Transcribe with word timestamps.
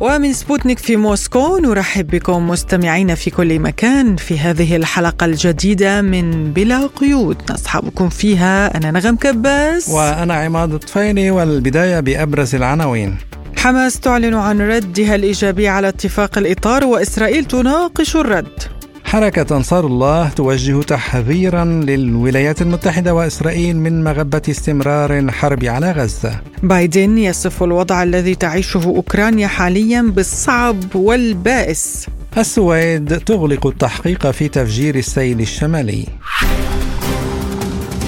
ومن 0.00 0.32
سبوتنيك 0.32 0.78
في 0.78 0.96
موسكو 0.96 1.58
نرحب 1.58 2.06
بكم 2.06 2.48
مستمعين 2.48 3.14
في 3.14 3.30
كل 3.30 3.58
مكان 3.58 4.16
في 4.16 4.38
هذه 4.38 4.76
الحلقة 4.76 5.24
الجديدة 5.24 6.02
من 6.02 6.52
بلا 6.52 6.86
قيود. 6.86 7.36
نصحبكم 7.50 8.08
فيها 8.08 8.76
أنا 8.76 8.90
نغم 8.90 9.16
كباس. 9.16 9.88
وأنا 9.88 10.34
عماد 10.34 10.72
الطفيلي 10.72 11.30
والبداية 11.30 12.00
بأبرز 12.00 12.54
العناوين. 12.54 13.16
حماس 13.56 14.00
تعلن 14.00 14.34
عن 14.34 14.60
ردها 14.60 15.14
الإيجابي 15.14 15.68
على 15.68 15.88
اتفاق 15.88 16.38
الإطار 16.38 16.84
وإسرائيل 16.84 17.44
تناقش 17.44 18.16
الرد. 18.16 18.77
حركة 19.08 19.56
أنصار 19.56 19.86
الله 19.86 20.28
توجه 20.28 20.82
تحذيرا 20.82 21.64
للولايات 21.64 22.62
المتحدة 22.62 23.14
وإسرائيل 23.14 23.76
من 23.76 24.04
مغبة 24.04 24.42
استمرار 24.50 25.18
الحرب 25.18 25.64
على 25.64 25.92
غزة. 25.92 26.40
بايدن 26.62 27.18
يصف 27.18 27.62
الوضع 27.62 28.02
الذي 28.02 28.34
تعيشه 28.34 28.84
أوكرانيا 28.84 29.46
حاليا 29.46 30.02
بالصعب 30.02 30.96
والبائس. 30.96 32.06
السويد 32.38 33.18
تغلق 33.18 33.66
التحقيق 33.66 34.30
في 34.30 34.48
تفجير 34.48 34.94
السيل 34.94 35.40
الشمالي. 35.40 36.04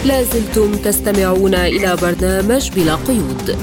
لازلتم 0.05 0.73
تستمعون 0.73 1.55
إلى 1.55 1.97
برنامج 2.03 2.71
بلا 2.77 2.95
قيود. 2.95 3.57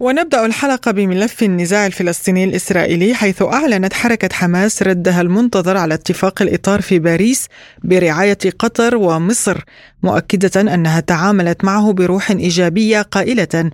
ونبدأ 0.00 0.46
الحلقة 0.46 0.90
بملف 0.90 1.42
النزاع 1.42 1.86
الفلسطيني 1.86 2.44
الإسرائيلي 2.44 3.14
حيث 3.14 3.42
أعلنت 3.42 3.92
حركة 3.92 4.28
حماس 4.32 4.82
ردها 4.82 5.20
المنتظر 5.20 5.76
على 5.76 5.94
اتفاق 5.94 6.42
الإطار 6.42 6.80
في 6.80 6.98
باريس 6.98 7.46
برعاية 7.84 8.38
قطر 8.58 8.96
ومصر 8.96 9.64
مؤكدة 10.02 10.60
أنها 10.74 11.00
تعاملت 11.00 11.64
معه 11.64 11.92
بروح 11.92 12.30
إيجابية 12.30 13.02
قائلة. 13.02 13.70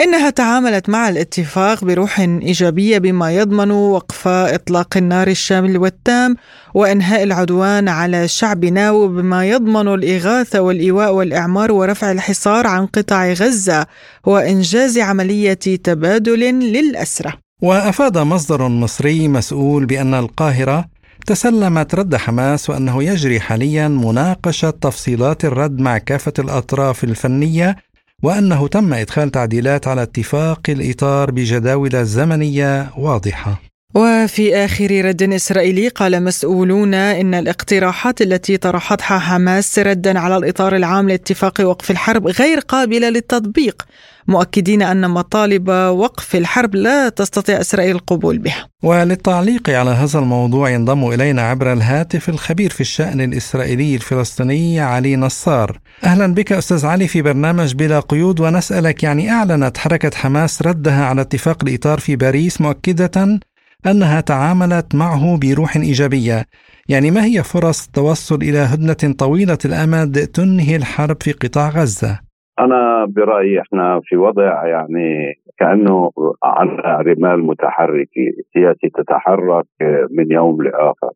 إنها 0.00 0.30
تعاملت 0.30 0.88
مع 0.88 1.08
الاتفاق 1.08 1.84
بروح 1.84 2.20
إيجابية 2.20 2.98
بما 2.98 3.32
يضمن 3.32 3.70
وقف 3.70 4.28
إطلاق 4.28 4.96
النار 4.96 5.28
الشامل 5.28 5.78
والتام 5.78 6.36
وإنهاء 6.74 7.22
العدوان 7.22 7.88
على 7.88 8.28
شعبنا 8.28 8.90
وبما 8.90 9.46
يضمن 9.46 9.94
الإغاثة 9.94 10.60
والإيواء 10.60 11.14
والإعمار 11.14 11.72
ورفع 11.72 12.12
الحصار 12.12 12.66
عن 12.66 12.86
قطاع 12.86 13.32
غزة 13.32 13.86
وإنجاز 14.26 14.98
عملية 14.98 15.52
تبادل 15.54 16.40
للأسرة. 16.50 17.34
وأفاد 17.62 18.18
مصدر 18.18 18.68
مصري 18.68 19.28
مسؤول 19.28 19.86
بأن 19.86 20.14
القاهرة 20.14 20.84
تسلمت 21.26 21.94
رد 21.94 22.16
حماس 22.16 22.70
وأنه 22.70 23.02
يجري 23.02 23.40
حاليا 23.40 23.88
مناقشة 23.88 24.70
تفصيلات 24.70 25.44
الرد 25.44 25.80
مع 25.80 25.98
كافة 25.98 26.32
الأطراف 26.38 27.04
الفنية 27.04 27.76
وأنه 28.22 28.68
تم 28.68 28.94
إدخال 28.94 29.30
تعديلات 29.30 29.88
على 29.88 30.02
اتفاق 30.02 30.60
الإطار 30.68 31.30
بجداول 31.30 32.04
زمنية 32.04 32.90
واضحة. 32.98 33.60
وفي 33.94 34.56
آخر 34.56 35.04
رد 35.04 35.22
إسرائيلي 35.22 35.88
قال 35.88 36.24
مسؤولون 36.24 36.94
إن 36.94 37.34
الاقتراحات 37.34 38.22
التي 38.22 38.56
طرحتها 38.56 39.18
حماس 39.18 39.78
ردا 39.78 40.18
على 40.18 40.36
الإطار 40.36 40.76
العام 40.76 41.08
لاتفاق 41.08 41.60
وقف 41.60 41.90
الحرب 41.90 42.26
غير 42.26 42.58
قابلة 42.58 43.08
للتطبيق 43.08 43.82
مؤكدين 44.28 44.82
أن 44.82 45.10
مطالب 45.10 45.68
وقف 45.68 46.36
الحرب 46.36 46.74
لا 46.74 47.08
تستطيع 47.08 47.60
إسرائيل 47.60 47.96
القبول 47.96 48.38
بها. 48.38 48.68
وللتعليق 48.82 49.70
على 49.70 49.90
هذا 49.90 50.18
الموضوع 50.18 50.70
ينضم 50.70 51.12
إلينا 51.12 51.42
عبر 51.42 51.72
الهاتف 51.72 52.28
الخبير 52.28 52.70
في 52.70 52.80
الشأن 52.80 53.20
الإسرائيلي 53.20 53.94
الفلسطيني 53.94 54.80
علي 54.80 55.16
نصار. 55.16 55.78
أهلا 56.04 56.34
بك 56.34 56.52
أستاذ 56.52 56.86
علي 56.86 57.08
في 57.08 57.22
برنامج 57.22 57.74
بلا 57.74 58.00
قيود 58.00 58.40
ونسألك 58.40 59.02
يعني 59.02 59.30
أعلنت 59.30 59.78
حركة 59.78 60.10
حماس 60.16 60.62
ردها 60.62 61.04
على 61.04 61.20
اتفاق 61.20 61.64
الإطار 61.64 62.00
في 62.00 62.16
باريس 62.16 62.60
مؤكدة 62.60 63.38
أنها 63.86 64.20
تعاملت 64.20 64.94
معه 64.94 65.36
بروح 65.36 65.76
إيجابية. 65.76 66.46
يعني 66.88 67.10
ما 67.10 67.24
هي 67.24 67.42
فرص 67.42 67.84
التوصل 67.84 68.42
إلى 68.42 68.58
هدنة 68.58 69.14
طويلة 69.18 69.58
الأمد 69.64 70.26
تنهي 70.26 70.76
الحرب 70.76 71.16
في 71.22 71.32
قطاع 71.32 71.68
غزة؟ 71.68 72.27
أنا 72.60 73.04
برأيي 73.04 73.60
إحنا 73.60 74.00
في 74.04 74.16
وضع 74.16 74.66
يعني 74.66 75.34
كأنه 75.58 76.10
على 76.42 77.02
رمال 77.12 77.46
متحركة 77.46 78.32
سياسي 78.52 78.88
تتحرك 78.94 79.66
من 80.10 80.32
يوم 80.32 80.62
لآخر. 80.62 81.10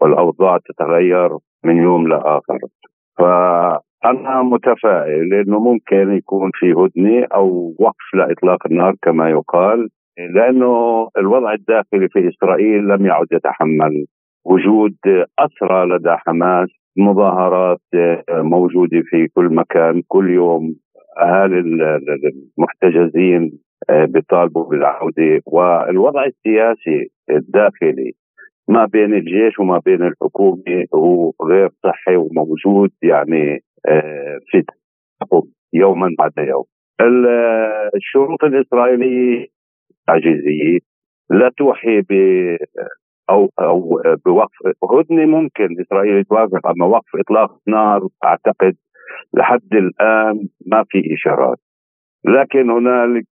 والأوضاع 0.00 0.58
تتغير 0.58 1.30
من 1.64 1.76
يوم 1.76 2.08
لآخر. 2.08 2.58
فأنا 3.18 4.42
متفائل 4.42 5.28
لأنه 5.28 5.58
ممكن 5.60 6.12
يكون 6.12 6.50
في 6.54 6.72
هدنة 6.72 7.26
أو 7.34 7.74
وقف 7.78 8.14
لإطلاق 8.14 8.66
النار 8.66 8.94
كما 9.02 9.30
يقال 9.30 9.88
لأنه 10.34 11.08
الوضع 11.18 11.52
الداخلي 11.52 12.08
في 12.08 12.28
إسرائيل 12.28 12.88
لم 12.88 13.06
يعد 13.06 13.26
يتحمل 13.32 14.06
وجود 14.44 14.96
أسرى 15.38 15.86
لدى 15.86 16.10
حماس 16.10 16.68
مظاهرات 16.96 17.80
موجودة 18.30 19.02
في 19.04 19.28
كل 19.34 19.54
مكان. 19.54 20.02
كل 20.08 20.30
يوم 20.30 20.74
اهالي 21.18 21.58
المحتجزين 22.58 23.52
بيطالبوا 23.90 24.64
بالعودة. 24.68 25.40
والوضع 25.46 26.24
السياسي 26.24 27.10
الداخلي 27.30 28.12
ما 28.68 28.84
بين 28.84 29.14
الجيش 29.14 29.58
وما 29.58 29.80
بين 29.84 30.02
الحكومة 30.02 30.84
هو 30.94 31.32
غير 31.42 31.68
صحي 31.82 32.16
وموجود 32.16 32.90
يعني 33.02 33.60
في 34.50 34.64
يوما 35.72 36.14
بعد 36.18 36.32
يوم. 36.38 36.64
الشروط 37.96 38.44
الإسرائيلية 38.44 39.46
عجيزية. 40.08 40.78
لا 41.30 41.50
توحي 41.58 42.02
أو 43.30 43.50
أو 43.60 44.02
بوقف 44.26 44.56
هدنه 44.92 45.26
ممكن 45.26 45.80
إسرائيل 45.80 46.24
توافق 46.24 46.66
أما 46.66 46.86
وقف 46.86 47.16
إطلاق 47.20 47.58
نار 47.66 48.08
أعتقد 48.24 48.76
لحد 49.34 49.74
الآن 49.74 50.48
ما 50.66 50.84
في 50.88 51.14
إشارات. 51.14 51.58
لكن 52.24 52.70
هنالك 52.70 53.26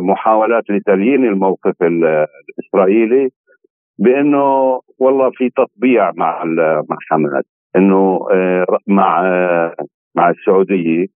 محاولات 0.00 0.70
لتليين 0.70 1.24
الموقف 1.24 1.74
الإسرائيلي 1.82 3.30
بأنه 3.98 4.80
والله 4.98 5.30
في 5.30 5.50
تطبيع 5.50 6.12
مع 6.16 6.44
مع 6.88 6.96
حماس 7.10 7.44
إنه 7.76 8.20
مع 8.86 9.22
مع 10.14 10.30
السعودية 10.30 11.06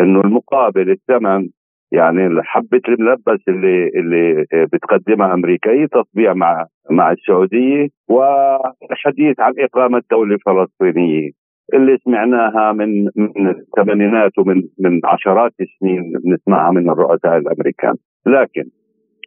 إنه 0.00 0.20
المقابل 0.20 0.90
الثمن 0.90 1.48
يعني 1.92 2.42
حبة 2.42 2.80
الملبس 2.88 3.48
اللي 3.48 3.88
اللي 3.88 4.44
بتقدمها 4.72 5.34
أمريكا 5.34 5.70
هي 5.70 5.86
تطبيع 5.86 6.34
مع 6.34 6.66
مع 6.90 7.12
السعودية 7.12 7.88
والحديث 8.08 9.40
عن 9.40 9.52
إقامة 9.58 10.02
دولة 10.10 10.38
فلسطينية 10.46 11.30
اللي 11.74 11.98
سمعناها 12.04 12.72
من 12.72 13.04
من 13.04 13.48
الثمانينات 13.48 14.38
ومن 14.38 14.62
من 14.78 15.00
عشرات 15.04 15.52
السنين 15.60 16.12
بنسمعها 16.24 16.70
من 16.70 16.90
الرؤساء 16.90 17.36
الأمريكان 17.36 17.94
لكن 18.26 18.64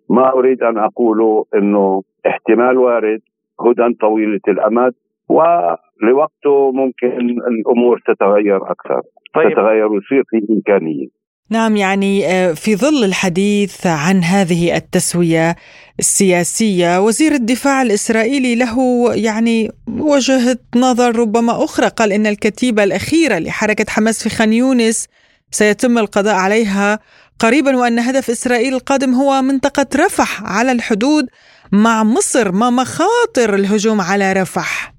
ما 0.10 0.34
أريد 0.34 0.64
أن 0.64 0.78
أقوله 0.78 1.46
إنه 1.56 2.02
احتمال 2.28 2.78
وارد 2.78 3.22
هدى 3.60 3.94
طويلة 3.94 4.42
الأمد 4.48 4.94
ولوقته 5.30 6.72
ممكن 6.72 7.20
الأمور 7.48 8.02
تتغير 8.08 8.58
أكثر 8.58 9.02
طيب. 9.36 9.52
تتغير 9.52 9.88
ويصير 9.88 10.24
في 10.30 10.54
إمكانية 10.54 11.08
نعم 11.50 11.78
يعني 11.78 12.22
في 12.56 12.76
ظل 12.76 13.04
الحديث 13.04 13.88
عن 13.88 14.24
هذه 14.24 14.76
التسوية 14.76 15.56
السياسية 16.00 17.02
وزير 17.02 17.32
الدفاع 17.32 17.82
الإسرائيلي 17.82 18.56
له 18.56 19.08
يعني 19.14 19.72
وجهة 19.88 20.58
نظر 20.76 21.16
ربما 21.16 21.64
أخرى 21.64 21.88
قال 21.88 22.12
إن 22.12 22.28
الكتيبة 22.28 22.84
الأخيرة 22.84 23.40
لحركة 23.40 23.86
حماس 23.90 24.24
في 24.24 24.30
خان 24.30 24.54
يونس 24.54 25.08
سيتم 25.52 25.98
القضاء 25.98 26.36
عليها 26.36 27.00
قريبا 27.40 27.78
وأن 27.78 28.00
هدف 28.00 28.30
إسرائيل 28.30 28.74
القادم 28.74 29.14
هو 29.14 29.42
منطقة 29.42 29.88
رفح 29.96 30.44
على 30.44 30.72
الحدود 30.72 31.26
مع 31.72 32.04
مصر 32.04 32.52
ما 32.52 32.70
مخاطر 32.70 33.56
الهجوم 33.56 34.02
على 34.02 34.34
رفح. 34.34 34.95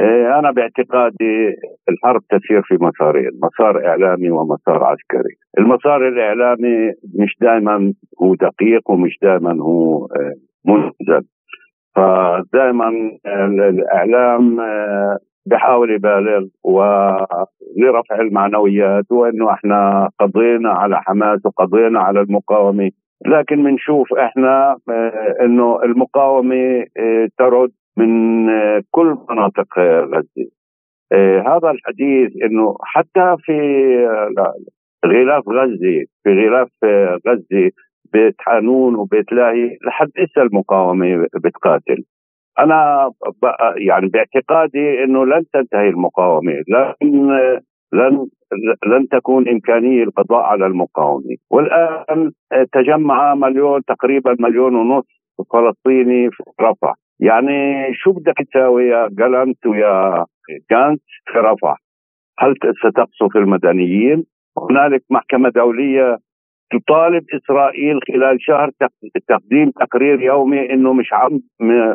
أنا 0.00 0.50
باعتقادي 0.50 1.54
الحرب 1.88 2.20
تسير 2.30 2.62
في 2.62 2.76
مسارين 2.80 3.30
مسار 3.42 3.86
إعلامي 3.86 4.30
ومسار 4.30 4.84
عسكري. 4.84 5.34
المسار 5.58 6.08
الإعلامي 6.08 6.92
مش 7.18 7.36
دائما 7.40 7.92
هو 8.22 8.34
دقيق 8.34 8.90
ومش 8.90 9.18
دائما 9.22 9.62
هو 9.62 10.08
منزل. 10.64 11.26
فدائما 11.96 12.88
الإعلام 13.26 14.56
بحاول 15.46 15.90
يبالغ 15.90 16.46
ولرفع 16.64 18.20
المعنويات 18.20 19.12
وإنه 19.12 19.50
إحنا 19.52 20.08
قضينا 20.20 20.70
على 20.70 20.96
حماس 21.00 21.46
وقضينا 21.46 22.00
على 22.00 22.20
المقاومة. 22.20 22.90
لكن 23.26 23.62
بنشوف 23.62 24.14
إحنا 24.14 24.76
إنه 25.42 25.82
المقاومة 25.82 26.84
ترد 27.38 27.70
من 27.96 28.50
آه، 28.50 28.82
كل 28.90 29.16
مناطق 29.30 29.78
غزة. 29.78 30.50
هذا 31.46 31.70
الحديث 31.70 32.32
إنه 32.44 32.76
حتى 32.82 33.36
في 33.40 33.52
غلاف 35.06 35.48
غزة 35.48 36.04
في 36.22 36.30
غلاف 36.30 36.68
غزة 37.26 37.70
بيت 38.12 38.34
حانون 38.38 38.94
وبيت 38.94 39.32
لاهي 39.32 39.76
لحد 39.86 40.10
هسه 40.18 40.42
المقاومة 40.42 41.26
بتقاتل. 41.44 42.04
أنا 42.58 43.10
يعني 43.76 44.08
باعتقادي 44.08 45.04
إنه 45.04 45.26
لن 45.26 45.44
تنتهي 45.52 45.88
المقاومة 45.88 46.52
لن 46.68 46.94
لن 47.92 48.28
لن 48.86 49.08
تكون 49.08 49.48
إمكانية 49.48 50.02
القضاء 50.02 50.40
على 50.40 50.66
المقاومة. 50.66 51.36
والآن 51.50 52.30
تجمع 52.72 53.34
مليون 53.34 53.84
تقريبا 53.84 54.36
مليون 54.40 54.74
ونص 54.74 55.06
فلسطيني 55.52 56.30
في 56.30 56.42
رفح. 56.60 56.94
يعني 57.22 57.86
شو 57.94 58.12
بدك 58.12 58.34
تساوي 58.50 58.84
يا 58.84 59.08
جالنت 59.12 59.66
ويا 59.66 60.24
كانت 60.70 61.02
في 61.32 61.38
رفح 61.38 61.76
هل 62.38 62.54
ستقصف 62.78 63.36
المدنيين؟ 63.36 64.24
هنالك 64.58 65.02
محكمة 65.10 65.48
دولية 65.48 66.18
تطالب 66.72 67.24
إسرائيل 67.34 68.00
خلال 68.08 68.42
شهر 68.42 68.70
تقديم 69.28 69.70
تقرير 69.70 70.20
يومي 70.20 70.72
إنه 70.72 70.92
مش 70.92 71.12
عم 71.12 71.40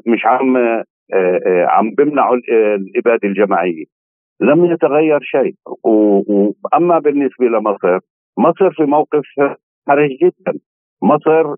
مش 0.08 0.26
عم 0.26 0.58
آه، 0.58 0.84
آه، 1.14 1.66
عم 1.70 1.92
بمنعوا 1.98 2.36
الإبادة 2.76 3.28
الجماعية. 3.28 3.86
لم 4.42 4.66
يتغير 4.66 5.20
شيء. 5.22 5.54
واما 5.84 7.00
بالنسبة 7.00 7.46
لمصر 7.46 8.00
مصر 8.38 8.72
في 8.72 8.84
موقف 8.84 9.26
حرج 9.88 10.10
جدا. 10.24 10.60
مصر 11.02 11.56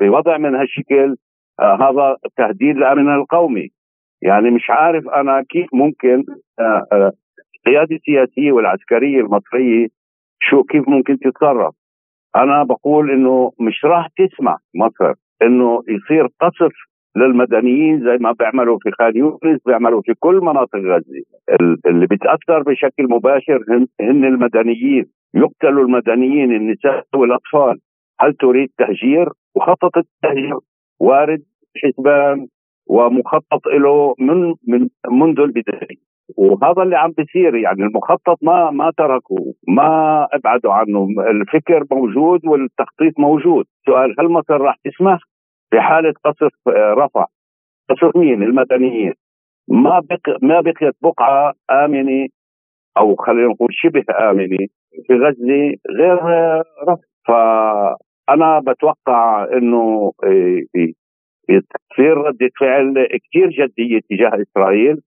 بوضع 0.00 0.38
من 0.38 0.54
هالشكل 0.54 1.16
هذا 1.60 2.16
تهديد 2.36 2.76
للامن 2.76 3.14
القومي 3.14 3.68
يعني 4.22 4.50
مش 4.50 4.70
عارف 4.70 5.08
أنا 5.08 5.42
كيف 5.42 5.66
ممكن 5.74 6.24
القيادة 7.66 7.96
السياسية 7.96 8.52
والعسكرية 8.52 9.20
المصرية 9.20 9.86
شو 10.40 10.62
كيف 10.62 10.88
ممكن 10.88 11.18
تتصرف. 11.18 11.74
أنا 12.36 12.62
بقول 12.62 13.10
إنه 13.10 13.52
مش 13.60 13.84
راح 13.84 14.08
تسمع 14.16 14.56
مصر 14.74 15.12
إنه 15.42 15.82
يصير 15.88 16.26
قصف 16.40 16.72
للمدنيين 17.16 18.00
زي 18.00 18.16
ما 18.20 18.32
بيعملوا 18.32 18.78
في 18.82 18.90
خان 18.90 19.16
يونس 19.16 19.60
بيعملوا 19.66 20.02
في 20.02 20.14
كل 20.18 20.34
مناطق 20.42 20.76
غزة. 20.76 21.22
اللي 21.86 22.06
بيتأثر 22.06 22.62
بشكل 22.62 23.04
مباشر 23.10 23.64
هن 24.00 24.24
المدنيين 24.24 25.06
يقتلوا 25.34 25.84
المدنيين 25.84 26.52
النساء 26.52 27.04
والأطفال. 27.14 27.78
هل 28.20 28.34
تريد 28.34 28.68
تهجير؟ 28.78 29.28
وخطط 29.54 29.96
التهجير 29.96 30.56
وارد 31.00 31.42
حسبان 31.82 32.46
ومخطط 32.86 33.66
له 33.66 34.14
من 34.18 34.54
من 34.68 34.88
منذ 35.10 35.40
البداية. 35.40 36.06
وهذا 36.36 36.82
اللي 36.82 36.96
عم 36.96 37.10
بيصير 37.10 37.54
يعني 37.54 37.82
المخطط 37.82 38.38
ما 38.42 38.70
ما 38.70 38.92
تركوا 38.98 39.52
ما 39.68 40.28
ابعدوا 40.32 40.72
عنه. 40.72 41.08
الفكر 41.30 41.84
موجود 41.90 42.46
والتخطيط 42.46 43.18
موجود. 43.18 43.64
سؤال 43.86 44.14
هل 44.18 44.28
مصر 44.28 44.60
راح 44.60 44.76
تسمح 44.84 45.18
في 45.70 45.80
حاله 45.80 46.12
قصف 46.24 46.68
آه، 46.68 46.94
رفح 46.94 47.26
قصف 47.90 48.16
مين؟ 48.16 48.42
المدنيين. 48.42 49.12
ما 49.68 50.00
بق 50.00 50.42
ما 50.42 50.60
بقيت 50.60 50.94
بقعة 51.02 51.54
آمنة 51.70 52.28
أو 52.98 53.16
خلينا 53.16 53.48
نقول 53.48 53.68
شبه 53.72 54.04
آمنة 54.30 54.66
في 55.06 55.14
غزة 55.14 55.74
غير 55.98 56.18
آه، 56.20 56.64
رفح 56.88 57.04
فانا 58.26 58.60
بتوقع 58.66 59.44
إنه 59.52 60.12
آه، 60.24 60.62
تصير 61.90 62.16
ردة 62.16 62.50
فعل 62.60 63.06
كثير 63.24 63.50
جدية 63.50 64.00
تجاه 64.10 64.42
إسرائيل 64.42 65.00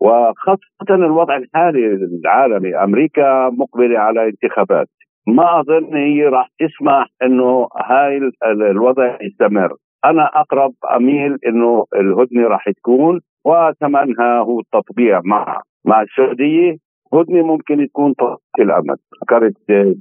وخاصة 0.00 0.90
الوضع 0.90 1.36
الحالي 1.36 1.86
العالمي. 2.24 2.76
أمريكا 2.76 3.50
مقبلة 3.50 3.98
على 3.98 4.28
انتخابات. 4.28 4.88
ما 5.26 5.60
أظن 5.60 5.96
هي 5.96 6.22
راح 6.22 6.48
تسمح 6.58 7.06
أنه 7.22 7.68
هاي 7.76 8.30
الوضع 8.44 9.18
يستمر. 9.22 9.74
أنا 10.04 10.30
أقرب 10.40 10.72
أميل 10.96 11.38
أنه 11.46 11.84
الهدنة 11.94 12.48
راح 12.48 12.70
تكون 12.70 13.20
وثمنها 13.44 14.38
هو 14.38 14.60
التطبيع 14.60 15.20
مع 15.24 15.62
مع 15.84 16.02
السعودية. 16.02 16.76
هدنة 17.14 17.42
ممكن 17.42 17.88
تكون 17.88 18.12
طويلة 18.12 18.38
الأمد. 18.58 18.98
ذكرت 19.22 19.54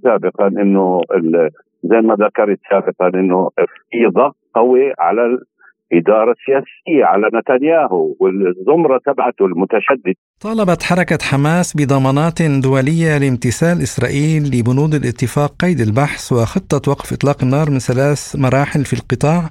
سابقا 0.03 0.47
أنه 0.47 1.01
زي 1.83 2.01
ما 2.07 2.13
ذكرت 2.15 2.59
سابقا 2.69 3.19
أنه 3.19 3.49
في 3.91 4.05
ضغط 4.15 4.35
قوي 4.55 4.93
على 4.99 5.21
الإدارة 5.93 6.31
السياسية 6.31 7.05
على 7.05 7.27
نتنياهو 7.33 8.15
والزمرة 8.19 8.99
تبعته 9.05 9.45
المتشدد 9.45 10.15
طالبت 10.41 10.83
حركة 10.83 11.17
حماس 11.31 11.77
بضمانات 11.77 12.41
دولية 12.41 13.17
لامتثال 13.17 13.77
إسرائيل 13.87 14.43
لبنود 14.53 14.93
الاتفاق 14.93 15.51
قيد 15.63 15.79
البحث 15.79 16.31
وخطة 16.33 16.91
وقف 16.91 17.13
إطلاق 17.13 17.43
النار 17.43 17.69
من 17.69 17.79
ثلاث 17.79 18.35
مراحل 18.43 18.85
في 18.85 18.93
القطاع 18.99 19.41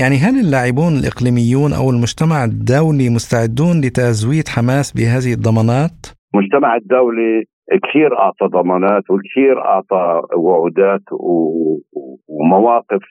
يعني 0.00 0.16
هل 0.16 0.34
اللاعبون 0.44 0.92
الإقليميون 1.00 1.72
أو 1.72 1.90
المجتمع 1.90 2.44
الدولي 2.44 3.08
مستعدون 3.10 3.80
لتزويد 3.84 4.48
حماس 4.48 4.86
بهذه 4.96 5.32
الضمانات؟ 5.32 5.98
المجتمع 6.34 6.76
الدولي 6.76 7.44
كثير 7.76 8.18
أعطى 8.18 8.46
ضمانات 8.46 9.10
وكثير 9.10 9.64
أعطى 9.64 10.22
وعودات 10.36 11.02
ومواقف 12.28 13.02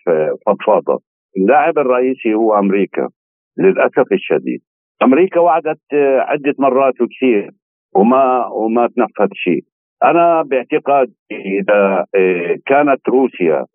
فضفاضة. 0.45 0.99
اللاعب 1.37 1.77
الرئيسي 1.77 2.33
هو 2.33 2.59
أمريكا 2.59 3.09
للأسف 3.57 4.11
الشديد. 4.11 4.61
أمريكا 5.03 5.39
وعدت 5.39 5.79
آه، 5.93 6.19
عدة 6.19 6.53
مرات 6.59 7.01
وكثير 7.01 7.51
وما 7.95 8.47
وما 8.47 8.87
تنفذ 8.87 9.29
شيء. 9.33 9.61
أنا 10.03 10.41
باعتقاد 10.41 11.13
إذا 11.31 12.05
آه، 12.15 12.55
كانت 12.65 13.09
روسيا 13.09 13.65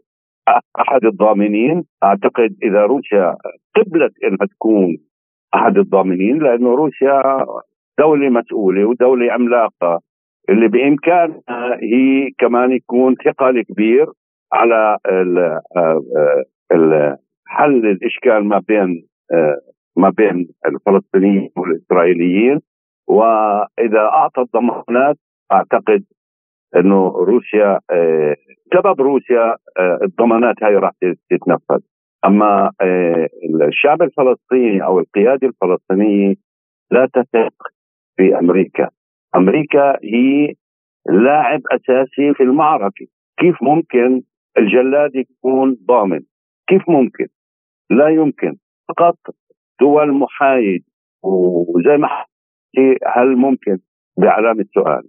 أحد 0.81 1.05
الضامنين 1.05 1.84
أعتقد 2.05 2.56
إذا 2.62 2.82
روسيا 2.82 3.37
قبلت 3.76 4.12
إنها 4.25 4.46
تكون 4.50 4.96
أحد 5.55 5.79
الضامنين 5.79 6.38
لأنه 6.38 6.75
روسيا 6.75 7.46
دولة 7.99 8.29
مسؤولة 8.29 8.84
ودولة 8.84 9.32
عملاقة. 9.32 10.00
اللي 10.49 10.69
بإمكانها 10.69 11.79
هي 11.83 12.31
كمان 12.39 12.73
يكون 12.73 13.15
ثقل 13.25 13.62
كبير 13.62 14.06
على 14.53 14.99
آه، 15.06 15.61
حل 17.46 17.87
الإشكال 17.87 18.44
ما 18.44 18.63
بين 18.69 19.06
آه، 19.32 19.61
ما 19.96 20.11
بين 20.11 20.49
الفلسطينيين 20.67 21.51
والإسرائيليين. 21.56 22.61
وإذا 23.08 24.01
أعطت 24.01 24.49
ضمانات 24.56 25.17
أعتقد 25.53 26.05
إنه 26.77 27.08
روسيا 27.08 27.81
آه، 27.91 28.37
سبب 28.75 29.01
روسيا 29.01 29.56
الضمانات 30.03 30.63
هاي 30.63 30.77
راح 30.77 30.93
تتنفذ. 31.31 31.81
أما 32.25 32.70
الشعب 33.69 34.03
الفلسطيني 34.03 34.84
أو 34.84 34.99
القيادة 34.99 35.49
الفلسطينية 35.49 36.34
لا 36.91 37.06
تثق 37.06 37.55
في 38.17 38.39
أمريكا. 38.39 38.89
أمريكا 39.36 39.98
هي 40.05 40.55
لاعب 41.06 41.60
أساسي 41.72 42.34
في 42.34 42.43
المعركة. 42.43 43.06
كيف 43.39 43.62
ممكن 43.62 44.22
الجلاد 44.58 45.15
يكون 45.15 45.77
ضامن؟ 45.86 46.20
كيف 46.67 46.89
ممكن؟ 46.89 47.27
لا 47.91 48.08
يمكن. 48.08 48.56
فقط 48.89 49.17
دول 49.81 50.12
محايد. 50.12 50.84
وزي 51.22 51.96
ما 51.96 52.24
هل 53.17 53.36
ممكن؟ 53.36 53.79
بعلامة 54.19 54.65
سؤال 54.74 55.03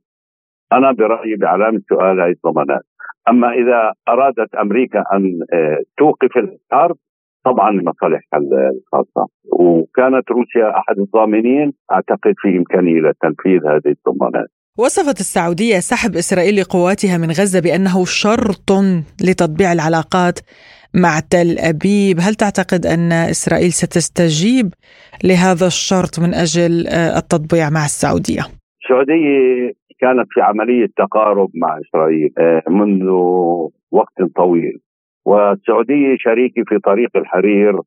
أنا 0.72 0.92
برأيي 0.92 1.36
بعلامة 1.36 1.82
سؤال 1.90 2.22
هذه 2.22 2.32
الضمانات. 2.32 2.84
أما 3.30 3.54
إذا 3.54 3.94
أرادت 4.08 4.56
أمريكا 4.56 5.04
أن 5.14 5.40
آه، 5.54 5.84
توقف 5.98 6.38
الحرب 6.38 6.98
طبعا 7.46 7.72
لمصالحها 7.72 8.40
الخاصة. 8.40 9.28
وكانت 9.60 10.32
روسيا 10.32 10.78
أحد 10.80 11.00
الضامنين. 11.00 11.74
أعتقد 11.92 12.34
في 12.38 12.58
إمكانية 12.58 13.02
لتنفيذ 13.02 13.60
هذه 13.68 13.96
الضمانات. 13.98 14.50
وصفت 14.78 15.20
السعودية 15.20 15.80
سحب 15.80 16.16
إسرائيل 16.16 16.56
لقواتها 16.62 17.18
من 17.18 17.28
غزة 17.28 17.60
بأنه 17.62 18.06
شرط 18.06 18.72
لتطبيع 19.28 19.72
العلاقات 19.72 20.40
مع 20.94 21.20
تل 21.20 21.60
أبيب. 21.60 22.18
هل 22.20 22.36
تعتقد 22.36 22.86
أن 22.86 23.12
إسرائيل 23.12 23.72
ستستجيب 23.72 24.68
لهذا 25.24 25.68
الشرط 25.68 26.20
من 26.20 26.34
أجل 26.34 26.88
آه، 26.88 27.18
التطبيع 27.18 27.70
مع 27.70 27.86
السعودية؟ 27.86 28.44
السعودية 28.82 29.74
كانت 30.00 30.28
في 30.30 30.42
عملية 30.42 30.88
تقارب 30.98 31.50
مع 31.56 31.80
إسرائيل 31.84 32.30
آه، 32.40 32.64
منذ 32.70 33.10
وقت 33.92 34.18
طويل. 34.36 34.80
والسعودية 35.26 36.16
شريكة 36.18 36.64
في 36.68 36.80
طريق 36.80 37.18
الحرير 37.18 37.80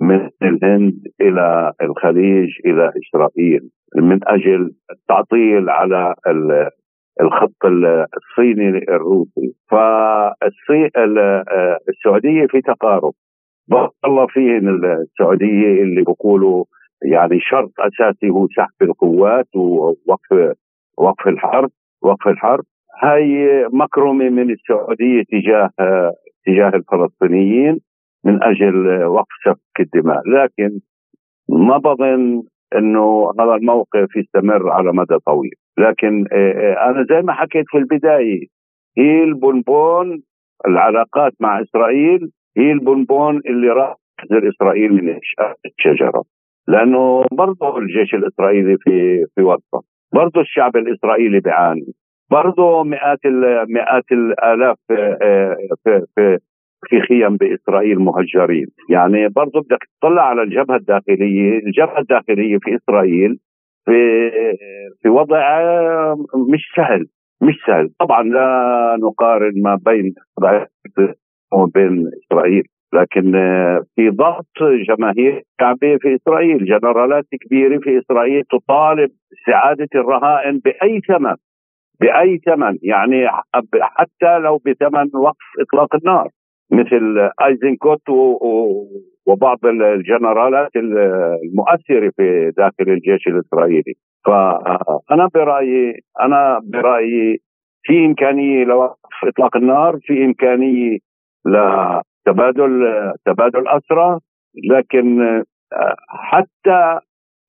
من 0.00 0.28
الهند 0.42 0.94
إلى 1.20 1.72
الخليج 1.82 2.48
إلى 2.66 2.92
إسرائيل 3.02 3.60
من 3.96 4.18
أجل 4.22 4.70
التعطيل 4.90 5.70
على 5.70 6.14
الخط 7.20 7.64
الصيني 8.16 8.68
الروسي. 8.68 9.54
فالسعوديه 9.70 12.46
في 12.46 12.60
تقارب. 12.60 13.12
بارك 13.68 13.90
الله 14.04 14.26
فيهن 14.26 14.68
السعودية 14.84 15.82
اللي 15.82 16.02
بيقولوا 16.02 16.64
يعني 17.04 17.40
شرط 17.40 17.70
أساسي 17.80 18.30
هو 18.30 18.46
سحب 18.56 18.82
القوات 18.82 19.56
ووقف 19.56 20.54
وقف 20.98 21.28
الحرب 21.28 21.70
وقف 22.02 22.28
الحرب. 22.28 22.64
هاي 23.02 23.64
مكرمة 23.72 24.28
من 24.28 24.50
السعودية 24.50 25.22
تجاه 25.32 25.70
تجاه 26.46 26.68
الفلسطينيين 26.74 27.80
من 28.24 28.42
أجل 28.42 29.04
وقف 29.04 29.34
سفك 29.44 29.80
الدماء. 29.80 30.22
لكن 30.28 30.80
ما 31.48 31.78
بظن 31.78 32.42
إنه 32.76 33.32
هذا 33.40 33.54
الموقف 33.54 34.16
يستمر 34.16 34.70
على 34.70 34.92
مدى 34.92 35.18
طويل. 35.26 35.54
لكن 35.78 36.24
آه، 36.32 36.52
آه، 36.52 36.90
أنا 36.90 37.06
زي 37.10 37.22
ما 37.22 37.32
حكيت 37.32 37.64
في 37.68 37.78
البداية 37.78 38.46
هي 38.98 39.22
البونبون 39.22 40.22
العلاقات 40.66 41.32
مع 41.40 41.62
إسرائيل 41.62 42.30
هي 42.56 42.72
البونبون 42.72 43.40
اللي 43.46 43.68
راح 43.68 43.96
تحذر 44.18 44.48
إسرائيل 44.48 44.92
من 44.92 45.18
الشجرة. 45.66 46.24
لأنه 46.68 47.24
برضه 47.32 47.78
الجيش 47.78 48.14
الإسرائيلي 48.14 48.76
في 48.76 49.24
في 49.34 49.42
وقفه 49.42 49.82
برضه 50.12 50.40
الشعب 50.40 50.76
الإسرائيلي 50.76 51.40
بيعاني. 51.40 51.94
برضه 52.32 52.82
مئات 52.84 53.18
مئات 53.68 54.04
الآلاف 54.12 54.78
آه، 54.90 55.56
في 55.84 55.92
في 56.14 56.38
في 56.88 57.00
خيم 57.00 57.36
بإسرائيل 57.36 57.98
مهجرين، 57.98 58.66
يعني 58.90 59.28
برضه 59.28 59.60
بدك 59.60 59.82
تطلع 60.00 60.22
على 60.22 60.42
الجبهة 60.42 60.76
الداخلية، 60.76 61.58
الجبهة 61.58 61.98
الداخلية 61.98 62.58
في 62.58 62.76
إسرائيل 62.76 63.38
في 63.84 64.30
في 65.02 65.08
وضع 65.08 65.42
مش 66.52 66.62
سهل 66.76 67.06
مش 67.42 67.54
سهل، 67.66 67.90
طبعا 68.00 68.22
لا 68.22 68.48
نقارن 69.02 69.62
ما 69.62 69.78
بين 69.86 70.14
وبين 71.52 72.10
إسرائيل، 72.22 72.64
لكن 72.94 73.32
في 73.96 74.10
ضغط 74.10 74.56
جماهير 74.88 75.42
شعبيه 75.60 75.96
في 75.96 76.14
إسرائيل، 76.14 76.64
جنرالات 76.64 77.24
كبيرة 77.40 77.78
في 77.78 77.98
إسرائيل 77.98 78.42
تطالب 78.50 79.10
استعاده 79.32 79.88
الرهائن 79.94 80.58
بأي 80.64 81.00
ثمن. 81.08 81.36
بأي 82.00 82.38
ثمن 82.46 82.78
يعني 82.82 83.28
حتى 83.82 84.38
لو 84.38 84.56
بثمن 84.66 85.10
وقف 85.14 85.46
إطلاق 85.60 85.94
النار 85.94 86.28
مثل 86.72 87.30
آيزنكوت 87.42 88.08
وبعض 89.26 89.58
الجنرالات 89.64 90.70
المؤثرة 90.76 92.10
في 92.16 92.52
داخل 92.56 92.92
الجيش 92.92 93.26
الإسرائيلي. 93.26 93.94
فأنا 94.26 95.28
برأيي 95.34 95.94
أنا 96.20 96.60
برأيي 96.64 97.38
في 97.82 98.06
إمكانية 98.06 98.64
لوقف 98.64 99.24
إطلاق 99.24 99.56
النار 99.56 99.98
في 100.02 100.24
إمكانية 100.24 100.98
لتبادل 101.46 102.92
تبادل 103.26 103.68
أسرى 103.68 104.18
لكن 104.70 105.42
حتى 106.08 106.98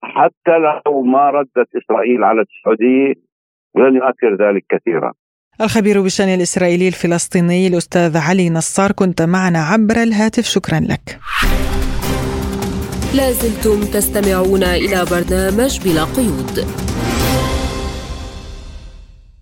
حتى 0.03 0.57
لو 0.57 1.01
ما 1.01 1.29
ردت 1.29 1.75
إسرائيل 1.75 2.23
على 2.23 2.41
السعودية 2.41 3.13
لن 3.75 3.95
يؤثر 3.95 4.31
ذلك 4.47 4.65
كثيرا. 4.69 5.13
الخبير 5.61 6.01
بالشأن 6.01 6.29
الإسرائيلي 6.29 6.87
الفلسطيني 6.87 7.67
الأستاذ 7.67 8.17
علي 8.17 8.49
نصار 8.49 8.91
كنت 8.91 9.21
معنا 9.21 9.59
عبر 9.59 10.03
الهاتف. 10.03 10.45
شكرا 10.45 10.79
لك. 10.79 11.19
لازلتم 13.15 13.81
تستمعون 13.81 14.63
إلى 14.63 15.05
برنامج 15.11 15.79
بلا 15.85 16.03
قيود. 16.03 16.67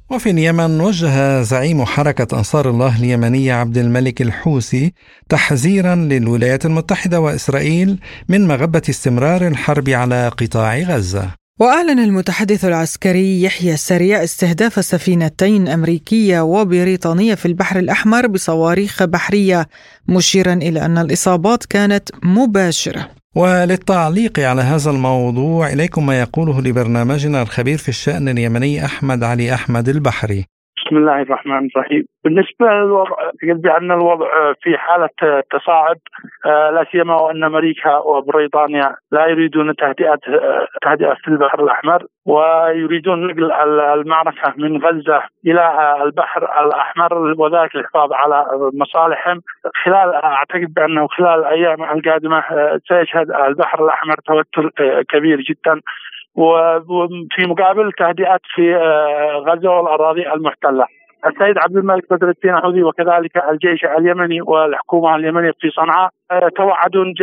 وفي 0.10 0.30
اليمن 0.30 0.82
وجه 0.82 1.42
زعيم 1.42 1.86
حركة 1.86 2.38
أنصار 2.38 2.70
الله 2.70 3.00
اليمنية 3.00 3.54
عبد 3.54 3.78
الملك 3.78 4.22
الحوثي 4.22 4.94
تحذيرا 5.30 5.96
للولايات 5.96 6.66
المتحدة 6.66 7.20
وإسرائيل 7.20 8.00
من 8.30 8.48
مغبة 8.48 8.82
استمرار 8.90 9.48
الحرب 9.48 9.90
على 9.90 10.28
قطاع 10.28 10.78
غزة. 10.78 11.41
وأعلن 11.62 12.00
المتحدث 12.00 12.66
العسكري 12.66 13.44
يحيى 13.44 13.74
السريع 13.74 14.24
استهداف 14.24 14.86
سفينتين 14.86 15.68
أمريكية 15.68 16.42
وبريطانية 16.42 17.36
في 17.36 17.46
البحر 17.46 17.80
الأحمر 17.80 18.28
بصواريخ 18.28 19.04
بحرية 19.04 19.68
مشيرا 20.08 20.54
إلى 20.54 20.86
أن 20.86 20.98
الإصابات 20.98 21.66
كانت 21.66 22.10
مباشرة. 22.24 23.10
وللتعليق 23.36 24.40
على 24.40 24.62
هذا 24.62 24.92
الموضوع 24.92 25.70
إليكم 25.70 26.06
ما 26.06 26.20
يقوله 26.20 26.62
لبرنامجنا 26.62 27.42
الخبير 27.42 27.78
في 27.78 27.90
الشأن 27.90 28.30
اليمني 28.30 28.86
أحمد 28.86 29.24
علي 29.24 29.54
أحمد 29.54 29.90
البحري. 29.90 30.46
بسم 30.92 31.00
الله 31.00 31.22
الرحمن 31.22 31.68
الرحيم. 31.76 32.04
بالنسبة 32.24 32.66
للوضع 32.66 33.16
قلت 33.44 33.64
بأن 33.64 33.92
الوضع 33.92 34.54
في 34.62 34.78
حالة 34.78 35.44
تصاعد 35.52 35.98
آه، 36.46 36.70
لا 36.70 36.86
سيما 36.92 37.22
وأن 37.22 37.44
أمريكا 37.44 37.98
وبريطانيا 37.98 38.96
لا 39.12 39.28
يريدون 39.28 39.76
تهدئة 39.76 40.20
تهدئة 40.82 41.14
في 41.14 41.28
البحر 41.28 41.64
الأحمر 41.64 42.04
ويريدون 42.26 43.28
نقل 43.28 43.52
المعركة 43.72 44.54
من 44.58 44.86
غزة 44.86 45.24
إلى 45.48 45.98
البحر 46.04 46.66
الأحمر 46.66 47.14
وذلك 47.14 47.76
الحفاظ 47.76 48.14
على 48.14 48.46
مصالحهم. 48.74 49.42
خلال 49.84 50.14
أعتقد 50.14 50.74
بأنه 50.76 51.08
خلال 51.08 51.40
الأيام 51.40 51.84
القادمة 51.84 52.38
آه، 52.38 52.80
سيشهد 52.88 53.32
البحر 53.32 53.86
الأحمر 53.86 54.16
توتر 54.26 54.70
آه، 54.80 55.02
كبير 55.10 55.42
جدا. 55.42 55.82
وفي 56.36 57.48
مقابل 57.48 57.92
تهدئات 57.92 58.42
في 58.56 58.76
آه، 58.76 59.44
غزة 59.48 59.70
والأراضي 59.70 60.34
المحتلة. 60.34 60.86
السيد 61.26 61.58
عبد 61.58 61.78
الملك 61.78 62.14
بدر 62.14 62.30
الدين 62.30 62.56
الحوثي 62.56 62.84
وكذلك 62.84 63.38
الجيش 63.52 63.86
اليمني 63.86 64.42
والحكومة 64.42 65.16
اليمنية 65.16 65.52
في 65.60 65.70
صنعاء 65.70 66.10
آه، 66.32 66.50
توعدون 66.56 67.14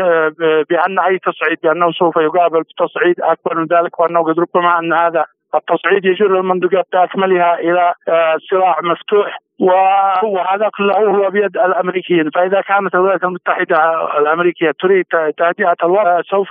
بأن 0.70 0.98
أي 0.98 1.18
تصعيد 1.18 1.58
بأنه 1.62 1.92
سوف 1.92 2.16
يقابل 2.16 2.62
بتصعيد 2.62 3.20
أكبر 3.20 3.54
من 3.58 3.66
ذلك 3.66 4.00
وأنه 4.00 4.22
قد 4.22 4.38
ربما 4.38 4.78
أن 4.78 4.92
هذا 4.92 5.24
التصعيد 5.54 6.04
يجر 6.04 6.40
المنطقة 6.40 6.84
باكملها 6.92 7.54
إلى 7.54 7.94
آه، 8.08 8.36
صراع 8.50 8.76
مفتوح 8.82 9.38
وهذا 9.58 10.70
كله 10.76 10.94
هو 10.94 11.30
بيد 11.30 11.56
الأمريكيين. 11.56 12.30
فإذا 12.34 12.60
كانت 12.60 12.94
الولايات 12.94 13.24
المتحدة 13.24 13.76
الأمريكية 14.18 14.72
تريد 14.80 15.04
تهدئة 15.38 15.76
الوضع 15.84 16.20
سوف 16.30 16.48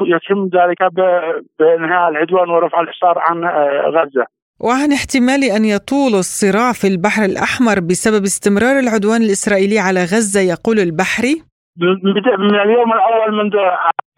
يتم 0.00 0.50
ذلك 0.58 0.80
بإنهاء 1.58 2.08
العدوان 2.08 2.50
ورفع 2.50 2.80
الحصار 2.80 3.18
عن 3.18 3.44
غزة. 3.96 4.26
وعن 4.60 4.92
احتمال 4.92 5.42
أن 5.56 5.64
يطول 5.64 6.12
الصراع 6.14 6.72
في 6.72 6.86
البحر 6.86 7.22
الأحمر 7.24 7.80
بسبب 7.80 8.22
استمرار 8.22 8.78
العدوان 8.78 9.22
الإسرائيلي 9.22 9.78
على 9.78 10.00
غزة 10.00 10.40
يقول 10.40 10.78
البحري. 10.78 11.34
من 12.38 12.54
اليوم 12.64 12.92
الأول 12.92 13.30
منذ 13.38 13.54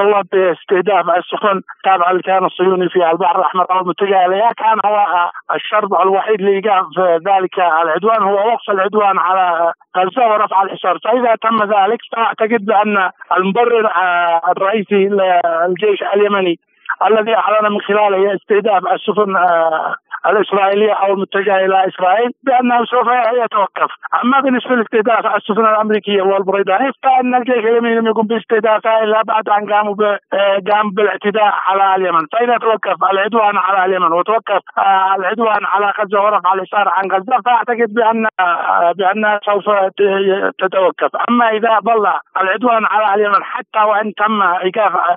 الله 0.00 0.22
باستهداف 0.32 1.10
السفن 1.10 1.60
تابعه 1.84 2.12
للكيان 2.12 2.44
الصهيوني 2.44 2.88
في 2.88 3.10
البحر 3.10 3.38
الأحمر 3.38 3.66
أو 3.70 3.80
المتجه 3.80 4.26
اليها 4.26 4.52
كان 4.52 4.78
هو 4.84 5.30
الشرط 5.54 5.94
الوحيد 5.94 6.40
لايقاف 6.42 6.86
ذلك 7.28 7.58
العدوان 7.58 8.22
هو 8.22 8.34
وقف 8.34 8.70
العدوان 8.70 9.18
على 9.18 9.72
غزه 9.96 10.32
ورفع 10.32 10.62
الحصار، 10.62 10.98
فإذا 11.04 11.34
تم 11.34 11.56
ذلك 11.62 11.98
فأعتقد 12.12 12.64
بأن 12.64 13.10
المبرر 13.36 13.86
آه، 13.86 14.40
الرئيسي 14.56 15.08
للجيش 15.08 16.02
اليمني 16.14 16.58
الذي 17.06 17.34
أعلن 17.34 17.72
من 17.72 17.80
خلاله 17.80 18.34
استهداف 18.34 18.82
السفن 18.92 19.36
آه، 19.36 19.94
الإسرائيلية 20.26 20.92
أو 20.92 21.14
المتجهه 21.14 21.64
إلى 21.64 21.88
إسرائيل 21.88 22.30
بانه 22.42 22.84
سوف 22.84 23.08
يتوقف، 23.44 23.90
أما 24.24 24.40
بالنسبة 24.40 24.74
لاستهداف 24.74 25.36
السفن 25.36 25.66
الأمريكية 25.66 26.22
والبريطانية 26.22 26.90
فإن 27.02 27.34
الجيش 27.34 27.56
اليمني 27.56 27.94
لم 27.94 28.06
يكن 28.06 28.26
باستهدافها 28.26 29.02
إلا 29.04 29.22
بعد 29.22 29.48
أن 29.48 29.72
قاموا 29.72 29.94
قام 30.70 30.90
بالاعتداء 30.90 31.54
على 31.68 31.94
اليمن، 31.94 32.26
فاذا 32.32 32.58
توقف 32.58 33.04
العدوان 33.12 33.56
على 33.56 33.84
اليمن 33.84 34.12
وتوقف 34.12 34.60
آه، 34.78 35.14
العدوان 35.18 35.64
على 35.64 35.92
غزة 36.00 36.22
ورفع 36.22 36.54
الحصار 36.54 36.88
عن 36.88 37.12
غزة 37.12 37.40
فأعتقد 37.44 37.94
بأن 37.94 38.26
آه، 38.40 38.92
بأن 38.92 39.38
سوف 39.46 39.64
تتوقف، 40.58 41.10
أما 41.28 41.48
إذا 41.48 41.78
ظل 41.84 42.06
العدوان 42.40 42.86
على 42.86 43.14
اليمن 43.14 43.44
حتى 43.44 43.78
وإن 43.78 44.14
تم 44.14 44.42
إيقاف 44.42 44.96
آه، 44.96 45.16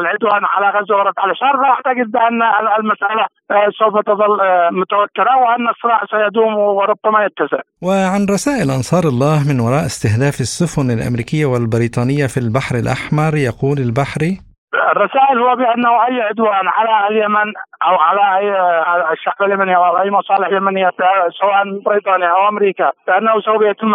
العدوان 0.00 0.44
على 0.44 0.78
غزه 0.78 0.94
ورفع 0.96 1.24
الحصار 1.24 1.56
فاعتقد 1.62 2.10
بان 2.10 2.42
المسألة 2.78 3.26
سوف 3.78 3.94
تظل 4.06 4.40
آه، 4.40 4.68
متوترة 4.72 5.36
وأن 5.36 5.68
الصراع 5.68 6.00
سيدوم 6.10 6.54
وربما 6.54 7.24
يتسع. 7.24 7.60
وعن 7.82 8.26
رسائل 8.30 8.70
أنصار 8.70 9.04
الله 9.04 9.48
من 9.48 9.60
وراء 9.60 9.86
استهداف 9.86 10.40
السفن 10.40 10.90
الأمريكية 10.90 11.46
والبريطانية 11.46 12.26
في 12.26 12.40
البحر 12.40 12.74
الأحمر 12.76 13.36
يقول 13.36 13.78
البحري 13.78 14.47
الرسائل 14.92 15.38
هو 15.38 15.56
بأنه 15.56 16.06
أي 16.06 16.22
عدوان 16.22 16.68
على 16.68 17.08
اليمن 17.08 17.52
أو 17.82 17.94
على 17.96 18.38
أي 18.38 18.48
الشعب 19.12 19.42
اليمني 19.42 19.76
أو 19.76 19.98
أي 19.98 20.10
مصالح 20.10 20.48
يمنية 20.48 20.90
سواء 21.40 21.80
بريطانيا 21.86 22.28
أو 22.28 22.48
أمريكا 22.48 22.92
فانه 23.06 23.40
سوف 23.40 23.62
يتم 23.62 23.94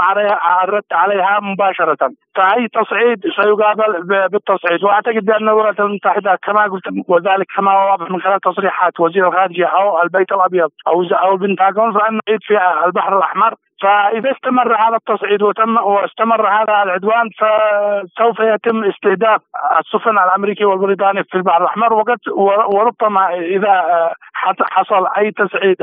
الرد 0.64 0.84
عليها 0.92 1.40
مباشرة. 1.42 2.12
فأي 2.36 2.68
تصعيد 2.68 3.22
سيقابل 3.36 4.04
بالتصعيد. 4.32 4.84
وأعتقد 4.84 5.26
بأن 5.26 5.50
الولايات 5.50 5.80
المتحدة 5.80 6.40
كما 6.44 6.64
قلت 6.64 6.84
وذلك 7.08 7.48
كما 7.56 7.84
واضح 7.84 8.12
من 8.12 8.22
خلال 8.22 8.40
تصريحات 8.40 9.00
وزير 9.00 9.28
الخارجية 9.28 9.66
أو 9.66 10.04
البيت 10.04 10.32
الأبيض 10.32 10.70
أو 10.88 11.04
أو 11.04 11.34
البنتاغون 11.34 11.94
فان 11.94 12.20
في 12.42 12.60
البحر 12.86 13.18
الأحمر 13.18 13.54
فإذا 13.84 14.32
استمر 14.32 14.76
هذا 14.76 14.96
التصعيد 14.96 15.42
وتم 15.42 15.78
واستمر 15.78 16.48
هذا 16.48 16.84
العدوان 16.84 17.30
فسوف 17.40 18.40
يتم 18.40 18.84
استهداف 18.84 19.42
السفن 19.80 20.18
الأمريكية 20.18 20.66
والبريطانية 20.66 21.22
في 21.22 21.38
البحر 21.38 21.62
الأحمر 21.62 21.94
وقد 21.94 22.18
وربما 22.74 23.34
إذا 23.34 23.84
حصل 24.72 25.08
أي 25.18 25.32
تصعيد 25.32 25.82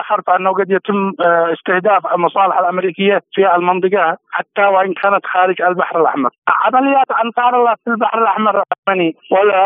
آخر 0.00 0.22
فإنه 0.26 0.52
قد 0.52 0.70
يتم 0.70 1.12
استهداف 1.52 2.14
المصالح 2.14 2.58
الأمريكية 2.58 3.20
في 3.32 3.54
المنطقة 3.54 4.16
حتى 4.30 4.62
وإن 4.62 4.92
كانت 4.94 5.26
خارج 5.26 5.62
البحر 5.62 6.00
الأحمر. 6.00 6.30
عمليات 6.48 7.10
انصار 7.24 7.60
الله 7.60 7.74
في 7.84 7.90
البحر 7.90 8.18
الأحمر 8.18 8.62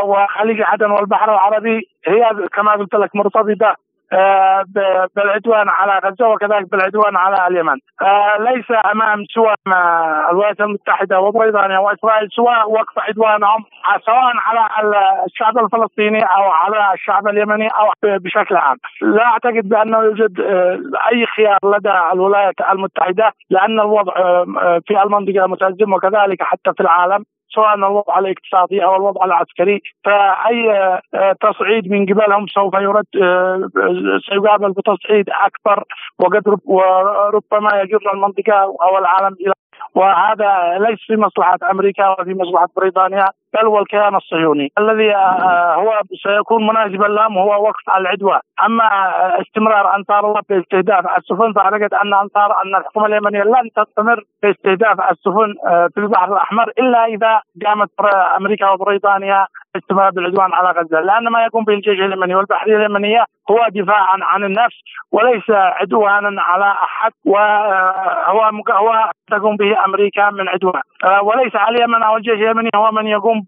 وخليج 0.04 0.62
عدن 0.62 0.90
والبحر 0.90 1.32
العربي 1.32 1.80
هي 2.06 2.48
كما 2.52 2.72
قلت 2.72 2.94
لك 2.94 3.16
مرتبطة 3.16 3.66
آه، 3.66 3.85
بالعدوان 5.16 5.68
على 5.68 6.00
غزة 6.04 6.28
وكذلك 6.28 6.70
بالعدوان 6.70 7.16
على 7.16 7.46
اليمن. 7.46 7.78
آه، 8.02 8.36
ليس 8.38 8.64
أمام 8.92 9.24
سوى 9.34 9.54
الولايات 10.30 10.60
المتحدة 10.60 11.20
وبريطانيا 11.20 11.78
وإسرائيل 11.78 12.28
سوى 12.30 12.56
وقف 12.66 12.98
عدوانهم 12.98 13.64
سواء 14.06 14.32
على 14.36 15.24
الشعب 15.26 15.58
الفلسطيني 15.58 16.22
أو 16.22 16.42
على 16.50 16.94
الشعب 16.94 17.28
اليمني 17.28 17.68
أو 17.68 17.92
بشكل 18.02 18.56
عام. 18.56 18.76
لا 19.02 19.24
أعتقد 19.24 19.68
بأنه 19.68 19.98
يوجد 19.98 20.40
آه، 20.40 20.80
أي 21.12 21.26
خيار 21.26 21.58
لدى 21.64 21.92
الولايات 22.12 22.54
المتحدة 22.72 23.32
لأن 23.50 23.80
الوضع 23.80 24.14
في 24.86 25.02
المنطقة 25.02 25.46
متازم 25.46 25.92
وكذلك 25.92 26.42
حتى 26.42 26.72
في 26.76 26.80
العالم. 26.80 27.24
سواء 27.54 27.74
الوضع 27.74 28.18
الاقتصادي 28.18 28.84
أو 28.84 28.96
الوضع 28.96 29.24
العسكري 29.24 29.80
فأي 30.04 30.70
آه، 31.14 31.34
تصعيد 31.40 31.90
من 31.90 32.06
قبلهم 32.06 32.46
سوف 32.46 32.74
يرد 32.74 33.06
آه، 33.22 33.68
سيقابل 34.30 34.72
بتصعيد 34.72 35.26
أكبر 35.30 35.84
وقد 36.18 36.42
وربما 36.64 37.70
يجر 37.82 38.12
المنطقة 38.14 38.58
أو 38.82 38.98
العالم 38.98 39.36
إلى 39.40 39.52
وهذا 39.94 40.78
ليس 40.78 40.98
في 41.06 41.16
مصلحة 41.16 41.58
أمريكا 41.70 42.08
ولا 42.08 42.24
في 42.24 42.34
مصلحة 42.34 42.68
بريطانيا. 42.76 43.26
بل 43.56 43.66
والكيان 43.66 44.14
الصهيوني 44.16 44.72
الذي 44.78 45.14
آه، 45.14 45.74
هو 45.74 46.00
سيكون 46.22 46.66
مناسبا 46.66 47.06
لهم 47.06 47.38
هو 47.38 47.62
وقف 47.64 47.96
العدوان. 47.96 48.40
أما 48.66 48.86
استمرار 49.40 49.96
أنصار 49.96 50.26
الله 50.28 50.40
في 50.48 50.60
استهداف 50.60 51.04
السفن 51.18 51.52
فأعتقد 51.52 51.94
أن 51.94 52.14
أنصار 52.14 52.62
أن 52.62 52.74
الحكومة 52.74 53.06
اليمنية 53.06 53.42
لن 53.42 53.70
تستمر 53.76 54.22
في 54.40 54.50
استهداف 54.50 55.10
السفن 55.10 55.54
آه، 55.66 55.88
في 55.94 56.00
البحر 56.00 56.32
الأحمر 56.32 56.72
إلا 56.78 57.04
إذا 57.04 57.40
قامت 57.66 57.90
أمريكا 58.36 58.70
وبريطانيا 58.70 59.46
استمرار 59.76 60.10
بالعدوان 60.10 60.52
على 60.54 60.80
غزة. 60.80 61.00
لأن 61.00 61.28
ما 61.28 61.44
يقوم 61.44 61.64
به 61.64 61.74
الجيش 61.74 61.98
اليمني 62.00 62.34
والبحرية 62.34 62.76
اليمنيه 62.76 63.24
هو 63.50 63.66
دفاعا 63.70 64.18
عن 64.22 64.44
النفس 64.44 64.76
وليس 65.12 65.50
عدوانا 65.50 66.42
على 66.42 66.64
أحد 66.64 67.12
وهو 67.26 68.40
هو 68.70 69.10
تقوم 69.30 69.56
به 69.56 69.84
أمريكا 69.84 70.30
من 70.30 70.48
عدوان. 70.48 70.82
آه، 71.04 71.22
وليس 71.22 71.56
على 71.56 71.76
اليمن 71.76 72.02
أو 72.02 72.16
الجيش 72.16 72.34
اليمني 72.34 72.70
هو 72.76 72.90
من 72.90 73.06
يقوم 73.06 73.42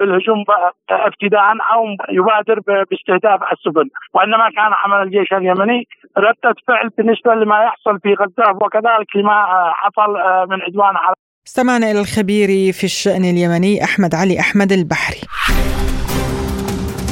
بالهجوم 0.00 0.44
ابتداء 0.90 1.52
أو 1.72 1.86
يبادر 2.08 2.60
باستهداف 2.90 3.52
السفن. 3.52 3.88
وإنما 4.14 4.50
كان 4.56 4.72
عمل 4.84 5.02
الجيش 5.02 5.32
اليمني 5.32 5.86
ردة 6.18 6.54
فعل 6.68 6.88
بالنسبة 6.98 7.34
لما 7.34 7.64
يحصل 7.64 8.00
في 8.00 8.14
غزة 8.14 8.50
وكذلك 8.62 9.16
لما 9.16 9.44
حصل 9.72 10.10
من 10.50 10.62
عدوان 10.62 10.96
على 10.96 11.14
استمعنا 11.48 11.90
إلى 11.90 12.00
الخبير 12.00 12.72
في 12.72 12.84
الشأن 12.84 13.24
اليمني 13.24 13.84
أحمد 13.84 14.14
علي 14.14 14.40
أحمد 14.40 14.72
البحري. 14.72 15.20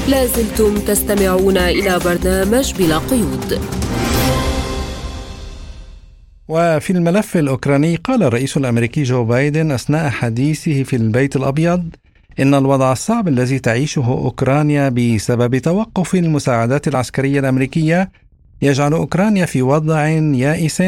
لازلتم 0.08 0.78
تستمعون 0.78 1.56
إلى 1.56 1.98
برنامج 2.04 2.74
بلا 2.74 2.98
قيود. 2.98 3.60
وفي 6.48 6.90
الملف 6.90 7.36
الأوكراني 7.36 7.96
قال 7.96 8.22
الرئيس 8.22 8.56
الأمريكي 8.56 9.02
جو 9.02 9.24
بايدن 9.24 9.70
أثناء 9.70 10.10
حديثه 10.10 10.82
في 10.82 10.96
البيت 10.96 11.36
الأبيض 11.36 11.88
إن 12.40 12.54
الوضع 12.54 12.92
الصعب 12.92 13.28
الذي 13.28 13.58
تعيشه 13.58 14.06
أوكرانيا 14.06 14.88
بسبب 14.88 15.58
توقف 15.58 16.14
المساعدات 16.14 16.88
العسكرية 16.88 17.40
الأمريكية 17.40 18.10
يجعل 18.62 18.92
أوكرانيا 18.92 19.46
في 19.46 19.62
وضع 19.62 20.08
يائس 20.08 20.82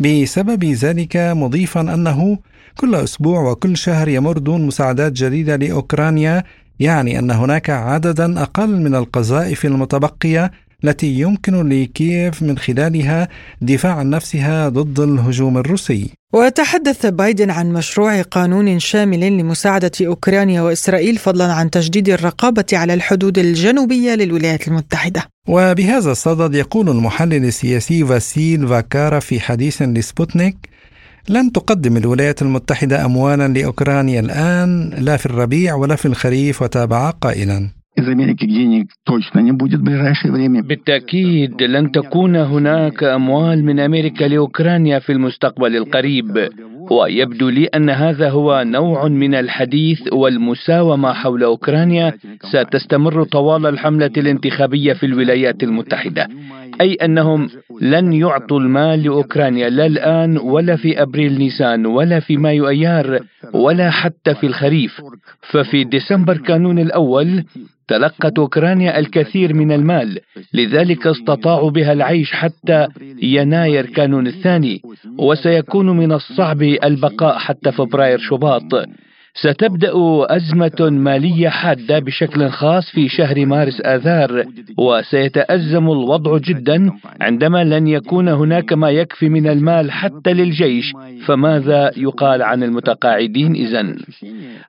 بسبب 0.00 0.64
ذلك 0.64 1.16
مضيفا 1.16 1.80
أنه 1.80 2.38
كل 2.78 2.94
أسبوع 2.94 3.50
وكل 3.50 3.76
شهر 3.76 4.08
يمر 4.08 4.38
دون 4.38 4.66
مساعدات 4.66 5.12
جديدة 5.12 5.56
لأوكرانيا 5.56 6.44
يعني 6.80 7.18
أن 7.18 7.30
هناك 7.30 7.70
عددا 7.70 8.42
أقل 8.42 8.80
من 8.80 8.94
القذائف 8.94 9.64
المتبقية 9.64 10.50
التي 10.84 11.06
يمكن 11.06 11.68
لكييف 11.68 12.42
من 12.42 12.58
خلالها 12.58 13.28
دفاع 13.60 13.94
عن 13.94 14.10
نفسها 14.10 14.68
ضد 14.68 15.00
الهجوم 15.00 15.58
الروسي. 15.58 16.10
وتحدث 16.32 17.06
بايدن 17.06 17.50
عن 17.50 17.72
مشروع 17.72 18.22
قانون 18.22 18.78
شامل 18.78 19.20
لمساعدة 19.20 19.90
أوكرانيا 20.06 20.62
وإسرائيل 20.62 21.18
فضلا 21.18 21.52
عن 21.52 21.70
تجديد 21.70 22.08
الرقابة 22.08 22.64
على 22.72 22.94
الحدود 22.94 23.38
الجنوبية 23.38 24.14
للولايات 24.14 24.68
المتحدة. 24.68 25.22
وبهذا 25.48 26.10
الصدد 26.10 26.54
يقول 26.54 26.88
المحلل 26.88 27.44
السياسي 27.44 28.04
فاسيل 28.04 28.68
فاكارا 28.68 29.18
في 29.18 29.40
حديث 29.40 29.82
لسبوتنيك 29.82 30.56
لن 31.28 31.52
تقدم 31.52 31.96
الولايات 31.96 32.42
المتحدة 32.42 33.04
أموالا 33.04 33.48
لأوكرانيا 33.48 34.20
الآن 34.20 34.90
لا 34.98 35.16
في 35.16 35.26
الربيع 35.26 35.74
ولا 35.74 35.96
في 35.96 36.06
الخريف 36.06 36.62
وتابع 36.62 37.10
قائلا. 37.10 37.70
بالتأكيد 40.62 41.62
لن 41.62 41.92
تكون 41.92 42.36
هناك 42.36 43.02
أموال 43.04 43.64
من 43.64 43.80
أمريكا 43.80 44.24
لأوكرانيا 44.24 44.98
في 44.98 45.12
المستقبل 45.12 45.76
القريب. 45.76 46.48
ويبدو 46.92 47.48
لي 47.48 47.66
أن 47.66 47.90
هذا 47.90 48.30
هو 48.30 48.62
نوع 48.66 49.08
من 49.08 49.34
الحديث 49.34 50.12
والمساومة 50.12 51.12
حول 51.12 51.42
أوكرانيا 51.42 52.14
ستستمر 52.42 53.24
طوال 53.24 53.66
الحملة 53.66 54.10
الانتخابية 54.16 54.92
في 54.92 55.06
الولايات 55.06 55.62
المتحدة 55.62 56.28
أي 56.80 56.94
أنهم 56.94 57.48
لن 57.80 58.12
يعطوا 58.12 58.60
المال 58.60 59.02
لأوكرانيا 59.02 59.68
لا 59.68 59.86
الآن 59.86 60.38
ولا 60.38 60.76
في 60.76 61.02
أبريل 61.02 61.38
نيسان 61.38 61.86
ولا 61.86 62.20
في 62.20 62.36
مايو 62.36 62.68
أيار 62.68 63.20
ولا 63.54 63.90
حتى 63.90 64.34
في 64.34 64.46
الخريف 64.46 65.00
ففي 65.50 65.84
ديسمبر 65.84 66.36
كانون 66.36 66.78
الأول 66.78 67.44
تلقت 67.92 68.38
أوكرانيا 68.38 68.98
الكثير 68.98 69.54
من 69.54 69.72
المال 69.72 70.18
لذلك 70.54 71.06
استطاعوا 71.06 71.70
بها 71.70 71.92
العيش 71.92 72.32
حتى 72.32 72.88
يناير 73.22 73.86
كانون 73.86 74.26
الثاني 74.26 74.82
وسيكون 75.18 75.96
من 75.96 76.12
الصعب 76.12 76.62
البقاء 76.62 77.38
حتى 77.38 77.72
فبراير 77.72 78.18
شباط. 78.18 78.62
ستبدأ 79.34 79.92
أزمة 80.36 80.90
مالية 80.90 81.48
حادة 81.48 81.98
بشكل 81.98 82.48
خاص 82.48 82.90
في 82.90 83.08
شهر 83.08 83.46
مارس 83.46 83.80
آذار 83.80 84.44
وسيتأزم 84.78 85.90
الوضع 85.90 86.38
جدا 86.38 86.92
عندما 87.20 87.64
لن 87.64 87.86
يكون 87.86 88.28
هناك 88.28 88.72
ما 88.72 88.90
يكفي 88.90 89.28
من 89.28 89.46
المال 89.46 89.90
حتى 89.90 90.32
للجيش. 90.32 90.92
فماذا 91.26 91.90
يقال 91.96 92.42
عن 92.42 92.62
المتقاعدين 92.62 93.52
اذا؟ 93.54 93.96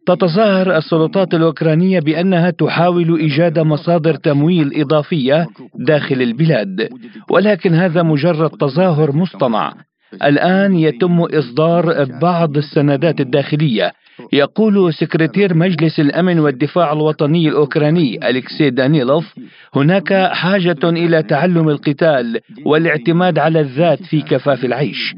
تتظاهر 0.06 0.78
السلطات 0.78 1.34
الأوكرانية 1.34 1.99
بأنها 1.99 2.49
تحاول 2.49 3.19
إيجاد 3.19 3.60
مصادر 3.60 4.15
تمويل 4.15 4.82
إضافية 4.82 5.47
داخل 5.76 6.21
البلاد 6.21 6.89
ولكن 7.30 7.73
هذا 7.73 8.04
مجرد 8.04 8.49
تظاهر 8.49 9.12
مصطنع. 9.12 9.73
الآن 10.23 10.76
يتم 10.76 11.19
إصدار 11.21 12.06
بعض 12.21 12.58
السندات 12.58 13.21
الداخلية 13.21 13.91
يقول 14.34 14.93
سكرتير 14.93 15.54
مجلس 15.54 15.99
الأمن 15.99 16.39
والدفاع 16.39 16.93
الوطني 16.93 17.49
الأوكراني 17.49 18.30
أليكسي 18.30 18.69
دانيلوف 18.69 19.34
هناك 19.76 20.13
حاجة 20.32 20.84
إلى 20.84 21.23
تعلم 21.23 21.69
القتال 21.69 22.39
والاعتماد 22.65 23.39
على 23.39 23.60
الذات 23.60 24.04
في 24.04 24.21
كفاف 24.21 24.65
العيش. 24.65 25.15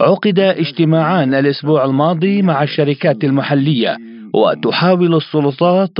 عقد 0.00 0.38
اجتماعان 0.38 1.34
الأسبوع 1.34 1.84
الماضي 1.84 2.42
مع 2.42 2.62
الشركات 2.62 3.24
المحلية. 3.24 3.96
وتحاول 4.34 5.14
السلطات 5.14 5.90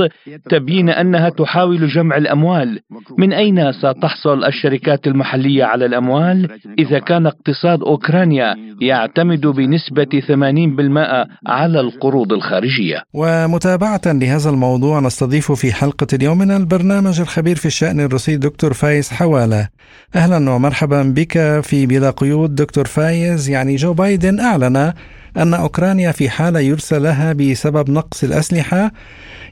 تبيين 0.49 0.89
أنها 0.89 1.29
تحاول 1.29 1.87
جمع 1.87 2.17
الأموال. 2.17 2.79
من 3.17 3.33
أين 3.33 3.71
ستحصل 3.71 4.43
الشركات 4.43 5.07
المحلية 5.07 5.63
على 5.63 5.85
الأموال؟ 5.85 6.49
إذا 6.79 6.99
كان 6.99 7.25
اقتصاد 7.25 7.81
أوكرانيا 7.81 8.55
يعتمد 8.81 9.47
بنسبة 9.47 10.21
80% 10.27 11.27
على 11.47 11.79
القروض 11.79 12.33
الخارجية. 12.33 13.03
ومتابعة 13.13 14.01
لهذا 14.05 14.49
الموضوع 14.49 14.99
نستضيف 14.99 15.51
في 15.51 15.73
حلقة 15.73 16.07
اليوم 16.13 16.37
من 16.37 16.51
البرنامج 16.51 17.21
الخبير 17.21 17.55
في 17.55 17.65
الشأن 17.65 17.99
الروسي 17.99 18.37
دكتور 18.37 18.73
فايز 18.73 19.09
حوالة. 19.09 19.67
أهلا 20.15 20.51
ومرحبا 20.51 21.03
بك 21.03 21.59
في 21.63 21.85
بلا 21.85 22.09
قيود 22.09 22.55
دكتور 22.55 22.85
فايز. 22.85 23.49
يعني 23.49 23.75
جو 23.75 23.93
بايدن 23.93 24.39
أعلن 24.39 24.93
أن 25.37 25.53
أوكرانيا 25.53 26.11
في 26.11 26.29
حالة 26.29 26.59
يرسل 26.59 27.03
لها 27.03 27.33
بسبب 27.33 27.89
نقص 27.89 28.23
الأسلحة. 28.23 28.91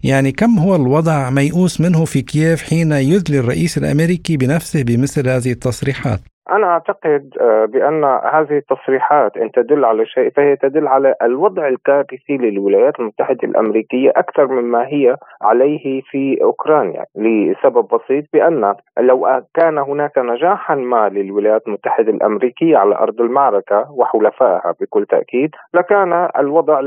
يعني 0.04 0.32
كم 0.32 0.60
هو 0.60 0.76
الوضع 0.76 1.30
ميؤوس 1.30 1.82
منه 1.82 2.06
في 2.06 2.22
كييف 2.22 2.62
حين 2.62 2.92
يدلي 2.92 3.40
الرئيس 3.40 3.78
الأمريكي 3.78 4.38
بنفسه 4.38 4.84
بمثل 4.84 5.30
هذه 5.30 5.52
التصريحات؟ 5.52 6.22
أنا 6.52 6.68
أعتقد 6.68 7.34
آه، 7.42 7.66
بأن 7.66 8.04
هذه 8.04 8.58
التصريحات 8.58 9.38
إن 9.38 9.52
تدل 9.52 9.86
على 9.86 10.06
شيء 10.06 10.30
فهي 10.30 10.56
تدل 10.56 10.88
على 10.88 11.16
الوضع 11.22 11.68
الكارثي 11.68 12.38
للولايات 12.38 13.00
المتحدة 13.00 13.40
الأمريكية 13.44 14.10
أكثر 14.16 14.48
مما 14.48 14.88
هي 14.88 15.16
عليه 15.42 16.02
في 16.02 16.44
أوكرانيا 16.44 17.06
لسبب 17.16 17.88
بسيط 17.88 18.26
بأن 18.34 18.76
لو 19.00 19.42
كان 19.54 19.78
هناك 19.78 20.18
نجاحا 20.18 20.76
ما 20.76 21.10
للولايات 21.10 21.68
المتحدة 21.68 22.12
الأمريكية 22.12 22.78
على 22.78 22.96
أرض 22.96 23.22
المعركة 23.22 23.92
وحلفائها 23.92 24.76
بكل 24.82 25.06
تأكيد 25.06 25.50
لكان 25.74 26.30
الوضع 26.40 26.80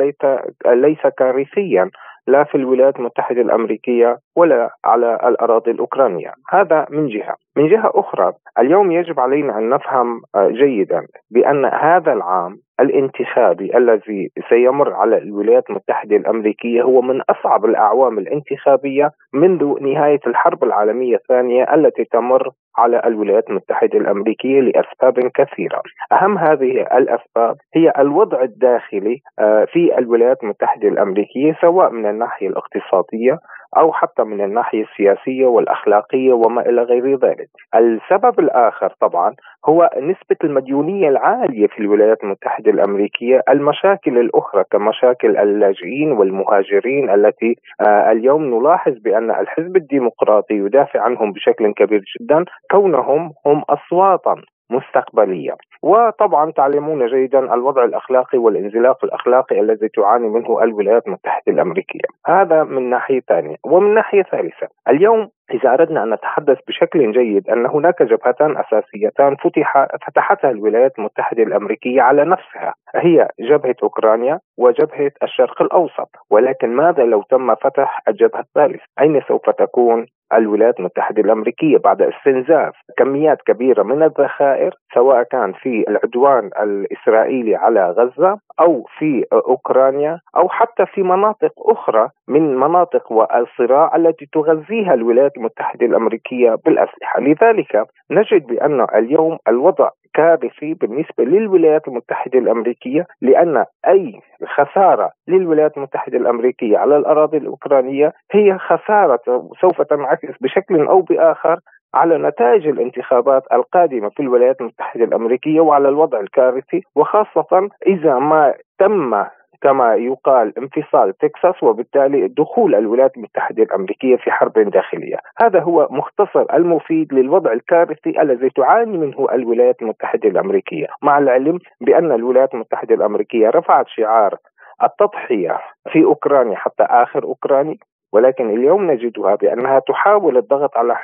ليس 0.66 1.06
كارثيا. 1.18 1.90
لا 2.26 2.44
في 2.44 2.54
الولايات 2.54 2.96
المتحدة 2.96 3.40
الأمريكية 3.40 4.18
ولا 4.36 4.70
على 4.84 5.14
الأراضي 5.24 5.70
الأوكرانية. 5.70 6.32
هذا 6.50 6.86
من 6.90 7.08
جهة. 7.08 7.36
من 7.56 7.68
جهة 7.68 7.90
أخرى 7.94 8.32
اليوم 8.58 8.92
يجب 8.92 9.20
علينا 9.20 9.58
أن 9.58 9.68
نفهم 9.68 10.22
آه، 10.34 10.48
جيدا 10.48 11.06
بأن 11.30 11.64
هذا 11.64 12.12
العام 12.12 12.56
الانتخابي 12.80 13.76
الذي 13.76 14.30
سيمر 14.48 14.92
على 14.92 15.18
الولايات 15.18 15.70
المتحدة 15.70 16.16
الأمريكية 16.16 16.82
هو 16.82 17.02
من 17.02 17.20
أصعب 17.20 17.64
الأعوام 17.64 18.18
الانتخابية 18.18 19.10
منذ 19.34 19.74
نهاية 19.80 20.20
الحرب 20.26 20.64
العالمية 20.64 21.16
الثانية 21.16 21.74
التي 21.74 22.04
تمر 22.04 22.50
على 22.78 23.02
الولايات 23.06 23.50
المتحدة 23.50 23.98
الأمريكية 23.98 24.60
لأسباب 24.60 25.30
كثيرة. 25.34 25.82
أهم 26.12 26.38
هذه 26.38 26.70
الأسباب 26.98 27.56
هي 27.74 27.92
الوضع 27.98 28.42
الداخلي 28.42 29.20
آه، 29.38 29.64
في 29.64 29.98
الولايات 29.98 30.42
المتحدة 30.42 30.88
الأمريكية 30.88 31.56
سواء 31.60 31.90
من 31.90 32.06
الناحية 32.06 32.48
الاقتصادية 32.48 33.38
أو 33.76 33.92
حتى 33.92 34.22
من 34.22 34.40
الناحية 34.40 34.82
السياسية 34.82 35.46
والأخلاقية 35.46 36.32
وما 36.32 36.60
إلى 36.68 36.82
غير 36.82 37.18
ذلك. 37.18 37.48
السبب 37.74 38.40
الآخر 38.40 38.94
طبعا 39.00 39.34
هو 39.66 39.90
نسبة 39.96 40.36
المديونية 40.44 41.08
العالية 41.08 41.66
في 41.66 41.78
الولايات 41.78 42.24
المتحدة 42.24 42.70
الأمريكية، 42.70 43.42
المشاكل 43.48 44.18
الأخرى 44.18 44.64
كمشاكل 44.70 45.36
اللاجئين 45.36 46.12
والمهاجرين 46.12 47.10
التي 47.10 47.56
آه، 47.80 48.12
اليوم 48.12 48.44
نلاحظ 48.44 48.92
بأن 48.98 49.30
الحزب 49.30 49.76
الديمقراطي 49.76 50.54
يدافع 50.54 51.00
عنهم 51.00 51.32
بشكل 51.32 51.72
كبير 51.72 52.04
جدا 52.20 52.44
كونهم 52.70 53.32
هم 53.46 53.62
اصواتا 53.68 54.36
مستقبلية 54.70 55.54
وطبعا 55.84 56.50
تعلمون 56.50 57.06
جيدا 57.06 57.54
الوضع 57.54 57.84
الأخلاقي 57.84 58.38
والانزلاق 58.38 59.04
الأخلاقي 59.04 59.60
الذي 59.60 59.88
تعاني 59.88 60.28
منه 60.28 60.62
الولايات 60.62 61.06
المتحدة 61.06 61.52
الأمريكية. 61.52 62.08
هذا 62.26 62.64
من 62.64 62.90
ناحية 62.90 63.20
ثانية. 63.20 63.56
ومن 63.64 63.94
ناحية 63.94 64.22
ثالثة 64.22 64.68
اليوم 64.88 65.28
إذا 65.50 65.74
أردنا 65.74 66.02
أن 66.02 66.10
نتحدث 66.14 66.58
بشكل 66.68 67.12
جيد 67.12 67.50
أن 67.50 67.66
هناك 67.66 68.02
جبهتان 68.02 68.56
أساسيتان 68.56 69.36
فتح 69.36 69.86
فتحتها 70.06 70.50
الولايات 70.50 70.98
المتحدة 70.98 71.42
الأمريكية 71.42 72.02
على 72.02 72.24
نفسها. 72.24 72.74
هي 72.94 73.28
جبهة 73.40 73.76
أوكرانيا 73.82 74.40
وجبهة 74.58 75.12
الشرق 75.22 75.62
الأوسط. 75.62 76.08
ولكن 76.30 76.68
ماذا 76.76 77.04
لو 77.04 77.22
تم 77.22 77.54
فتح 77.54 78.02
الجبهة 78.08 78.40
الثالثة 78.40 78.84
أين 79.00 79.20
سوف 79.28 79.50
تكون 79.50 80.06
الولايات 80.32 80.78
المتحدة 80.80 81.22
الأمريكية 81.22 81.78
بعد 81.78 82.02
استنزاف 82.02 82.74
كميات 82.96 83.38
كبيرة 83.46 83.82
من 83.82 84.02
الذخائر 84.02 84.74
سواء 84.94 85.22
كان 85.22 85.52
في 85.52 85.73
العدوان 85.88 86.50
الإسرائيلي 86.62 87.56
على 87.56 87.90
غزة 87.90 88.38
أو 88.60 88.86
في 88.98 89.24
أوكرانيا 89.32 90.20
أو 90.36 90.48
حتى 90.48 90.86
في 90.86 91.02
مناطق 91.02 91.52
أخرى 91.58 92.08
من 92.28 92.56
مناطق 92.56 93.12
والصراع 93.12 93.96
التي 93.96 94.26
تغذيها 94.32 94.94
الولايات 94.94 95.36
المتحدة 95.36 95.86
الأمريكية 95.86 96.54
بالأسلحة. 96.64 97.20
لذلك 97.20 97.86
نجد 98.10 98.46
بأن 98.46 98.86
اليوم 98.94 99.38
الوضع 99.48 99.90
كارثي 100.14 100.74
بالنسبة 100.74 101.24
للولايات 101.24 101.88
المتحدة 101.88 102.38
الأمريكية 102.38 103.06
لأن 103.22 103.64
أي 103.88 104.20
خسارة 104.46 105.10
للولايات 105.28 105.76
المتحدة 105.76 106.18
الأمريكية 106.18 106.78
على 106.78 106.96
الأراضي 106.96 107.36
الأوكرانية 107.36 108.12
هي 108.32 108.58
خسارة 108.58 109.20
سوف 109.60 109.82
تنعكس 109.82 110.34
بشكل 110.40 110.86
أو 110.86 111.00
بآخر 111.00 111.58
على 111.94 112.18
نتائج 112.18 112.66
الانتخابات 112.66 113.42
القادمة 113.52 114.08
في 114.08 114.20
الولايات 114.20 114.60
المتحدة 114.60 115.04
الأمريكية 115.04 115.60
وعلى 115.60 115.88
الوضع 115.88 116.20
الكارثي 116.20 116.82
وخاصة 116.94 117.68
إذا 117.86 118.18
ما 118.18 118.54
تم 118.78 119.24
كما 119.62 119.94
يقال 119.94 120.52
انفصال 120.58 121.12
تكساس 121.18 121.62
وبالتالي 121.62 122.28
دخول 122.28 122.74
الولايات 122.74 123.16
المتحدة 123.16 123.62
الأمريكية 123.62 124.16
في 124.16 124.30
حرب 124.30 124.52
داخلية. 124.52 125.16
هذا 125.42 125.60
هو 125.60 125.88
مختصر 125.90 126.46
المفيد 126.54 127.14
للوضع 127.14 127.52
الكارثي 127.52 128.22
الذي 128.22 128.50
تعاني 128.50 128.98
منه 128.98 129.26
الولايات 129.32 129.82
المتحدة 129.82 130.28
الأمريكية 130.28 130.86
مع 131.02 131.18
العلم 131.18 131.58
بأن 131.80 132.12
الولايات 132.12 132.54
المتحدة 132.54 132.94
الأمريكية 132.94 133.50
رفعت 133.50 133.88
شعار 133.88 134.36
التضحية 134.82 135.58
في 135.92 136.04
أوكرانيا 136.04 136.56
حتى 136.56 136.82
آخر 136.82 137.24
أوكراني. 137.24 137.78
ولكن 138.14 138.50
اليوم 138.50 138.90
نجدها 138.90 139.34
بأنها 139.34 139.78
تحاول 139.78 140.36
الضغط 140.36 140.76
على 140.76 140.96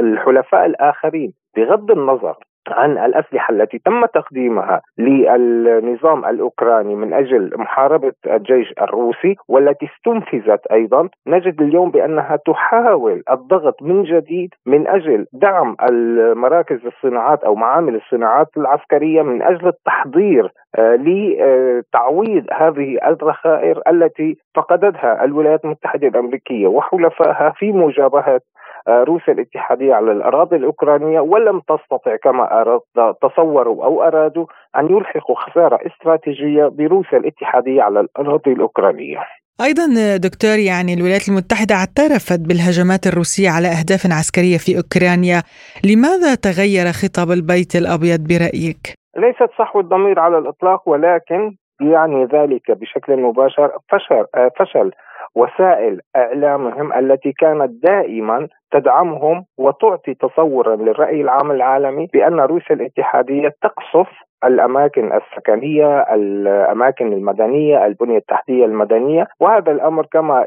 الحلفاء 0.00 0.66
الآخرين 0.66 1.32
بغض 1.56 1.90
النظر 1.90 2.36
عن 2.68 2.98
الأسلحة 2.98 3.54
التي 3.54 3.78
تم 3.78 4.06
تقديمها 4.06 4.82
للنظام 4.98 6.24
الأوكراني 6.24 6.94
من 6.94 7.12
أجل 7.12 7.50
محاربة 7.56 8.12
الجيش 8.26 8.74
الروسي 8.80 9.36
والتي 9.48 9.86
استنفذت 9.86 10.66
أيضا. 10.66 11.08
نجد 11.26 11.62
اليوم 11.62 11.90
بأنها 11.90 12.36
تحاول 12.36 13.22
الضغط 13.30 13.82
من 13.82 14.02
جديد 14.02 14.54
من 14.66 14.88
أجل 14.88 15.26
دعم 15.32 15.76
المراكز 15.90 16.78
الصناعات 16.86 17.44
أو 17.44 17.54
معامل 17.54 17.94
الصناعات 17.94 18.48
العسكرية 18.56 19.22
من 19.22 19.42
أجل 19.42 19.68
التحضير 19.68 20.52
آه، 20.78 20.96
لتعويض 20.96 22.44
هذه 22.52 22.98
الذخائر 23.08 23.80
التي 23.88 24.36
فقدتها 24.54 25.24
الولايات 25.24 25.64
المتحدة 25.64 26.08
الأمريكية 26.08 26.66
وحلفائها 26.66 27.52
في 27.56 27.72
مجابهة 27.72 28.40
روسيا 28.88 29.32
الاتحادية 29.32 29.94
على 29.94 30.12
الأراضي 30.12 30.56
الأوكرانية 30.56 31.20
ولم 31.20 31.60
تستطع 31.60 32.16
كما 32.16 32.60
أراد 32.60 32.80
تصوروا 33.22 33.84
أو 33.84 34.02
أرادوا 34.02 34.46
أن 34.76 34.84
يلحقوا 34.90 35.36
خسارة 35.36 35.78
استراتيجية 35.86 36.66
بروسيا 36.66 37.18
الاتحادية 37.18 37.82
على 37.82 38.00
الأراضي 38.00 38.52
الأوكرانية 38.52 39.18
أيضا 39.60 40.16
دكتور 40.16 40.58
يعني 40.58 40.94
الولايات 40.94 41.28
المتحدة 41.28 41.74
اعترفت 41.74 42.40
بالهجمات 42.40 43.06
الروسية 43.06 43.50
على 43.50 43.68
أهداف 43.68 44.06
عسكرية 44.06 44.58
في 44.58 44.76
أوكرانيا 44.76 45.42
لماذا 45.84 46.34
تغير 46.34 46.86
خطاب 46.92 47.30
البيت 47.30 47.76
الأبيض 47.76 48.20
برأيك؟ 48.28 48.82
ليست 49.16 49.50
صحو 49.58 49.80
الضمير 49.80 50.18
على 50.20 50.38
الإطلاق 50.38 50.88
ولكن 50.88 51.56
يعني 51.80 52.24
ذلك 52.24 52.70
بشكل 52.70 53.16
مباشر 53.16 53.70
فشل 53.88 54.26
فشل 54.58 54.90
وسائل 55.34 56.00
إعلامهم 56.16 56.92
التي 56.92 57.32
كانت 57.32 57.70
دائما 57.82 58.48
تدعمهم 58.72 59.44
وتعطي 59.58 60.14
تصورا 60.14 60.76
للرأي 60.76 61.20
العام 61.20 61.50
العالمي 61.50 62.08
بأن 62.12 62.40
روسيا 62.40 62.76
الاتحادية 62.76 63.52
تقصف 63.62 64.08
الأماكن 64.44 65.12
السكنية، 65.12 66.00
الأماكن 66.00 67.12
المدنية، 67.12 67.86
البنية 67.86 68.18
التحتية 68.18 68.64
المدنية، 68.64 69.26
وهذا 69.40 69.72
الأمر 69.72 70.06
كما 70.06 70.44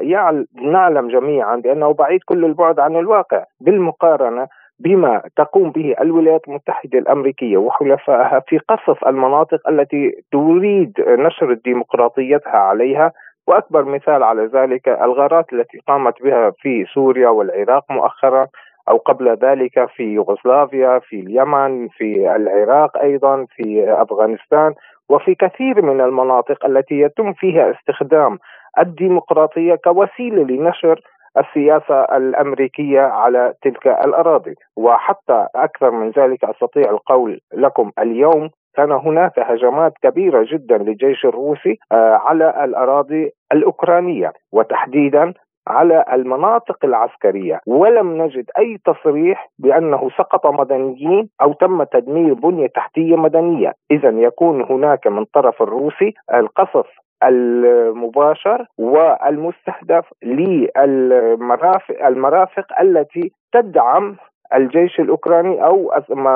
نعلم 0.62 1.08
جميعا 1.08 1.56
بأنه 1.56 1.92
بعيد 1.92 2.20
كل 2.26 2.44
البعد 2.44 2.80
عن 2.80 2.96
الواقع. 2.96 3.44
بالمقارنة 3.60 4.46
بما 4.80 5.22
تقوم 5.36 5.70
به 5.70 5.94
الولايات 6.00 6.48
المتحدة 6.48 6.98
الأمريكية 6.98 7.56
وحلفائها 7.56 8.40
في 8.48 8.58
قصف 8.58 9.08
المناطق 9.08 9.68
التي 9.68 10.12
تريد 10.32 10.92
نشر 11.00 11.52
ديمقراطيتها 11.52 12.56
عليها 12.56 13.12
وأكبر 13.46 13.84
مثال 13.84 14.22
على 14.22 14.46
ذلك 14.46 14.88
الغارات 14.88 15.52
التي 15.52 15.78
قامت 15.88 16.22
بها 16.22 16.50
في 16.50 16.84
سوريا 16.94 17.28
والعراق 17.28 17.84
مؤخرا 17.90 18.46
أو 18.88 18.96
قبل 18.96 19.28
ذلك 19.28 19.88
في 19.96 20.02
يوغوسلافيا 20.02 20.98
في 20.98 21.20
اليمن 21.20 21.88
في 21.88 22.36
العراق 22.36 22.98
أيضا 22.98 23.46
في 23.56 23.92
أفغانستان 24.02 24.74
وفي 25.08 25.34
كثير 25.34 25.82
من 25.82 26.00
المناطق 26.00 26.66
التي 26.66 26.94
يتم 27.00 27.32
فيها 27.32 27.70
استخدام 27.70 28.38
الديمقراطية 28.78 29.74
كوسيلة 29.74 30.42
لنشر 30.44 31.00
السياسة 31.38 32.00
الأمريكية 32.16 33.00
على 33.00 33.54
تلك 33.62 33.86
الأراضي. 33.86 34.54
وحتى 34.76 35.46
أكثر 35.54 35.90
من 35.90 36.10
ذلك 36.10 36.44
أستطيع 36.44 36.90
القول 36.90 37.40
لكم 37.54 37.90
اليوم 37.98 38.50
كان 38.74 38.92
هناك 38.92 39.38
هجمات 39.38 39.92
كبيرة 40.02 40.46
جدا 40.52 40.78
للجيش 40.78 41.24
الروسي 41.24 41.78
آه، 41.92 42.14
على 42.14 42.64
الأراضي 42.64 43.30
الأوكرانية 43.52 44.32
وتحديدا 44.52 45.34
على 45.68 46.04
المناطق 46.12 46.84
العسكرية. 46.84 47.60
ولم 47.66 48.22
نجد 48.22 48.50
أي 48.58 48.78
تصريح 48.84 49.50
بأنه 49.58 50.10
سقط 50.18 50.46
مدنيين 50.46 51.28
أو 51.42 51.52
تم 51.52 51.82
تدمير 51.82 52.34
بنية 52.34 52.66
تحتية 52.66 53.16
مدنية. 53.16 53.72
إذا 53.90 54.08
يكون 54.08 54.62
هناك 54.62 55.06
من 55.06 55.24
طرف 55.24 55.62
الروسي 55.62 56.14
القصف 56.34 56.86
المباشر 57.22 58.66
والمستهدف 58.78 60.04
للمرافق 60.22 62.06
المرافق 62.06 62.80
التي 62.80 63.32
تدعم 63.52 64.16
الجيش 64.54 65.00
الأوكراني 65.00 65.64
أو 65.64 65.92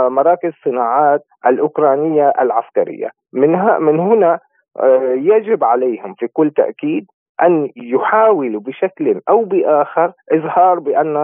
مراكز 0.09 0.53
صناعات 0.65 1.21
الأوكرانية 1.47 2.33
العسكرية. 2.41 3.11
من 3.33 3.51
من 3.81 4.01
هنا 4.01 4.39
آه، 4.81 5.13
يجب 5.13 5.65
عليهم 5.65 6.15
في 6.15 6.27
كل 6.27 6.51
تأكيد 6.51 7.07
أن 7.43 7.71
يحاولوا 7.77 8.61
بشكل 8.61 9.21
أو 9.29 9.45
بآخر 9.45 10.13
إظهار 10.33 10.79
بأن 10.79 11.17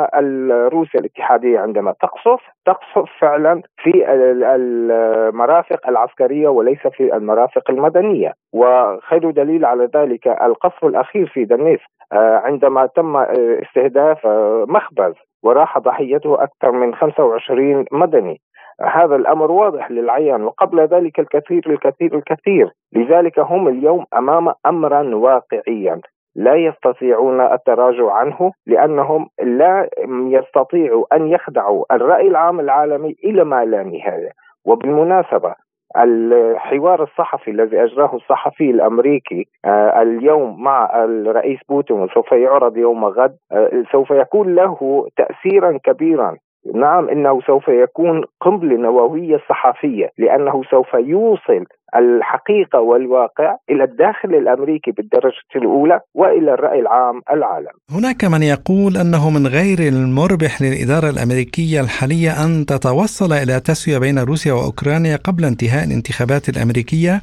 روسيا 0.73 1.01
الاتحادية 1.01 1.59
عندما 1.59 1.95
تقصف 2.01 2.41
تقصف 2.67 3.11
فعلا 3.21 3.63
في 3.83 4.05
المرافق 4.09 5.89
العسكرية 5.89 6.49
وليس 6.49 6.87
في 6.87 7.17
المرافق 7.17 7.71
المدنية. 7.71 8.33
وخير 8.53 9.31
دليل 9.31 9.65
على 9.65 9.89
ذلك 9.95 10.27
القصف 10.29 10.85
الأخير 10.85 11.27
في 11.27 11.45
دنيس 11.45 11.81
آه، 12.13 12.37
عندما 12.45 12.87
تم 12.87 13.17
استهداف 13.17 14.27
آه، 14.27 14.65
مخبز 14.69 15.15
وراح 15.43 15.79
ضحيته 15.79 16.43
أكثر 16.43 16.71
من 16.71 16.95
25 16.95 17.85
مدني. 17.93 18.41
هذا 18.83 19.17
الأمر 19.17 19.51
واضح 19.51 19.91
للعيان 19.91 20.43
وقبل 20.45 20.81
ذلك 20.81 21.21
الكثير 21.21 21.63
الكثير 21.67 22.15
الكثير. 22.15 22.73
لذلك 22.93 23.39
هم 23.39 23.69
اليوم 23.69 24.05
أمام 24.17 24.53
امرا 24.67 25.15
واقعيا. 25.15 26.01
لا 26.35 26.55
يستطيعون 26.55 27.41
التراجع 27.41 28.13
عنه 28.13 28.53
لأنهم 28.67 29.29
لا 29.43 29.89
يستطيعوا 30.09 31.17
أن 31.17 31.27
يخدعوا 31.29 31.85
الرأي 31.93 32.29
العام 32.29 32.61
العالمي 32.61 33.17
إلى 33.25 33.45
ما 33.45 33.65
لا 33.65 33.83
نهاية. 33.83 34.31
وبالمناسبة 34.65 35.55
الحوار 35.97 37.03
الصحفي 37.03 37.51
الذي 37.51 37.85
أجراه 37.85 38.15
الصحفي 38.17 38.71
الأمريكي 38.71 39.47
آه، 39.65 40.03
اليوم 40.03 40.63
مع 40.63 41.05
الرئيس 41.05 41.59
بوتين 41.69 41.97
وسوف 41.97 42.33
يعرض 42.33 42.77
يوم 42.77 43.05
غد 43.05 43.37
آه، 43.53 43.85
سوف 43.93 44.11
يكون 44.11 44.55
له 44.55 45.07
تاثيرا 45.17 45.79
كبيرا 45.85 46.37
نعم 46.75 47.09
إنه 47.09 47.41
سوف 47.47 47.69
يكون 47.69 48.25
قنبلة 48.41 48.77
نووية 48.77 49.39
صحفيه 49.49 50.11
لأنه 50.19 50.63
سوف 50.71 50.95
يوصل 50.95 51.65
الحقيقة 51.97 52.81
والواقع 52.81 53.57
إلى 53.71 53.85
الداخل 53.85 54.35
الأمريكي 54.35 54.91
بالدرجة 54.91 55.51
الأولى 55.57 56.01
وإلى 56.15 56.55
الرأي 56.55 56.81
العام 56.81 57.23
العالم. 57.31 57.75
هناك 57.91 58.25
من 58.25 58.43
يقول 58.43 58.93
أنه 58.97 59.31
من 59.31 59.47
غير 59.47 59.79
المربح 59.93 60.63
للإدارة 60.63 61.11
الأمريكية 61.11 61.81
الحالية 61.81 62.31
أن 62.45 62.67
تتوصل 62.67 63.33
إلى 63.33 63.61
تسوية 63.61 63.99
بين 63.99 64.19
روسيا 64.19 64.53
وأوكرانيا 64.53 65.17
قبل 65.17 65.45
انتهاء 65.45 65.85
الانتخابات 65.89 66.49
الأمريكية. 66.49 67.15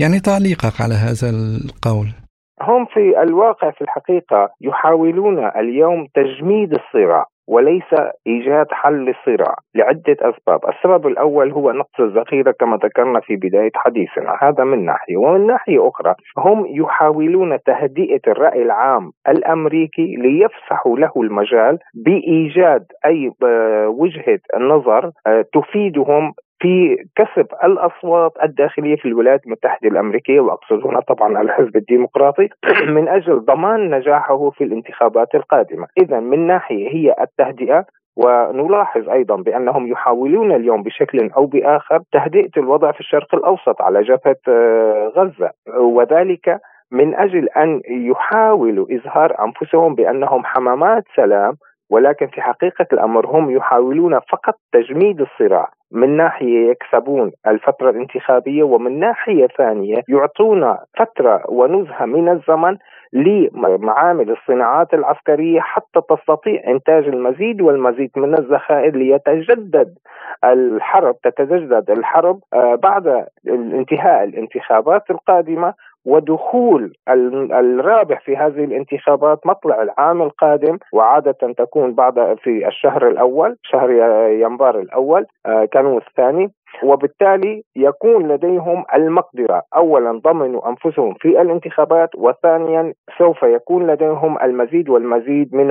يعني 0.00 0.20
تعليقك 0.20 0.80
على 0.80 0.94
هذا 0.94 1.28
القول. 1.30 2.08
هم 2.62 2.84
في 2.84 3.22
الواقع 3.22 3.70
في 3.70 3.80
الحقيقة 3.80 4.48
يحاولون 4.60 5.38
اليوم 5.38 6.06
تجميد 6.14 6.72
الصراع 6.72 7.26
وليس 7.48 7.94
إيجاد 8.26 8.66
حل 8.70 8.94
للصراع 8.94 9.54
لعدة 9.74 10.16
أسباب، 10.20 10.60
السبب 10.68 11.06
الأول 11.06 11.52
هو 11.52 11.72
نقص 11.72 12.00
الذخيرة 12.00 12.54
كما 12.60 12.76
ذكرنا 12.76 13.20
في 13.20 13.36
بداية 13.36 13.70
حديثنا، 13.74 14.38
هذا 14.40 14.64
من 14.64 14.84
ناحية، 14.84 15.16
ومن 15.16 15.46
ناحية 15.46 15.88
أخرى 15.88 16.14
هم 16.38 16.66
يحاولون 16.68 17.58
تهدئة 17.66 18.20
الرأي 18.26 18.62
العام 18.62 19.10
الأمريكي 19.28 20.16
ليفسحوا 20.16 20.98
له 20.98 21.12
المجال 21.16 21.78
بإيجاد 21.94 22.86
أي 23.06 23.30
آه، 23.44 23.88
وجهة 23.88 24.40
نظر 24.60 25.10
آه، 25.26 25.44
تفيدهم 25.52 26.32
في 26.58 26.96
كسب 27.16 27.46
الأصوات 27.64 28.32
الداخلية 28.42 28.96
في 28.96 29.08
الولايات 29.08 29.46
المتحدة 29.46 29.88
الأمريكية 29.88 30.40
واقصد 30.40 30.86
هنا 30.86 31.00
طبعا 31.00 31.42
الحزب 31.42 31.76
الديمقراطي 31.76 32.48
من 32.96 33.08
أجل 33.08 33.44
ضمان 33.44 33.90
نجاحه 33.90 34.50
في 34.50 34.64
الانتخابات 34.64 35.34
القادمة، 35.34 35.86
اذا 36.02 36.20
من 36.20 36.46
ناحية 36.46 36.88
هي 36.88 37.14
التهدئة 37.20 37.84
ونلاحظ 38.16 39.08
أيضا 39.08 39.36
بأنهم 39.36 39.86
يحاولون 39.86 40.52
اليوم 40.52 40.82
بشكل 40.82 41.30
أو 41.36 41.46
بآخر 41.46 42.00
تهدئة 42.12 42.50
الوضع 42.56 42.92
في 42.92 43.00
الشرق 43.00 43.34
الأوسط 43.34 43.82
على 43.82 44.02
جبهة 44.02 44.36
آه، 44.48 45.12
غزة. 45.16 45.50
وذلك 45.76 46.60
من 46.92 47.14
أجل 47.14 47.48
أن 47.48 47.80
يحاولوا 47.88 48.86
إظهار 48.90 49.44
أنفسهم 49.44 49.94
بأنهم 49.94 50.44
حمامات 50.44 51.04
سلام 51.16 51.54
ولكن 51.90 52.26
في 52.26 52.42
حقيقة 52.42 52.86
الأمر 52.92 53.26
هم 53.26 53.50
يحاولون 53.50 54.20
فقط 54.20 54.54
تجميد 54.72 55.20
الصراع. 55.20 55.70
من 55.94 56.16
ناحية 56.16 56.70
يكسبون 56.70 57.32
الفترة 57.46 57.90
الانتخابية 57.90 58.62
ومن 58.62 58.98
ناحية 59.00 59.46
ثانية 59.46 60.02
يعطون 60.08 60.76
فترة 60.98 61.42
ونزهة 61.48 62.04
من 62.04 62.28
الزمن 62.28 62.76
لمعامل 63.12 64.30
الصناعات 64.30 64.94
العسكرية 64.94 65.60
حتى 65.60 66.00
تستطيع 66.10 66.62
إنتاج 66.66 67.08
المزيد 67.08 67.60
والمزيد 67.60 68.10
من 68.16 68.38
الذخائر 68.38 68.96
ليتجدد 68.96 69.94
الحرب 70.44 71.16
تتجدد 71.22 71.90
الحرب 71.90 72.40
آه، 72.54 72.74
بعد 72.74 73.26
انتهاء 73.48 74.24
الانتخابات 74.24 75.10
القادمة. 75.10 75.74
ودخول 76.04 76.92
الرابح 77.08 78.20
في 78.20 78.36
هذه 78.36 78.64
الانتخابات 78.64 79.46
مطلع 79.46 79.82
العام 79.82 80.22
القادم 80.22 80.78
وعادة 80.92 81.52
تكون 81.58 81.94
بعد 81.94 82.36
في 82.42 82.68
الشهر 82.68 83.08
الأول 83.08 83.56
شهر 83.62 83.90
يناير 83.90 84.80
الأول 84.80 85.26
آه، 85.46 85.64
كانوا 85.64 86.00
الثاني. 86.00 86.50
وبالتالي 86.82 87.62
يكون 87.76 88.28
لديهم 88.28 88.84
المقدرة. 88.94 89.62
أولا 89.76 90.20
ضمنوا 90.24 90.68
أنفسهم 90.68 91.14
في 91.20 91.28
الانتخابات 91.28 92.10
وثانيا 92.16 92.92
سوف 93.18 93.42
يكون 93.42 93.86
لديهم 93.90 94.38
المزيد 94.42 94.88
والمزيد 94.88 95.54
من 95.54 95.70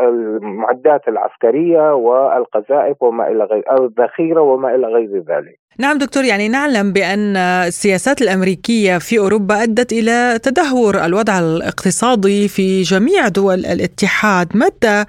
المعدات 0.00 1.08
العسكرية 1.08 1.94
والقذائف 1.94 3.02
وما 3.02 3.28
إلى 3.28 3.44
غير 3.44 3.64
الذخيرة 3.80 4.40
وما 4.40 4.74
إلى 4.74 4.86
غير 4.86 5.16
ذلك. 5.16 5.58
نعم 5.78 5.98
دكتور 5.98 6.24
يعني 6.24 6.48
نعلم 6.48 6.92
بأن 6.92 7.36
السياسات 7.36 8.22
الأمريكية 8.22 8.98
في 8.98 9.18
أوروبا 9.18 9.62
أدت 9.62 9.92
إلى 9.92 10.38
تدهور 10.42 11.04
الوضع 11.04 11.38
الاقتصادي 11.38 12.48
في 12.48 12.82
جميع 12.82 13.28
دول 13.28 13.58
الاتحاد. 13.58 14.48
متى 14.54 15.04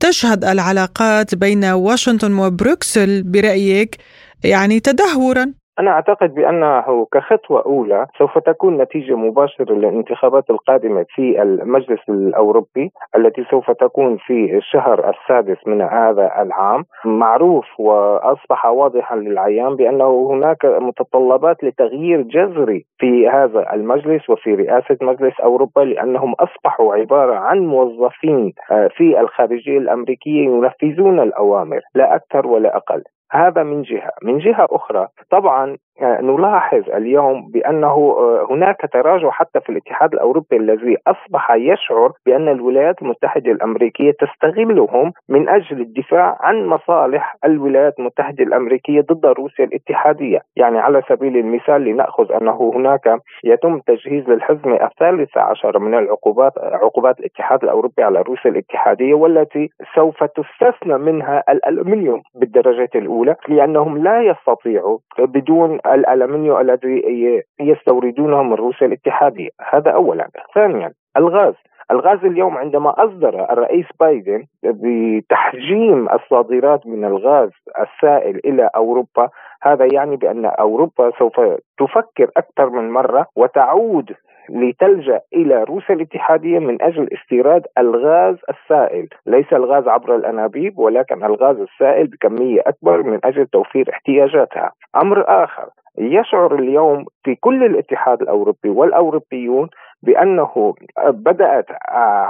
تشهد 0.00 0.44
العلاقات 0.44 1.34
بين 1.34 1.64
واشنطن 1.64 2.38
وبروكسل 2.38 3.22
برأيك؟ 3.22 3.96
يعني 4.44 4.80
تدهورا. 4.80 5.54
أنا 5.78 5.90
أعتقد 5.90 6.34
بأنه 6.34 7.06
كخطوة 7.12 7.62
أولى 7.66 8.06
سوف 8.18 8.38
تكون 8.38 8.82
نتيجة 8.82 9.16
مباشرة 9.16 9.72
للانتخابات 9.72 10.50
القادمة 10.50 11.06
في 11.08 11.42
المجلس 11.42 12.00
الأوروبي 12.08 12.90
التي 13.16 13.44
سوف 13.50 13.70
تكون 13.70 14.16
في 14.16 14.56
الشهر 14.56 15.10
السادس 15.10 15.66
من 15.66 15.82
هذا 15.82 16.42
العام. 16.42 16.84
معروف 17.04 17.64
وأصبح 17.78 18.66
واضحا 18.66 19.16
للعيان 19.16 19.76
بأنه 19.76 20.30
هناك 20.30 20.64
متطلبات 20.64 21.64
لتغيير 21.64 22.22
جذري 22.22 22.84
في 22.98 23.28
هذا 23.28 23.74
المجلس 23.74 24.30
وفي 24.30 24.54
رئاسة 24.54 24.96
مجلس 25.02 25.40
أوروبا 25.40 25.80
لأنهم 25.80 26.32
أصبحوا 26.32 26.94
عبارة 26.94 27.34
عن 27.34 27.58
موظفين 27.58 28.52
آه، 28.70 28.88
في 28.96 29.20
الخارجية 29.20 29.78
الأمريكية 29.78 30.44
ينفذون 30.44 31.20
الأوامر 31.20 31.80
لا 31.94 32.14
أكثر 32.14 32.46
ولا 32.46 32.76
أقل. 32.76 33.02
هذا 33.32 33.62
من 33.62 33.82
جهة، 33.82 34.10
من 34.22 34.38
جهة 34.38 34.66
أخرى 34.70 35.08
طبعا 35.30 35.76
آه، 36.02 36.20
نلاحظ 36.20 36.90
اليوم 36.90 37.50
بأنه 37.50 38.16
آه، 38.18 38.46
هناك 38.50 38.76
تراجع 38.92 39.30
حتى 39.30 39.60
في 39.60 39.68
الاتحاد 39.68 40.12
الأوروبي 40.12 40.56
الذي 40.56 40.96
أصبح 41.06 41.50
يشعر 41.50 42.12
بأن 42.26 42.48
الولايات 42.48 43.02
المتحدة 43.02 43.52
الأمريكية 43.52 44.12
تستغلهم 44.20 45.12
من 45.28 45.48
أجل 45.48 45.80
الدفاع 45.80 46.38
عن 46.40 46.66
مصالح 46.66 47.36
الولايات 47.44 47.98
المتحدة 47.98 48.44
الأمريكية 48.44 49.00
ضد 49.00 49.26
روسيا 49.26 49.64
الاتحادية، 49.64 50.40
يعني 50.56 50.78
على 50.78 51.02
سبيل 51.08 51.36
المثال 51.36 51.84
لنأخذ 51.84 52.32
أنه 52.32 52.72
هناك 52.74 53.20
يتم 53.44 53.78
تجهيز 53.78 54.28
للحزمه 54.28 54.84
الثالثه 54.84 55.40
عشر 55.40 55.78
من 55.78 55.94
العقوبات 55.94 56.52
عقوبات 56.58 57.20
الاتحاد 57.20 57.62
الأوروبي 57.64 58.02
على 58.02 58.22
روسيا 58.22 58.50
الاتحادية 58.50 59.14
والتي 59.14 59.68
سوف 59.94 60.24
تستثنى 60.24 60.98
منها 60.98 61.44
الالومنيوم 61.48 62.22
بالدرجه 62.34 62.90
الأولى. 62.94 63.15
لأنهم 63.48 63.98
لا 63.98 64.22
يستطيعوا 64.22 64.98
بدون 65.18 65.78
الالمنيوم 65.86 66.60
الذي 66.60 67.42
يستوردونه 67.60 68.42
من 68.42 68.54
روسيا 68.54 68.86
الاتحادية، 68.86 69.48
هذا 69.70 69.90
اولا. 69.90 70.28
ثانيا 70.54 70.92
الغاز 71.16 71.54
الغاز 71.90 72.24
اليوم 72.24 72.56
عندما 72.56 73.04
أصدر 73.04 73.52
الرئيس 73.52 73.86
بايدن 74.00 74.44
بتحجيم 74.62 76.08
الصادرات 76.08 76.86
من 76.86 77.04
الغاز 77.04 77.50
السائل 77.78 78.40
إلى 78.44 78.70
أوروبا 78.76 79.28
هذا 79.62 79.84
يعني 79.92 80.16
بأن 80.16 80.44
أوروبا 80.44 81.10
سوف 81.18 81.40
تفكر 81.78 82.30
أكثر 82.36 82.70
من 82.70 82.90
مرة 82.90 83.26
وتعود 83.36 84.12
لتلجأ 84.50 85.20
إلى 85.34 85.64
روسيا 85.64 85.94
الاتحادية 85.94 86.58
من 86.58 86.82
أجل 86.82 87.08
استيراد 87.12 87.62
الغاز 87.78 88.36
السائل، 88.50 89.08
ليس 89.26 89.52
الغاز 89.52 89.88
عبر 89.88 90.16
الأنابيب 90.16 90.78
ولكن 90.78 91.24
الغاز 91.24 91.56
السائل 91.60 92.06
بكمية 92.06 92.60
أكبر 92.66 93.02
من 93.02 93.18
أجل 93.24 93.46
توفير 93.46 93.90
احتياجاتها. 93.90 94.72
أمر 95.02 95.44
آخر 95.44 95.68
يشعر 95.98 96.54
اليوم 96.54 97.04
في 97.24 97.34
كل 97.34 97.64
الاتحاد 97.64 98.22
الأوروبي 98.22 98.68
والأوروبيون 98.68 99.68
بأنه 100.02 100.74
بدأت 101.08 101.66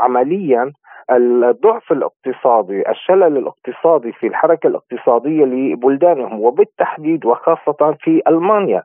عمليا 0.02 0.72
الضعف 1.10 1.92
الاقتصادي 1.92 2.90
الشلل 2.90 3.36
الاقتصادي 3.36 4.12
في 4.12 4.26
الحركة 4.26 4.66
الاقتصادية 4.66 5.44
لبلدانهم 5.44 6.40
وبالتحديد 6.40 7.26
وخاصة 7.26 7.96
في 8.00 8.22
ألمانيا 8.28 8.82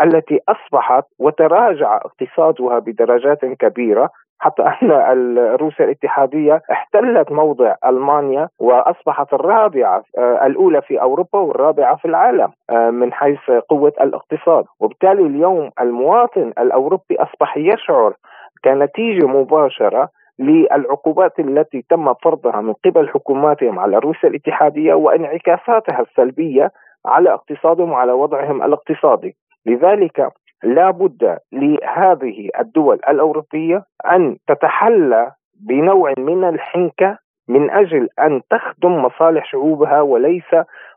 التي 0.00 0.40
أصبحت 0.48 1.04
وتراجع 1.18 1.96
اقتصادها 1.96 2.78
بدرجات 2.78 3.44
كبيرة 3.44 4.10
حتى 4.38 4.62
أن 5.12 5.38
روسيا 5.38 5.84
الاتحادية 5.84 6.62
احتلت 6.70 7.32
موضع 7.32 7.74
ألمانيا 7.86 8.48
وأصبحت 8.60 9.32
الرابعة 9.32 10.02
آه، 10.18 10.46
الأولى 10.46 10.82
في 10.82 11.00
أوروبا 11.02 11.38
والرابعة 11.38 11.96
في 11.96 12.04
العالم 12.04 12.52
آه، 12.70 12.90
من 12.90 13.12
حيث 13.12 13.50
قوة 13.68 13.92
الاقتصاد، 14.00 14.64
وبالتالي 14.80 15.26
اليوم 15.26 15.70
المواطن 15.80 16.52
الأوروبي 16.58 17.16
أصبح 17.18 17.56
يشعر 17.56 18.14
كنتيجة 18.64 19.26
مباشرة 19.26 20.08
للعقوبات 20.38 21.38
التي 21.38 21.84
تم 21.90 22.14
فرضها 22.14 22.60
من 22.60 22.72
قبل 22.84 23.08
حكوماتهم 23.08 23.78
على 23.78 23.98
روسيا 23.98 24.28
الاتحادية 24.28 24.94
وانعكاساتها 24.94 26.00
السلبية 26.00 26.70
على 27.06 27.34
اقتصادهم 27.34 27.92
وعلى 27.92 28.12
وضعهم 28.12 28.62
الاقتصادي. 28.62 29.36
لذلك 29.66 30.28
لا 30.64 30.90
بد 30.90 31.38
لهذه 31.52 32.50
الدول 32.60 33.00
الأوروبية 33.08 33.82
أن 34.12 34.36
تتحلى 34.48 35.32
بنوع 35.60 36.12
من 36.18 36.44
الحنكة 36.44 37.18
من 37.48 37.70
أجل 37.70 38.08
أن 38.18 38.40
تخدم 38.50 38.92
مصالح 39.02 39.44
شعوبها 39.44 40.00
وليس 40.00 40.54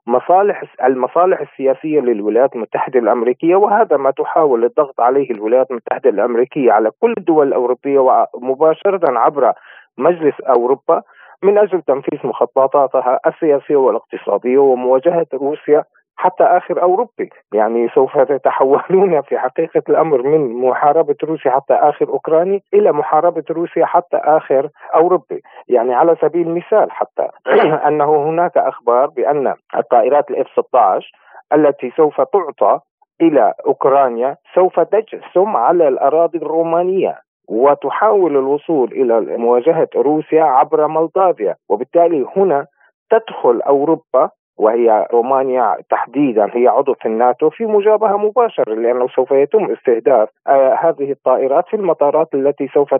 مصالح 0.08 0.64
المصالح 0.84 1.40
السياسية 1.42 2.00
للولايات 2.00 2.56
المتحدة 2.56 3.00
الأمريكية 3.00 3.56
وهذا 3.56 3.98
ما 3.98 4.12
تحاول 4.12 4.66
الضغط 4.66 5.02
عليه 5.02 5.32
الولايات 5.32 5.72
المتحدة 5.72 6.10
الأمريكية 6.10 6.72
على 6.72 6.92
كل 7.00 7.14
الدول 7.18 7.48
الأوروبية 7.48 8.00
ومباشرة 8.34 9.20
عبر 9.20 9.54
مجلس 9.98 10.42
أوروبا 10.42 11.02
من 11.44 11.58
أجل 11.58 11.82
تنفيذ 11.82 12.20
مخططاتها 12.28 13.20
السياسية 13.28 13.76
والاقتصادية 13.76 14.58
ومواجهة 14.58 15.28
روسيا 15.34 15.84
حتى 16.18 16.44
آخر 16.44 16.82
أوروبي، 16.82 17.30
يعني 17.54 17.90
سوف 17.90 18.16
يتحولون 18.16 19.22
في 19.22 19.38
حقيقة 19.38 19.82
الأمر 19.90 20.22
من 20.22 20.62
محاربة 20.62 21.16
روسيا 21.24 21.52
حتى 21.52 21.74
آخر 21.74 22.10
أوكراني 22.10 22.64
إلى 22.74 22.92
محاربة 22.92 23.44
روسيا 23.52 23.86
حتى 23.86 24.18
آخر 24.18 24.70
أوروبي، 24.96 25.42
يعني 25.68 25.94
على 25.94 26.16
سبيل 26.22 26.48
المثال 26.48 26.92
حتى 26.92 27.28
أنه 27.88 28.30
هناك 28.30 28.58
أخبار 28.58 29.08
بأن 29.08 29.54
الطائرات 29.76 30.30
الاف 30.32 30.48
16 30.48 31.12
التي 31.54 31.92
سوف 31.98 32.22
تعطى 32.22 32.80
إلى 33.22 33.54
أوكرانيا 33.66 34.38
سوف 34.56 34.80
تجسم 34.80 35.56
على 35.56 35.88
الأراضي 35.88 36.38
الرومانية 36.38 37.20
وتحاول 37.50 38.32
الوصول 38.38 38.92
إلى 38.92 39.38
مواجهة 39.38 39.88
روسيا 39.96 40.44
عبر 40.44 40.88
مولدافيا 40.88 41.56
وبالتالي 41.70 42.26
هنا 42.36 42.66
تدخل 43.10 43.62
أوروبا 43.62 44.30
وهي 44.58 45.08
رومانيا 45.14 45.78
تحديدا 45.90 46.50
هي 46.54 46.68
عضو 46.68 46.94
في 46.94 47.06
الناتو 47.06 47.50
في 47.50 47.66
مجابهة 47.66 48.18
مباشرة 48.18 48.74
لأنه 48.74 49.08
سوف 49.08 49.32
يتم 49.32 49.72
استهداف 49.72 50.30
آه 50.48 50.74
هذه 50.82 51.12
الطائرات 51.12 51.68
في 51.68 51.76
المطارات 51.76 52.28
التي 52.34 52.68
سوف 52.68 52.96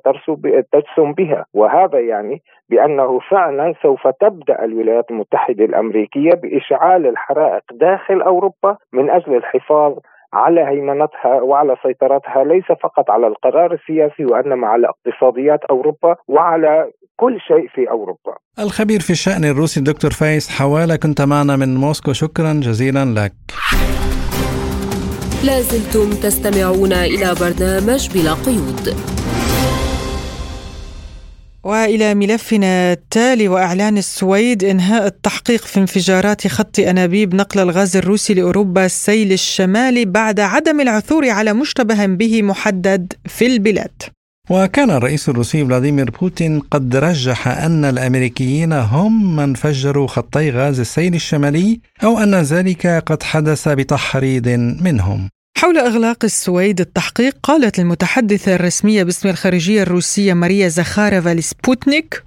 ترسم 0.72 1.14
بها. 1.14 1.46
وهذا 1.54 2.00
يعني 2.00 2.42
بأنه 2.70 3.20
فعلا 3.20 3.74
سوف 3.82 4.08
تبدأ 4.08 4.64
الولايات 4.66 5.12
المتحدة 5.12 5.66
الأمريكية 5.66 6.32
بإشعال 6.32 7.08
الحرائق 7.08 7.64
داخل 7.72 8.22
أوروبا 8.22 8.78
من 8.94 9.10
أجل 9.10 9.36
الحفاظ 9.36 9.94
على 10.34 10.62
هيمنتها 10.62 11.42
وعلى 11.42 11.76
سيطرتها 11.84 12.44
ليس 12.44 12.66
فقط 12.66 13.10
على 13.12 13.28
القرار 13.28 13.74
السياسي 13.74 14.26
وإنما 14.26 14.68
على 14.68 14.88
اقتصاديات 14.88 15.64
أوروبا 15.66 16.16
وعلى 16.28 16.92
كل 17.20 17.38
شيء 17.48 17.68
في 17.76 17.90
أوروبا. 17.90 18.38
الخبير 18.60 19.00
في 19.00 19.10
الشأن 19.10 19.46
الروسي 19.46 19.80
الدكتور 19.80 20.12
فايز 20.12 20.50
حوالة 20.50 20.96
كنت 20.96 21.22
معنا 21.22 21.56
من 21.56 21.76
موسكو 21.76 22.14
شكرا 22.14 22.54
جزيلا 22.54 23.06
لك. 23.06 23.34
لازلتم 25.44 26.10
تستمعون 26.10 26.94
إلى 26.94 27.36
برنامج 27.40 28.10
بلا 28.14 28.34
قيود. 28.34 28.96
وإلى 31.64 32.16
ملفنا 32.16 32.92
التالي 32.92 33.48
وإعلان 33.48 33.98
السويد 33.98 34.64
إنهاء 34.64 35.06
التحقيق 35.06 35.62
في 35.62 35.80
انفجارات 35.80 36.48
خط 36.48 36.80
أنابيب 36.80 37.36
نقل 37.36 37.60
الغاز 37.60 37.98
الروسي 37.98 38.34
لأوروبا 38.34 38.86
السيل 38.86 39.32
الشمالي 39.32 40.06
بعد 40.06 40.40
عدم 40.40 40.82
العثور 40.82 41.30
على 41.30 41.54
مشتبه 41.54 42.06
به 42.06 42.42
محدد 42.42 43.14
في 43.26 43.46
البلاد. 43.46 44.02
وكان 44.50 44.92
الرئيس 44.92 45.30
الروسي 45.30 45.66
فلاديمير 45.66 46.10
بوتين 46.10 46.60
قد 46.60 46.96
رجح 46.96 47.48
أن 47.48 47.86
الأمريكيين 47.86 48.74
هم 48.74 49.36
من 49.36 49.54
فجروا 49.54 50.08
خطي 50.08 50.52
غاز 50.52 50.80
السيل 50.80 51.16
الشمالي 51.16 51.80
أو 52.04 52.20
أن 52.20 52.36
ذلك 52.36 52.88
قد 52.88 53.24
حدث 53.24 53.68
بتحريض 53.68 54.48
منهم. 54.82 55.30
حول 55.58 55.78
إغلاق 55.78 56.24
السويد 56.24 56.80
التحقيق 56.80 57.36
قالت 57.44 57.80
المتحدثة 57.80 58.56
الرسمية 58.56 59.04
باسم 59.04 59.30
الخارجية 59.30 59.82
الروسية 59.82 60.34
ماريا 60.34 60.68
زاخاروفا 60.68 61.34
لسبوتنيك 61.34 62.24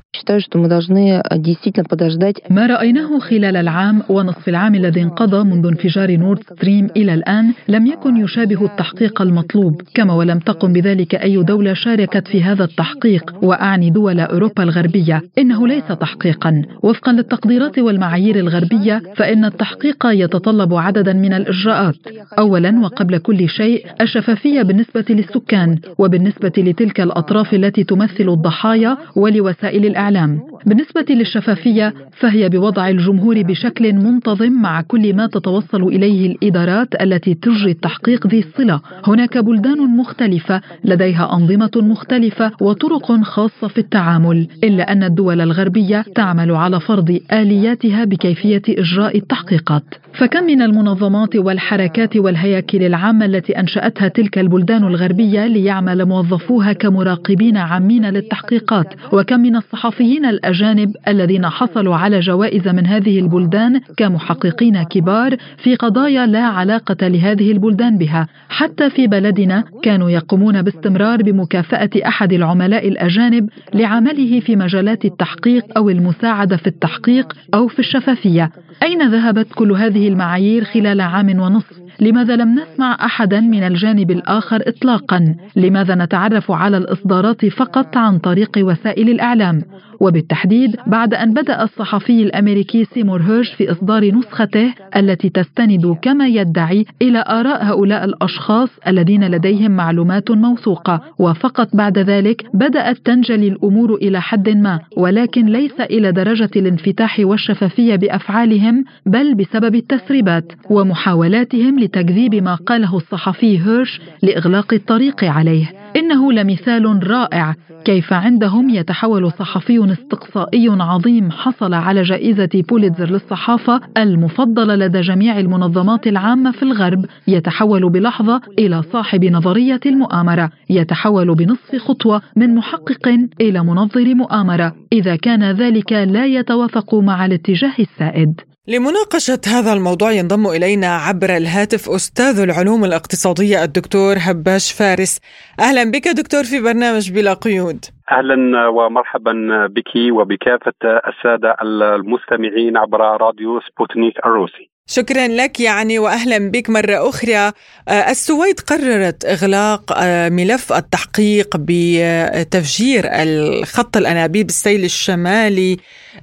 ما 2.51 2.67
رأيناه 2.67 3.19
خلال 3.19 3.57
العام 3.57 4.03
ونصف 4.09 4.49
العام 4.49 4.75
الذي 4.75 5.03
انقضى 5.03 5.45
منذ 5.45 5.67
انفجار 5.67 6.17
نورد 6.17 6.43
ستريم 6.43 6.89
إلى 6.97 7.15
الآن 7.15 7.53
لم 7.69 7.87
يكن 7.87 8.17
يشابه 8.17 8.65
التحقيق 8.65 9.23
المطلوب 9.23 9.83
كما 9.95 10.15
ولم 10.15 10.39
تقم 10.39 10.73
بذلك 10.73 11.15
أي 11.15 11.43
دولة 11.43 11.75
شاركت 11.75 12.29
في 12.29 12.43
هذا 12.43 12.65
التحقيق 12.65 13.35
وأعني 13.43 13.91
دول 13.91 14.21
أوروبا 14.21 14.63
الغربية. 14.63 15.23
إنه 15.39 15.69
ليس 15.69 15.85
تحقيقا. 16.01 16.63
وفقا 16.83 17.13
للتقديرات 17.13 17.79
والمعايير 17.79 18.37
الغربية 18.37 19.03
فإن 19.17 19.45
التحقيق 19.45 20.07
يتطلب 20.07 20.75
عددا 20.75 21.13
من 21.13 21.33
الإجراءات. 21.33 21.95
أولا 22.39 22.81
وقبل 22.81 23.19
كل 23.19 23.49
شيء 23.49 23.87
الشفافية 24.01 24.63
بالنسبة 24.63 25.05
للسكان 25.11 25.79
وبالنسبة 25.99 26.53
لتلك 26.59 27.01
الأطراف 27.01 27.55
التي 27.55 27.85
تمثل 27.85 28.29
الضحايا 28.29 28.97
ولوسائل 29.17 29.87
الإعلام 29.87 30.00
الإعلام. 30.01 30.41
بالنسبة 30.67 31.05
للشفافية 31.11 31.95
فهي 32.13 32.49
بوضع 32.49 32.89
الجمهور 32.89 33.43
بشكل 33.43 33.93
منتظم 33.93 34.53
مع 34.53 34.81
كل 34.81 35.15
ما 35.17 35.27
تتوصل 35.27 35.83
إليه 35.83 36.33
الإدارات 36.33 37.03
التي 37.03 37.35
تجري 37.35 37.71
التحقيق 37.71 38.27
ذي 38.27 38.39
الصلة. 38.39 38.81
هناك 39.07 39.39
بلدان 39.39 39.97
مختلفة 39.97 40.61
لديها 40.85 41.35
أنظمة 41.37 41.71
مختلفة 41.77 42.53
وطرق 42.61 43.23
خاصة 43.23 43.69
في 43.69 43.79
التعامل 43.79 44.49
إلا 44.65 44.93
أن 44.93 45.03
الدول 45.03 45.41
الغربية 45.41 46.05
تعمل 46.15 46.51
على 46.51 46.81
فرض 46.81 47.19
آلياتها 47.33 48.05
بكيفية 48.05 48.63
إجراء 48.69 49.17
التحقيقات. 49.17 49.85
فكم 50.13 50.45
من 50.45 50.63
المنظمات 50.63 51.37
والحركات 51.37 52.17
والهياكل 52.17 52.83
العامة 52.83 53.25
التي 53.25 53.61
أنشأتها 53.61 54.09
تلك 54.09 54.39
البلدان 54.39 54.85
الغربية 54.85 55.47
ليعمل 55.47 56.05
موظفوها 56.05 56.73
كمراقبين 56.73 57.57
عامين 57.57 58.11
للتحقيقات؟ 58.11 58.95
وكم 59.13 59.41
من 59.41 59.57
الصحافة 59.57 59.90
الصحفيين 59.91 60.27
الأجانب 60.27 60.97
الذين 61.09 61.47
حصلوا 61.47 61.97
على 61.97 62.21
جوائز 62.21 62.69
من 62.69 62.87
هذه 62.87 63.19
البلدان 63.19 63.81
كمحققين 63.97 64.83
كبار 64.83 65.37
في 65.65 65.75
قضايا 65.75 66.27
لا 66.27 66.43
علاقة 66.43 67.09
لهذه 67.09 67.53
البلدان 67.53 67.99
بها 67.99 68.29
حتى 68.49 68.91
في 68.91 69.07
بلدنا 69.07 69.65
كانوا 69.83 70.11
يقومون 70.11 70.63
باستمرار 70.63 71.23
بمكافأة 71.23 71.91
أحد 72.07 72.33
العملاء 72.33 72.89
الأجانب 72.89 73.51
لعمله 73.75 74.41
في 74.41 74.57
مجالات 74.57 75.05
التحقيق 75.05 75.65
أو 75.77 75.91
المساعدة 75.91 76.57
في 76.57 76.67
التحقيق 76.67 77.33
أو 77.55 77.69
في 77.69 77.79
الشفافية 77.79 78.51
أين 78.83 79.11
ذهبت 79.11 79.47
كل 79.55 79.73
هذه 79.73 80.09
المعايير 80.09 80.65
خلال 80.65 81.01
عام 81.01 81.41
ونصف؟ 81.41 81.90
لماذا 82.01 82.37
لم 82.37 82.59
نسمع 82.59 82.99
أحدا 83.05 83.41
من 83.41 83.63
الجانب 83.63 84.11
الآخر 84.11 84.63
اطلاقا؟ 84.67 85.37
لماذا 85.57 85.95
نتعرف 85.95 86.51
على 86.51 86.77
الإصدارات 86.77 87.47
فقط 87.47 87.97
عن 87.97 88.19
طريق 88.19 88.51
وسائل 88.59 89.11
الإعلام؟ 89.11 89.63
وبالتحديد 90.01 90.77
بعد 90.87 91.15
أن 91.15 91.35
بدأ 91.35 91.63
الصحفي 91.63 92.23
الأمريكي 92.23 92.85
سيمور 92.85 93.23
هيرش 93.23 93.53
في 93.55 93.73
إصدار 93.73 94.05
نسخته 94.15 94.75
التي 94.97 95.29
تستند 95.29 95.97
كما 96.03 96.27
يدعي 96.27 96.87
إلى 97.03 97.25
آراء 97.29 97.65
هؤلاء 97.65 98.05
الأشخاص 98.05 98.69
الذين 98.87 99.25
لديهم 99.25 99.71
معلومات 99.71 100.31
موثوقة. 100.31 101.01
وفقط 101.19 101.69
بعد 101.77 101.99
ذلك 101.99 102.47
بدأت 102.55 102.97
تنجلي 102.97 103.49
الأمور 103.49 103.95
إلى 103.95 104.21
حد 104.21 104.49
ما 104.49 104.81
ولكن 104.97 105.47
ليس 105.47 105.81
إلى 105.81 106.13
درجة 106.13 106.51
الانفتاح 106.57 107.21
والشفافية 107.21 107.97
بأفعالهم 107.97 108.85
بل 109.07 109.35
بسبب 109.35 109.75
التسريبات 109.75 110.53
ومحاولاتهم 110.71 111.79
لتكذيب 111.79 112.35
ما 112.35 112.55
قاله 112.55 112.97
الصحفي 112.97 113.59
هيرش 113.67 114.01
لإغلاق 114.23 114.75
الطريق 114.75 115.25
عليه. 115.25 115.80
إنه 115.97 116.33
لمثال 116.33 117.11
رائع 117.11 117.55
كيف 117.85 118.13
عندهم 118.13 118.71
يتحول 118.71 119.33
صحفي 119.33 119.93
استقصائي 119.93 120.69
عظيم 120.69 121.31
حصل 121.31 121.75
على 121.75 122.03
جائزة 122.03 122.65
بوليتزر 122.69 123.11
للصحافة 123.11 123.81
المفضلة 123.97 124.75
لدى 124.75 125.01
جميع 125.01 125.39
المنظمات 125.39 126.07
العامة 126.07 126.51
في 126.51 126.63
الغرب 126.63 127.05
يتحول 127.29 127.91
بلحظة 127.91 128.41
إلى 128.59 128.83
صاحب 128.83 129.25
نظرية 129.25 129.81
المؤامرة 129.87 130.51
يتحول 130.71 131.35
بنصف 131.35 131.77
خطوة 131.77 132.23
من 132.37 132.55
محقق 132.55 133.09
إلى 133.41 133.65
منظر 133.65 134.15
مؤامرة. 134.15 134.73
إذا 134.93 135.17
كان 135.17 135.51
ذلك 135.51 135.93
لا 135.93 136.27
يتوافق 136.27 136.95
مع 136.95 137.27
الاتجاه 137.27 137.75
السائد. 137.79 138.50
لمناقشة 138.73 139.41
هذا 139.47 139.73
الموضوع 139.73 140.13
ينضم 140.13 140.47
إلينا 140.47 140.87
عبر 140.87 141.37
الهاتف 141.37 141.89
أستاذ 141.89 142.41
العلوم 142.41 142.85
الاقتصادية 142.85 143.65
الدكتور 143.65 144.15
هباش 144.19 144.73
فارس 144.73 145.21
أهلا 145.61 145.91
بك 145.91 146.09
دكتور 146.09 146.45
في 146.45 146.61
برنامج 146.61 147.13
بلا 147.13 147.35
قيود 147.35 147.85
أهلا 148.13 148.69
ومرحبا 148.69 149.33
بك 149.67 149.93
وبكافة 150.13 150.81
السادة 150.85 151.57
المستمعين 151.63 152.77
عبر 152.77 153.01
راديو 153.01 153.61
سبوتنيك 153.61 154.19
الروسي. 154.27 154.71
شكرا 154.87 155.29
لك 155.29 155.61
يعني 155.61 155.99
واهلا 155.99 156.51
بك 156.51 156.71
مرة 156.71 157.09
أخرى. 157.09 157.53
السويد 157.89 158.61
قررت 158.61 159.25
إغلاق 159.25 159.83
ملف 160.29 160.73
التحقيق 160.73 161.57
بتفجير 161.57 163.05
الخط 163.07 163.97
الأنابيب 163.97 164.47
السيل 164.47 164.85
الشمالي. 164.85 165.77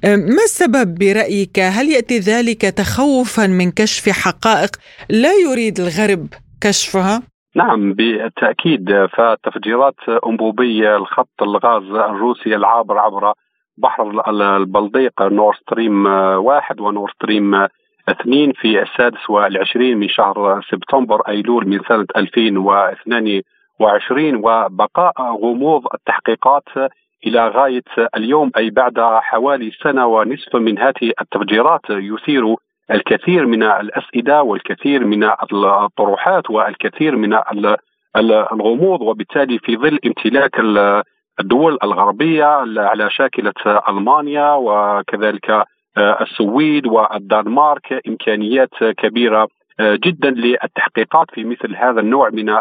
ما 0.04 0.42
السبب 0.44 0.94
برأيك؟ 0.94 1.58
هل 1.58 1.88
يأتي 1.88 2.18
ذلك 2.18 2.60
تخوفا 2.60 3.46
من 3.46 3.70
كشف 3.70 4.08
حقائق 4.08 4.70
لا 5.10 5.32
يريد 5.32 5.80
الغرب 5.80 6.26
كشفها؟ 6.60 7.22
نعم 7.54 7.92
بالتأكيد. 7.92 8.88
فتفجيرات 9.16 9.94
أنبوبية 10.26 10.96
الخط 10.96 11.42
الغاز 11.42 11.82
الروسي 11.82 12.54
العابر 12.54 12.98
عبر 12.98 13.32
بحر 13.78 14.30
البلطيق 14.56 15.22
نور 15.22 15.56
ستريم 15.62 16.06
واحد 16.36 16.80
ونور 16.80 17.12
ستريم 17.16 17.68
اثنين 18.08 18.52
في 18.52 18.82
السادس 18.82 19.30
والعشرين 19.30 19.98
من 19.98 20.08
شهر 20.08 20.60
سبتمبر 20.70 21.20
أيلول 21.28 21.68
من 21.68 21.80
سنة 21.88 22.06
2022 22.16 24.36
وبقاء 24.36 25.22
غموض 25.22 25.86
التحقيقات 25.94 26.68
إلى 27.26 27.48
غاية 27.48 27.82
اليوم 28.16 28.50
أي 28.56 28.70
بعد 28.70 29.00
حوالي 29.00 29.70
سنة 29.82 30.06
ونصف 30.06 30.56
من 30.56 30.78
هذه 30.78 31.12
التفجيرات 31.20 31.80
يثير 31.90 32.56
الكثير 32.90 33.46
من 33.46 33.62
الأسئلة 33.62 34.42
والكثير 34.42 35.04
من 35.04 35.24
الطروحات 35.52 36.50
والكثير 36.50 37.16
من 37.16 37.38
الغموض 38.16 39.00
وبالتالي 39.00 39.58
في 39.58 39.76
ظل 39.76 39.98
امتلاك 40.06 40.60
الدول 41.40 41.78
الغربية 41.82 42.44
على 42.78 43.10
شاكلة 43.10 43.52
ألمانيا 43.88 44.54
وكذلك 44.54 45.64
السويد 45.98 46.86
والدنمارك 46.86 48.00
إمكانيات 48.08 48.84
كبيرة 48.98 49.48
جدا 49.80 50.30
للتحقيقات 50.30 51.30
في 51.30 51.44
مثل 51.44 51.76
هذا 51.76 52.00
النوع 52.00 52.30
من 52.30 52.58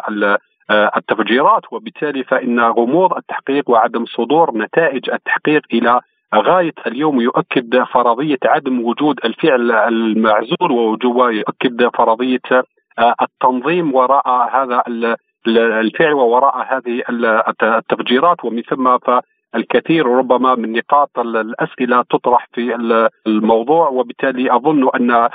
التفجيرات. 0.72 1.62
وبالتالي 1.72 2.24
فإن 2.24 2.60
غموض 2.60 3.14
التحقيق 3.18 3.70
وعدم 3.70 4.06
صدور 4.06 4.58
نتائج 4.58 5.10
التحقيق 5.10 5.62
إلى 5.74 6.00
غاية 6.36 6.74
اليوم 6.88 7.22
يؤكد 7.22 7.84
فرضية 7.84 8.38
عدم 8.46 8.82
وجود 8.82 9.20
الفعل 9.26 9.72
المعزول 9.72 11.06
ويؤكد 11.06 11.90
فرضية 11.98 12.42
التنظيم 13.22 13.96
وراء 13.96 14.50
هذا 14.54 14.84
الفعل 15.48 16.14
ووراء 16.14 16.56
هذه 16.70 17.04
التفجيرات. 17.64 18.46
ومن 18.46 18.62
ثم 18.62 18.98
الكثير 19.56 20.08
ربما 20.08 20.56
من 20.56 20.72
نقاط 20.72 21.20
الأسئلة 21.20 22.04
تطرح 22.10 22.48
في 22.54 22.76
الموضوع 23.28 23.90
وبالتالي 23.90 24.56
أظن 24.56 24.90
أن 24.96 25.30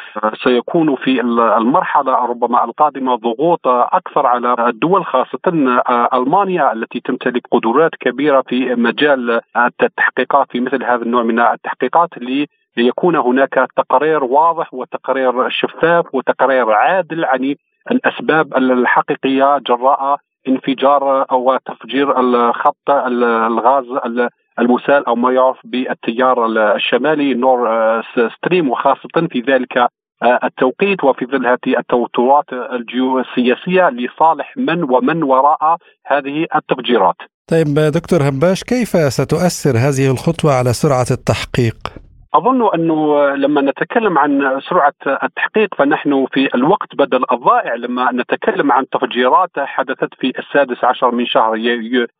سيكون 0.44 0.96
في 0.96 1.20
المرحلة 1.20 2.12
ربما 2.14 2.64
القادمة 2.64 3.14
ضغوط 3.14 3.68
أكثر 3.68 4.26
على 4.26 4.54
الدول 4.68 5.04
خاصة 5.04 5.74
ألمانيا 6.14 6.72
التي 6.72 7.00
تمتلك 7.00 7.42
قدرات 7.50 7.90
كبيرة 8.00 8.42
في 8.48 8.74
مجال 8.74 9.40
التحقيقات 9.82 10.46
في 10.50 10.60
مثل 10.60 10.84
هذا 10.84 11.02
النوع 11.02 11.22
من 11.22 11.40
التحقيقات 11.40 12.08
ليكون 12.76 13.16
هناك 13.16 13.68
تقرير 13.76 14.24
واضح 14.24 14.74
وتقرير 14.74 15.48
شفاف 15.48 16.14
وتقرير 16.14 16.70
عادل 16.72 17.24
عن 17.24 17.54
الأسباب 17.90 18.56
الحقيقية 18.56 19.58
جراء 19.58 20.18
انفجار 20.48 21.26
أو 21.30 21.58
تفجير 21.66 22.20
الخط 22.20 22.90
الغاز 22.90 23.84
المسال 24.58 25.06
أو 25.06 25.14
ما 25.14 25.32
يعرف 25.32 25.56
بالتيار 25.64 26.46
الشمالي 26.76 27.34
نور 27.34 27.68
ستريم 28.36 28.70
وخاصة 28.70 29.28
في 29.30 29.40
ذلك 29.40 29.88
التوقيت 30.44 31.04
وفي 31.04 31.26
ظل 31.26 31.46
هذه 31.46 31.78
التوترات 31.78 32.52
الجيوسياسية 32.52 33.88
لصالح 33.90 34.54
من 34.56 34.82
ومن 34.82 35.22
وراء 35.22 35.76
هذه 36.06 36.46
التفجيرات. 36.54 37.16
طيب 37.50 37.74
دكتور 37.74 38.28
هباش 38.28 38.64
كيف 38.64 38.88
ستؤثر 38.88 39.78
هذه 39.78 40.10
الخطوة 40.10 40.52
على 40.52 40.72
سرعة 40.72 41.06
التحقيق؟ 41.10 41.76
أظن 42.34 42.68
أنه 42.74 43.30
لما 43.34 43.60
نتكلم 43.60 44.18
عن 44.18 44.60
سرعة 44.70 44.94
التحقيق 45.06 45.74
فنحن 45.74 46.26
في 46.32 46.54
الوقت 46.54 46.96
بدل 46.96 47.24
الضائع 47.32 47.74
لما 47.74 48.12
نتكلم 48.12 48.72
عن 48.72 48.88
تفجيرات 48.88 49.50
حدثت 49.58 50.14
في 50.14 50.32
السادس 50.38 50.84
عشر 50.84 51.14
من 51.14 51.26
شهر 51.26 51.56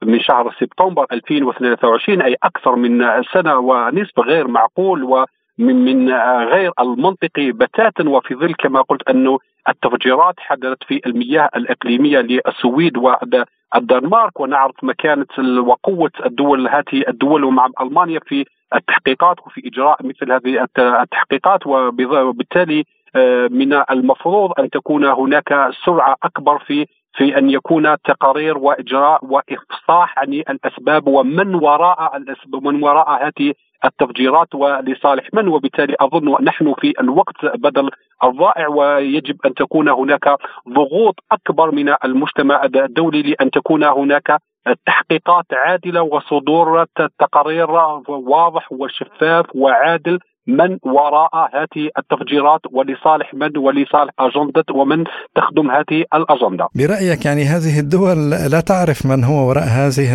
من 0.02 0.20
شهر 0.20 0.54
سبتمبر 0.60 1.06
2023 1.12 2.22
أي 2.22 2.36
أكثر 2.42 2.76
من 2.76 3.22
سنة 3.32 3.58
ونصف 3.58 4.20
غير 4.20 4.48
معقول 4.48 5.04
و 5.04 5.24
من 5.58 5.84
من 5.84 6.12
غير 6.44 6.72
المنطقي 6.80 7.52
بتاتا 7.52 8.08
وفي 8.08 8.34
ظل 8.34 8.54
كما 8.54 8.82
قلت 8.82 9.08
أنه 9.10 9.38
التفجيرات 9.68 10.34
حدثت 10.38 10.84
في 10.84 11.00
المياه 11.06 11.48
الإقليمية 11.56 12.18
للسويد 12.18 12.96
والدنمارك 12.96 14.40
ونعرف 14.40 14.74
مكانة 14.84 15.60
وقوة 15.60 16.10
الدول 16.26 16.68
هذه 16.68 17.04
الدول 17.08 17.44
ومع 17.44 17.68
ألمانيا 17.80 18.20
في 18.26 18.44
التحقيقات 18.74 19.36
وفي 19.46 19.62
إجراء 19.66 20.06
مثل 20.06 20.32
هذه 20.32 20.66
التحقيقات 20.78 21.66
وبالتالي 21.66 22.84
آه، 23.16 23.48
من 23.50 23.72
المفروض 23.90 24.60
أن 24.60 24.70
تكون 24.70 25.04
هناك 25.04 25.70
سرعة 25.84 26.16
أكبر 26.22 26.58
في 26.58 26.86
في 27.14 27.38
أن 27.38 27.50
يكون 27.50 27.96
تقارير 28.04 28.58
وإجراء 28.58 29.24
وإفصاح 29.24 30.18
عن 30.18 30.32
الأسباب 30.32 31.06
ومن 31.06 31.54
وراء 31.54 32.16
الاسباب 32.16 32.66
ومن 32.66 32.82
وراء 32.82 33.26
هذه 33.26 33.54
التفجيرات 33.84 34.54
ولصالح 34.54 35.28
من. 35.32 35.48
وبالتالي 35.48 35.96
أظن 36.00 36.44
نحن 36.44 36.74
في 36.80 36.94
الوقت 37.00 37.44
بدل 37.44 37.90
الضائع 38.24 38.68
ويجب 38.68 39.36
أن 39.46 39.54
تكون 39.54 39.88
هناك 39.88 40.36
ضغوط 40.68 41.14
أكبر 41.32 41.70
من 41.70 41.94
المجتمع 42.04 42.64
الدولي 42.64 43.22
لأن 43.22 43.50
تكون 43.50 43.84
هناك 43.84 44.38
تحقيقات 44.86 45.44
عادلة 45.52 46.02
وصدور 46.02 46.86
تقارير 47.18 47.70
واضح 48.08 48.72
وشفاف 48.72 49.46
وعادل 49.54 50.18
من 50.46 50.78
وراء 50.82 51.30
هذه 51.34 51.90
التفجيرات 51.98 52.60
ولصالح 52.72 53.34
من 53.34 53.56
ولصالح 53.56 54.12
أجندة 54.18 54.64
ومن 54.74 55.04
تخدم 55.36 55.70
هذه 55.70 56.04
الأجندة. 56.14 56.68
برأيك 56.74 57.24
يعني 57.24 57.44
هذه 57.44 57.80
الدول 57.80 58.30
لا 58.30 58.60
تعرف 58.60 59.06
من 59.06 59.24
هو 59.24 59.48
وراء 59.48 59.64
هذه 59.64 60.14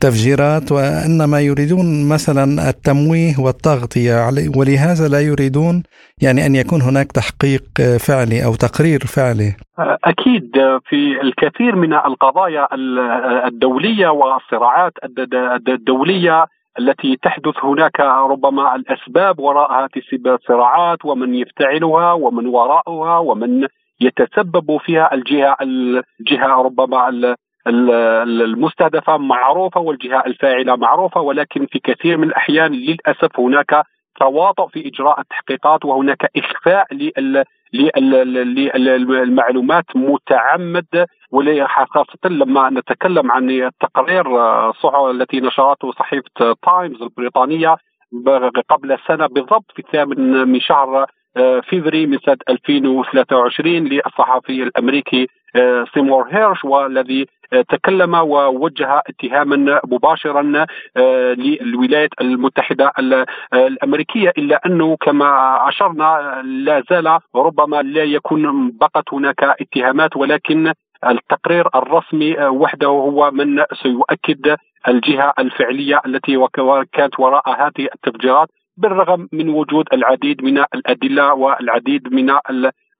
تفجيرات 0.00 0.72
وإنما 0.72 1.40
يريدون 1.40 2.08
مثلا 2.08 2.44
التمويه 2.70 3.34
والتغطية 3.38 4.14
ولهذا 4.56 5.08
لا 5.08 5.20
يريدون 5.20 5.82
يعني 6.22 6.46
أن 6.46 6.54
يكون 6.54 6.82
هناك 6.82 7.12
تحقيق 7.12 7.64
فعلي 8.06 8.44
أو 8.44 8.54
تقرير 8.54 9.00
فعلي. 9.16 9.50
أكيد 10.04 10.50
في 10.88 11.20
الكثير 11.22 11.76
من 11.76 11.92
القضايا 11.92 12.68
الدولية 13.46 14.08
والصراعات 14.08 14.92
الدولية 15.68 16.46
التي 16.78 17.16
تحدث 17.22 17.64
هناك 17.64 18.00
ربما 18.00 18.74
الأسباب 18.74 19.38
وراء 19.38 19.72
هذه 19.72 20.02
الصراعات 20.26 21.04
ومن 21.04 21.34
يفتعلها 21.34 22.12
ومن 22.12 22.46
وراءها 22.46 23.18
ومن 23.18 23.66
يتسبب 24.00 24.76
فيها 24.84 25.14
الجهة 25.14 25.56
الجهة 26.20 26.62
ربما 26.62 27.08
المستهدفة 27.66 29.16
معروفة 29.16 29.80
والجهة 29.80 30.22
الفاعلة 30.26 30.76
معروفة 30.76 31.20
ولكن 31.20 31.66
في 31.66 31.78
كثير 31.78 32.16
من 32.16 32.28
الأحيان 32.28 32.72
للأسف 32.72 33.40
هناك 33.40 33.82
تواطؤ 34.20 34.68
في 34.68 34.88
إجراء 34.88 35.20
التحقيقات 35.20 35.84
وهناك 35.84 36.30
إخفاء 36.36 36.86
للمعلومات 38.74 39.84
متعمد 39.94 41.06
خاصة 41.66 42.28
لما 42.28 42.70
نتكلم 42.70 43.30
عن 43.30 43.50
التقرير 43.50 44.26
التي 45.10 45.40
نشرته 45.40 45.92
صحيفة 45.92 46.56
تايمز 46.62 47.02
البريطانية 47.02 47.76
قبل 48.68 48.98
سنة 49.06 49.26
بالضبط 49.26 49.72
في 49.74 49.78
الثامن 49.78 50.48
من 50.48 50.60
شهر 50.60 51.06
فيفري 51.62 52.06
من 52.06 52.18
سنة 52.18 52.38
2023 52.48 53.74
للصحفي 53.74 54.62
الأمريكي 54.62 55.26
سيمور 55.94 56.26
هيرش 56.30 56.64
والذي 56.64 57.26
تكلم 57.68 58.14
ووجه 58.14 59.02
اتهاما 59.06 59.80
مباشرا 59.84 60.66
للولايات 61.36 62.10
المتحدة 62.20 62.92
الأمريكية 63.54 64.32
إلا 64.38 64.60
أنه 64.66 64.96
كما 64.96 65.58
أشرنا 65.68 66.42
لا 66.44 66.82
زال 66.90 67.18
ربما 67.34 67.82
لا 67.82 68.04
يكون 68.04 68.70
بقت 68.70 69.14
هناك 69.14 69.44
اتهامات 69.44 70.16
ولكن 70.16 70.72
التقرير 71.06 71.68
الرسمي 71.74 72.34
وحده 72.46 72.86
هو 72.86 73.30
من 73.30 73.64
سيؤكد 73.82 74.56
الجهة 74.88 75.32
الفعلية 75.38 76.00
التي 76.06 76.46
كانت 76.92 77.20
وراء 77.20 77.50
هذه 77.50 77.88
التفجيرات 77.94 78.48
بالرغم 78.76 79.28
من 79.32 79.48
وجود 79.48 79.84
العديد 79.92 80.44
من 80.44 80.58
الأدلة 80.74 81.34
والعديد 81.34 82.12
من 82.14 82.30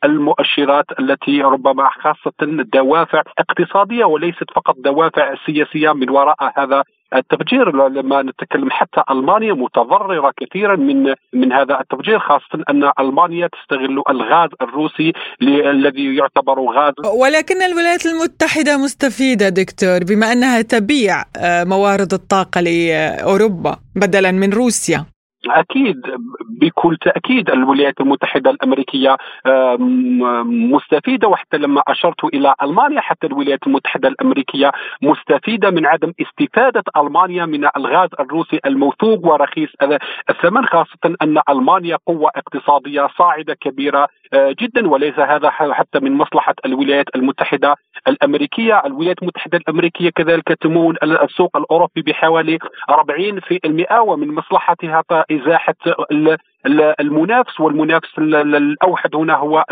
المؤشرات 0.04 0.86
التي 1.00 1.42
ربما 1.42 1.90
خاصة 2.02 2.64
دوافع 2.74 3.22
اقتصادية 3.38 4.04
وليست 4.04 4.50
فقط 4.56 4.74
دوافع 4.78 5.34
سياسية 5.46 5.92
من 5.92 6.10
وراء 6.10 6.52
هذا 6.56 6.84
التفجير 7.14 7.88
لما 7.88 8.22
نتكلم 8.22 8.70
حتى 8.70 9.02
ألمانيا 9.10 9.52
متضررة 9.52 10.32
كثيرا 10.40 10.76
من 10.76 11.14
من 11.32 11.52
هذا 11.52 11.80
التفجير 11.80 12.18
خاصة 12.18 12.64
أن 12.70 12.90
ألمانيا 13.00 13.48
تستغل 13.48 14.02
الغاز 14.10 14.48
الروسي 14.62 15.12
الذي 15.42 16.16
يعتبر 16.16 16.60
غاز. 16.60 16.92
ولكن 17.20 17.62
الولايات 17.62 18.06
المتحدة 18.06 18.76
مستفيدة 18.76 19.48
دكتور 19.48 19.98
بما 20.08 20.32
أنها 20.32 20.62
تبيع 20.62 21.24
آه، 21.36 21.64
موارد 21.64 22.12
الطاقة 22.12 22.60
لأوروبا 22.60 23.76
بدلا 23.96 24.30
من 24.30 24.52
روسيا. 24.52 25.04
أكيد 25.46 26.00
بكل 26.60 26.96
تأكيد 26.96 27.50
الولايات 27.50 28.00
المتحدة 28.00 28.50
الأمريكية 28.50 29.16
مستفيدة 30.44 31.28
وحتى 31.28 31.58
لما 31.58 31.82
أشرت 31.88 32.24
إلى 32.24 32.54
ألمانيا 32.62 33.00
حتى 33.00 33.26
الولايات 33.26 33.66
المتحدة 33.66 34.08
الأمريكية 34.08 34.72
مستفيدة 35.02 35.70
من 35.70 35.86
عدم 35.86 36.12
استفادة 36.20 36.82
ألمانيا 36.96 37.46
من 37.46 37.68
الغاز 37.76 38.08
الروسي 38.20 38.60
الموثوق 38.66 39.26
ورخيص 39.26 39.70
الثمن 40.30 40.66
خاصة 40.66 41.16
أن 41.22 41.40
ألمانيا 41.48 41.98
قوة 42.06 42.30
اقتصادية 42.36 43.08
صاعدة 43.18 43.54
كبيرة 43.54 44.08
آه، 44.32 44.54
جدا 44.60 44.88
وليس 44.88 45.18
هذا 45.18 45.50
حتى 45.50 46.00
من 46.00 46.12
مصلحة 46.12 46.54
الولايات 46.64 47.06
المتحدة 47.16 47.74
الأمريكية، 48.08 48.82
الولايات 48.86 49.22
المتحدة 49.22 49.58
الأمريكية 49.58 50.10
كذلك 50.10 50.48
تمول 50.60 50.98
السوق 51.02 51.56
الأوروبي 51.56 52.02
بحوالي 52.02 52.58
40% 52.90 54.00
ومن 54.00 54.34
مصلحتها 54.34 55.02
إزاحة 55.30 55.74
المنافس 57.00 57.60
والمنافس 57.60 58.18
الأوحد 58.18 59.14
هنا 59.16 59.34
هو 59.34 59.64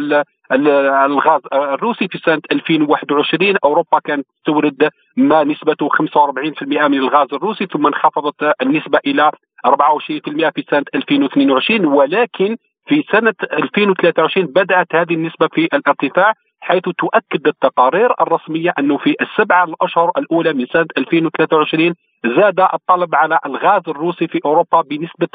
الغاز 0.53 1.41
الروسي. 1.53 2.09
في 2.09 2.19
سنة 2.19 2.41
2021 2.53 3.57
أوروبا 3.65 3.99
كانت 4.05 4.27
تستورد 4.37 4.91
ما 5.17 5.45
نسبته 5.45 5.89
45% 5.89 6.63
من 6.63 6.99
الغاز 6.99 7.29
الروسي 7.33 7.67
ثم 7.67 7.87
انخفضت 7.87 8.53
النسبة 8.63 8.99
إلى 9.07 9.31
24% 9.67 10.51
في 10.55 10.65
سنة 10.71 10.85
2022 10.95 11.87
ولكن 11.87 12.57
في 12.87 13.05
سنة 13.13 13.35
2023 13.53 14.47
بدأت 14.47 14.95
هذه 14.95 15.15
النسبة 15.15 15.49
في 15.53 15.65
الارتفاع 15.65 16.33
حيث 16.61 16.83
تؤكد 16.83 17.47
التقارير 17.47 18.11
الرسمية 18.21 18.75
أنه 18.79 18.99
في 18.99 19.17
السبعة 19.21 19.65
الأشهر 19.65 20.11
الأولى 20.19 20.53
من 20.53 20.67
سنة 20.67 20.87
2023 20.99 21.95
زاد 22.27 22.61
الطلب 22.61 23.15
على 23.15 23.39
الغاز 23.47 23.83
الروسي 23.89 24.29
في 24.29 24.41
أوروبا 24.45 24.81
بنسبة 24.81 25.29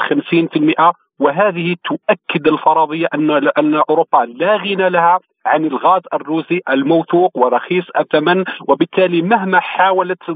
50% 0.89 0.93
وهذه 1.19 1.75
تؤكد 1.85 2.47
الفرضية 2.47 3.07
أن 3.13 3.31
أن 3.57 3.75
أوروبا 3.89 4.17
لا 4.17 4.55
غنى 4.57 4.89
لها 4.89 5.19
عن 5.45 5.65
الغاز 5.65 6.01
الروسي 6.13 6.61
الموثوق 6.69 7.31
ورخيص 7.37 7.85
الثمن 7.99 8.43
وبالتالي 8.67 9.21
مهما 9.21 9.59
حاولت 9.59 10.29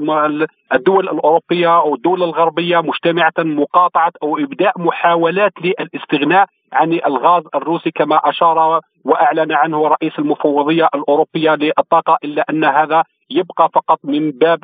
الدول 0.74 1.10
الأوروبية 1.10 1.78
أو 1.78 1.96
الدول 1.96 2.24
الغربية 2.24 2.80
مجتمعة 2.82 3.34
مقاطعة 3.38 4.12
أو 4.24 4.38
إبداء 4.38 4.74
محاولات 4.82 5.54
للاستغناء 5.62 6.46
عن 6.74 6.94
الغاز 6.94 7.44
الروسي 7.56 7.92
كما 7.92 8.30
أشار 8.30 8.82
وأعلن 9.06 9.52
عنه 9.52 9.88
رئيس 9.88 10.20
المفوضية 10.20 10.90
الأوروبية 10.96 11.56
للطاقة 11.56 12.18
إلا 12.24 12.46
أن 12.50 12.64
هذا 12.64 13.04
يبقى 13.30 13.70
فقط 13.74 14.00
من 14.04 14.32
باب 14.32 14.60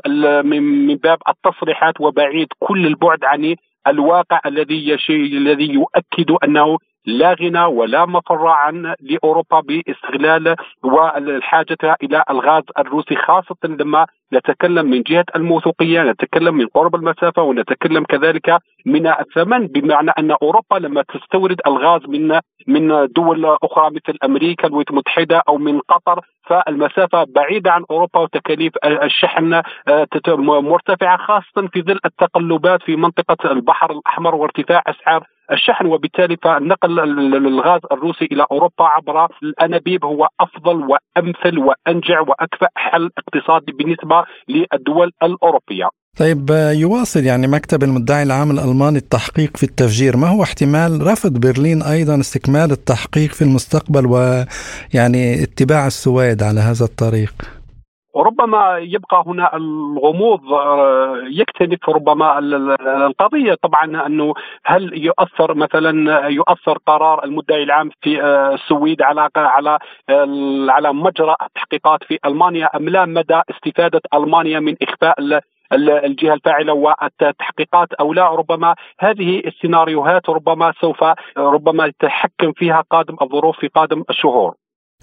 من 0.45 0.95
باب 0.95 1.17
التصريحات 1.29 2.01
وبعيد 2.01 2.47
كل 2.59 2.85
البعد 2.87 3.23
عن 3.23 3.55
الواقع 3.87 4.41
الذي 4.45 4.97
الذي 5.09 5.73
يؤكد 5.73 6.31
أنه 6.43 6.77
لا 7.05 7.33
غنى 7.33 7.65
ولا 7.65 8.05
مفر 8.05 8.47
عن 8.47 8.95
لأوروبا 9.01 9.59
باستغلال 9.59 10.55
وحاجتها 10.83 11.97
إلى 12.03 12.23
الغاز 12.29 12.63
الروسي 12.79 13.15
خاصة 13.15 13.55
لما 13.63 14.05
نتكلم 14.33 14.85
من 14.85 15.01
جهة 15.01 15.25
الموثوقية، 15.35 16.03
نتكلم 16.03 16.55
من 16.55 16.67
قرب 16.67 16.95
المسافة 16.95 17.41
ونتكلم 17.41 18.03
كذلك 18.03 18.57
من 18.85 19.07
الثمن 19.07 19.67
بمعنى 19.67 20.11
أن 20.19 20.31
أوروبا 20.31 20.75
لما 20.75 21.01
تستورد 21.01 21.61
الغاز 21.67 22.01
من 22.07 22.39
من 22.67 23.07
دول 23.15 23.45
أخرى 23.63 23.89
مثل 23.89 24.17
أمريكا 24.23 24.67
الولايات 24.67 24.91
المتحدة 24.91 25.43
أو 25.47 25.57
من 25.57 25.79
قطر 25.79 26.19
فالمسافة 26.43 27.23
بعيدة 27.23 27.71
عن 27.71 27.83
أوروبا 27.91 28.19
وتكاليف 28.19 28.73
الشحن 28.85 29.53
آه، 29.53 30.07
مرتفعة 30.37 31.17
خاصة 31.17 31.67
في 31.67 31.81
ظل 31.81 31.99
التقلبات 32.05 32.83
في 32.83 32.95
منطقة 32.95 33.51
البحر 33.51 33.91
الأحمر 33.91 34.35
وارتفاع 34.35 34.83
أسعار 34.87 35.27
الشحن 35.51 35.85
وبالتالي 35.85 36.37
فنقل 36.43 36.99
الغاز 37.47 37.81
الروسي 37.91 38.25
إلى 38.31 38.45
أوروبا 38.51 38.83
عبر 38.83 39.27
الأنابيب 39.43 40.05
هو 40.05 40.27
أفضل 40.39 40.75
وأمثل 40.75 41.57
وأنجع 41.57 42.19
وأكفأ 42.19 42.67
حل 42.75 43.09
اقتصادي 43.17 43.71
بالنسبة 43.71 44.23
للدول 44.49 45.11
الأوروبية. 45.23 45.89
طيب 46.19 46.49
يواصل 46.71 47.19
يعني 47.19 47.47
مكتب 47.47 47.83
المدعي 47.83 48.23
العام 48.23 48.51
الألماني 48.51 48.97
التحقيق 48.97 49.57
في 49.57 49.63
التفجير، 49.63 50.17
ما 50.17 50.27
هو 50.27 50.43
احتمال 50.43 51.07
رفض 51.07 51.39
برلين 51.39 51.81
أيضا 51.81 52.19
استكمال 52.19 52.71
التحقيق 52.71 53.31
في 53.31 53.41
المستقبل 53.41 54.05
ويعني 54.05 55.43
اتباع 55.43 55.87
السويد 55.87 56.43
على 56.43 56.59
هذا 56.59 56.85
الطريق؟ 56.85 57.60
وربما 58.13 58.77
يبقى 58.77 59.23
هنا 59.27 59.55
الغموض 59.55 60.53
آه، 60.53 61.17
يكتنف 61.29 61.89
ربما 61.89 62.39
القضية. 62.39 63.53
طبعا 63.53 64.05
أنه 64.05 64.33
هل 64.65 65.03
يؤثر 65.05 65.53
مثلا 65.53 66.27
يؤثر 66.27 66.77
قرار 66.87 67.23
المدعي 67.23 67.63
العام 67.63 67.89
في 68.01 68.21
آه، 68.23 68.53
السويد 68.53 69.01
على 69.01 69.29
على 69.35 69.79
على 70.69 70.93
مجرى 70.93 71.35
التحقيقات 71.41 72.03
في 72.03 72.19
ألمانيا 72.25 72.69
أم 72.77 72.89
لا؟ 72.89 73.05
مدى 73.05 73.41
استفادة 73.49 74.01
ألمانيا 74.13 74.59
من 74.59 74.75
إخفاء 74.81 75.41
الجهة 75.73 76.33
الفاعلة 76.33 76.73
والتحقيقات 76.73 77.93
أو 77.93 78.13
لا؟ 78.13 78.27
ربما 78.27 78.75
هذه 78.99 79.39
السيناريوهات 79.45 80.29
ربما 80.29 80.73
سوف 80.81 81.03
ربما 81.37 81.85
يتحكم 81.85 82.51
فيها 82.51 82.83
قادم 82.89 83.15
الظروف 83.21 83.59
في 83.59 83.67
قادم 83.67 84.03
الشهور. 84.09 84.55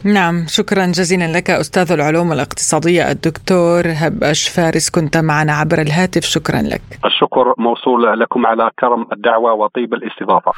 نعم 0.04 0.46
شكرا 0.48 0.86
جزيلا 0.86 1.32
لك 1.32 1.50
أستاذ 1.50 1.92
العلوم 1.92 2.32
الاقتصادية 2.32 3.10
الدكتور 3.10 3.82
هبش 3.86 4.48
فارس 4.48 4.90
كنت 4.90 5.16
معنا 5.16 5.52
عبر 5.52 5.80
الهاتف 5.80 6.24
شكرا 6.24 6.62
لك. 6.62 6.82
الشكر 7.04 7.54
موصول 7.58 8.20
لكم 8.20 8.46
على 8.46 8.70
كرم 8.78 9.06
الدعوة 9.12 9.52
وطيب 9.52 9.94
الاستضافة. 9.94 10.52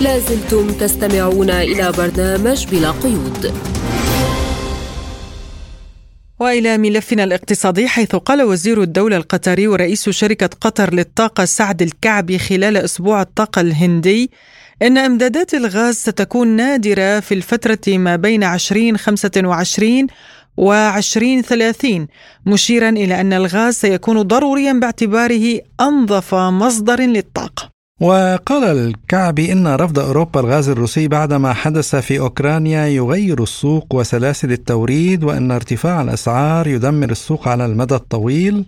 لازلتم 0.00 0.66
تستمعون 0.66 1.50
إلى 1.50 1.92
برنامج 1.98 2.66
بلا 2.70 2.90
قيود. 2.90 3.54
وإلى 6.40 6.78
ملفنا 6.78 7.24
الاقتصادي 7.24 7.88
حيث 7.88 8.16
قال 8.16 8.42
وزير 8.42 8.82
الدولة 8.82 9.16
القطري 9.16 9.68
ورئيس 9.68 10.10
شركة 10.10 10.50
قطر 10.60 10.94
للطاقة 10.94 11.44
سعد 11.44 11.82
الكعبي 11.82 12.38
خلال 12.38 12.76
أسبوع 12.76 13.22
الطاقة 13.22 13.60
الهندي 13.60 14.30
إن 14.82 14.98
أمدادات 14.98 15.54
الغاز 15.54 15.94
ستكون 15.94 16.48
نادرة 16.48 17.20
في 17.20 17.34
الفترة 17.34 17.98
ما 17.98 18.16
بين 18.16 18.44
2025 18.44 20.06
و 20.56 20.72
2030 20.72 22.06
مشيرا 22.46 22.88
إلى 22.88 23.20
أن 23.20 23.32
الغاز 23.32 23.74
سيكون 23.74 24.22
ضروريا 24.22 24.72
باعتباره 24.72 25.60
أنظف 25.80 26.34
مصدر 26.34 27.00
للطاقة. 27.00 27.70
وقال 28.00 28.64
الكعبي 28.64 29.52
إن 29.52 29.66
رفض 29.66 29.98
أوروبا 29.98 30.40
الغاز 30.40 30.68
الروسي 30.68 31.08
بعدما 31.08 31.52
حدث 31.52 31.96
في 31.96 32.18
أوكرانيا 32.18 32.86
يغير 32.86 33.42
السوق 33.42 33.94
وسلاسل 33.94 34.52
التوريد 34.52 35.24
وأن 35.24 35.50
ارتفاع 35.50 36.02
الأسعار 36.02 36.66
يدمر 36.66 37.10
السوق 37.10 37.48
على 37.48 37.66
المدى 37.66 37.94
الطويل 37.94 38.64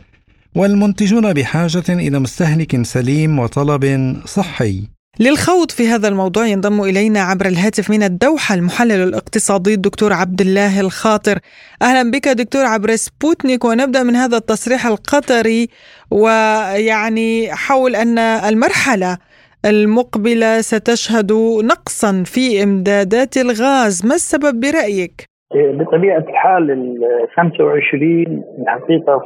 والمنتجون 0.55 1.33
بحاجة 1.33 1.85
إلى 1.89 2.19
مستهلك 2.19 2.83
سليم 2.83 3.39
وطلب 3.39 4.17
صحي. 4.27 4.96
للخوض 5.21 5.71
في 5.71 5.89
هذا 5.89 6.09
الموضوع 6.09 6.47
ينضم 6.47 6.83
إلينا 6.83 7.21
عبر 7.21 7.47
الهاتف 7.47 7.91
من 7.91 8.03
الدوحة 8.03 8.55
المحلل 8.55 9.03
الاقتصادي 9.03 9.75
الدكتور 9.75 10.13
عبد 10.13 10.41
الله 10.41 10.81
الخاطر. 10.81 11.39
أهلا 11.83 12.11
بك 12.11 12.29
دكتور 12.29 12.65
عبر 12.65 12.97
سبوتنيك 12.97 13.65
ونبدأ 13.65 14.03
من 14.03 14.17
هذا 14.17 14.37
التصريح 14.37 14.87
القطري 14.87 15.69
ويعني 16.11 17.55
حول 17.55 17.97
أن 17.97 18.19
المرحلة 18.19 19.19
المقبلة 19.65 20.61
ستشهد 20.61 21.33
نقصا 21.63 22.23
في 22.27 22.63
إمدادات 22.63 23.37
الغاز، 23.37 24.07
ما 24.07 24.15
السبب 24.15 24.61
برأيك؟ 24.61 25.36
بطبيعة 25.55 26.19
الحال 26.19 26.71
ال 26.71 26.99
25 27.37 28.43
الحقيقة 28.59 29.21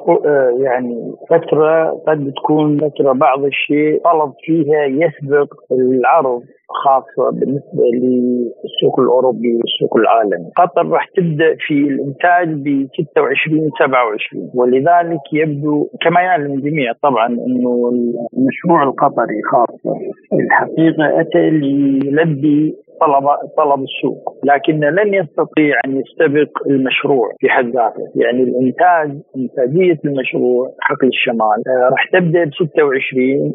يعني 0.63 1.13
فترة 1.31 1.91
قد 2.07 2.33
تكون 2.37 2.79
فترة 2.79 3.13
بعض 3.13 3.45
الشيء 3.45 4.01
طلب 4.05 4.33
فيها 4.45 4.85
يسبق 4.85 5.55
العرض 5.73 6.43
خاصة 6.85 7.31
بالنسبة 7.31 7.83
للسوق 7.95 9.01
الأوروبي 9.01 9.57
والسوق 9.57 9.97
العالمي. 9.97 10.51
قطر 10.57 10.89
راح 10.89 11.07
تبدأ 11.17 11.57
في 11.67 11.75
الإنتاج 11.75 12.49
ب 12.49 12.87
26 13.13 13.71
27 13.79 14.51
ولذلك 14.55 15.21
يبدو 15.33 15.89
كما 16.03 16.21
يعلم 16.21 16.53
الجميع 16.53 16.93
طبعا 17.03 17.27
أنه 17.27 17.91
المشروع 18.39 18.83
القطري 18.83 19.43
خاصة. 19.53 19.95
الحقيقة 20.33 21.21
أتى 21.21 21.51
ليلبي 21.51 22.75
طلب 23.01 23.25
طلب 23.57 23.83
السوق 23.83 24.41
لكن 24.45 24.81
لن 24.81 25.15
يستطيع 25.15 25.75
أن 25.87 26.01
يستبق 26.01 26.51
المشروع 26.67 27.29
في 27.39 27.49
حد 27.49 27.67
ذاته. 27.67 28.05
يعني 28.15 28.43
الإنتاج 28.43 29.11
إنتاجية 29.37 29.99
المشروع 30.05 30.69
حقل 30.81 31.09
الشمال 31.09 31.59
آه، 31.69 31.89
راح 31.91 32.05
تبدأ 32.13 32.45
ب 32.45 32.51
26 32.55 33.55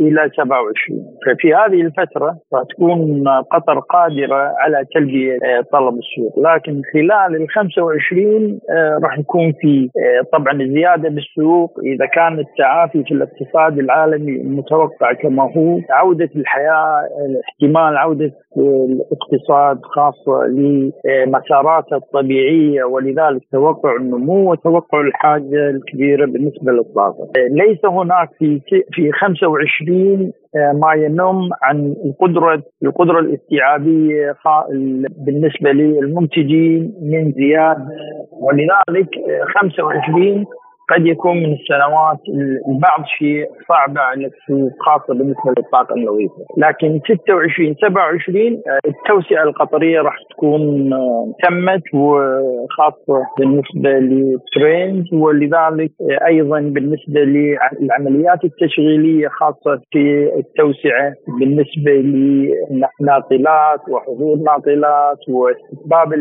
إلى 0.00 0.30
27 0.36 1.04
ففي 1.26 1.54
هذه 1.54 1.80
الفترة 1.80 2.36
راح 2.54 2.62
تكون 2.70 3.28
قطر 3.28 3.78
قادرة 3.78 4.54
على 4.58 4.84
تلبيه 4.94 5.32
آه، 5.32 5.60
طلب 5.72 5.94
السوق. 5.98 6.38
لكن 6.38 6.82
خلال 6.92 7.42
ال 7.42 7.50
25 7.50 8.60
آه، 8.70 8.98
راح 9.04 9.18
يكون 9.18 9.52
في 9.60 9.88
طبعا 10.32 10.58
زياده 10.58 11.08
بالسوق. 11.08 11.80
إذا 11.94 12.06
كان 12.06 12.38
التعافي 12.38 13.04
في 13.04 13.14
الاقتصاد 13.14 13.78
العالمي 13.78 14.32
المتوقع 14.32 15.12
كما 15.12 15.42
هو 15.56 15.80
عودة 15.90 16.30
الحياة 16.36 17.02
احتمال 17.48 17.96
عودة 17.96 18.32
الاقتصاد 18.68 19.80
خاصة 19.82 20.46
لمساراته 20.46 21.96
الطبيعية 21.96 22.84
ولذلك 22.84 23.42
توقع 23.52 23.96
النمو 23.96 24.50
وتوقع 24.50 25.00
الحاجة 25.00 25.70
الكبيرة 25.70 26.26
بالنسبة 26.26 26.72
للطاقة 26.72 27.28
ليس 27.50 27.84
هناك 27.84 28.28
في 28.38 28.60
في 28.92 29.12
25 29.12 30.32
ما 30.54 30.94
ينم 30.94 31.50
عن 31.62 31.94
القدرة 32.04 32.62
القدرة 32.82 33.20
الاستيعابية 33.20 34.34
بالنسبة 35.26 35.70
للمنتجين 35.72 36.94
من 37.02 37.32
زيادة 37.32 37.86
ولذلك 38.40 39.08
25 39.60 40.44
قد 40.90 41.06
يكون 41.06 41.36
من 41.36 41.52
السنوات 41.52 42.18
البعض 42.68 43.04
شيء 43.18 43.46
صعبة 43.68 44.00
على 44.00 44.26
السوق 44.26 44.72
خاصة 44.80 45.14
بالنسبة 45.14 45.52
للطاقة 45.58 45.94
النظيفة. 45.94 46.34
لكن 46.56 47.00
26 47.04 47.74
27 47.74 48.62
التوسعة 48.86 49.42
القطرية 49.42 50.00
راح 50.00 50.16
تكون 50.30 50.92
آه، 50.92 51.32
تمت 51.44 51.82
وخاصة 51.94 53.22
بالنسبة 53.38 53.90
للترينز 53.90 55.14
ولذلك 55.14 55.90
آه، 56.00 56.26
أيضا 56.26 56.60
بالنسبة 56.60 57.20
للعمليات 57.20 58.44
التشغيلية 58.44 59.28
خاصة 59.28 59.80
في 59.92 60.30
التوسعة 60.36 61.12
بالنسبة 61.40 61.92
للناقلات 61.92 63.80
وحضور 63.88 64.36
ناقلات 64.36 65.18
واستتباب 65.28 66.12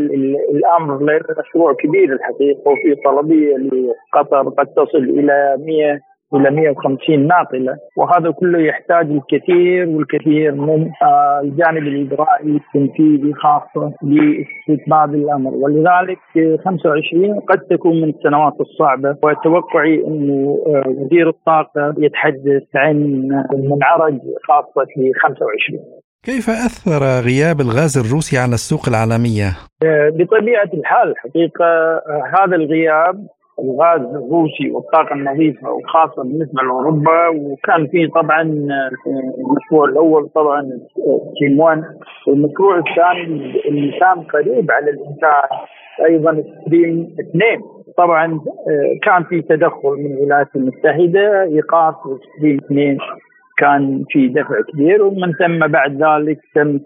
الأمر 0.52 0.98
لمشروع 1.02 1.74
كبير 1.74 2.14
الحقيقة 2.14 2.62
وفي 2.72 2.96
طلبية 3.06 3.56
لقطر 3.58 4.57
قد 4.58 4.68
تصل 4.68 5.04
إلى 5.04 5.58
100 5.60 6.00
إلى 6.34 6.52
150 6.52 7.28
ناقله 7.28 7.78
وهذا 7.98 8.32
كله 8.32 8.60
يحتاج 8.60 9.12
الكثير 9.12 9.90
والكثير 9.90 10.52
من 10.56 10.92
آه، 11.04 11.42
الجانب 11.44 11.88
الإجرائي 11.88 12.60
التنفيذي 12.62 13.34
خاصة 13.34 13.94
لاستتباب 14.02 15.16
الأمر. 15.16 15.52
ولذلك 15.54 16.20
25 16.66 17.40
قد 17.40 17.60
تكون 17.60 18.02
من 18.02 18.10
السنوات 18.10 18.54
الصعبة 18.62 19.18
وتوقعي 19.24 20.04
إنه 20.08 20.58
آه، 20.68 20.90
وزير 20.90 21.30
الطاقة 21.30 21.96
يتحدث 21.98 22.64
عن 22.76 22.96
منعرج 23.54 24.20
خاصة 24.48 24.86
في 24.94 25.12
25 25.22 25.80
كيف 26.24 26.50
أثر 26.50 27.02
غياب 27.28 27.62
الغاز 27.62 27.98
الروسي 27.98 28.38
على 28.38 28.54
السوق 28.54 28.90
العالمية؟ 28.90 29.50
آه، 29.84 30.10
بطبيعة 30.10 30.70
الحال 30.74 31.14
حقيقة 31.18 31.68
هذا 32.38 32.56
الغياب 32.56 33.28
الغاز 33.64 34.02
الروسي 34.02 34.72
والطاقة 34.72 35.14
النظيفة 35.14 35.72
وخاصة 35.72 36.24
بالنسبة 36.24 36.64
لأوروبا. 36.64 37.28
وكان 37.28 37.88
في 37.88 38.08
طبعا 38.08 38.42
المشروع 39.40 39.90
الأول 39.90 40.30
طبعا 40.30 40.62
تيم 41.40 41.60
1 41.60 41.84
والمشروع 42.28 42.78
الثاني 42.78 43.62
اللي 43.68 44.00
كان 44.00 44.24
قريب 44.24 44.72
على 44.72 44.92
الإنتاج 44.92 45.50
أيضا 46.06 46.44
ستريم 46.62 47.16
اثنين. 47.20 47.62
طبعا 47.98 48.40
كان 49.04 49.24
في 49.24 49.42
تدخل 49.42 49.90
من 49.90 50.18
الولايات 50.18 50.48
المتحدة 50.56 51.44
إيقاف 51.44 51.96
ستريم 52.38 52.58
اثنين 52.66 52.98
كان 53.58 54.04
في 54.10 54.28
دفع 54.28 54.62
كبير. 54.74 55.04
ومن 55.04 55.34
ثم 55.34 55.68
بعد 55.68 56.04
ذلك 56.04 56.40
تم 56.56 56.80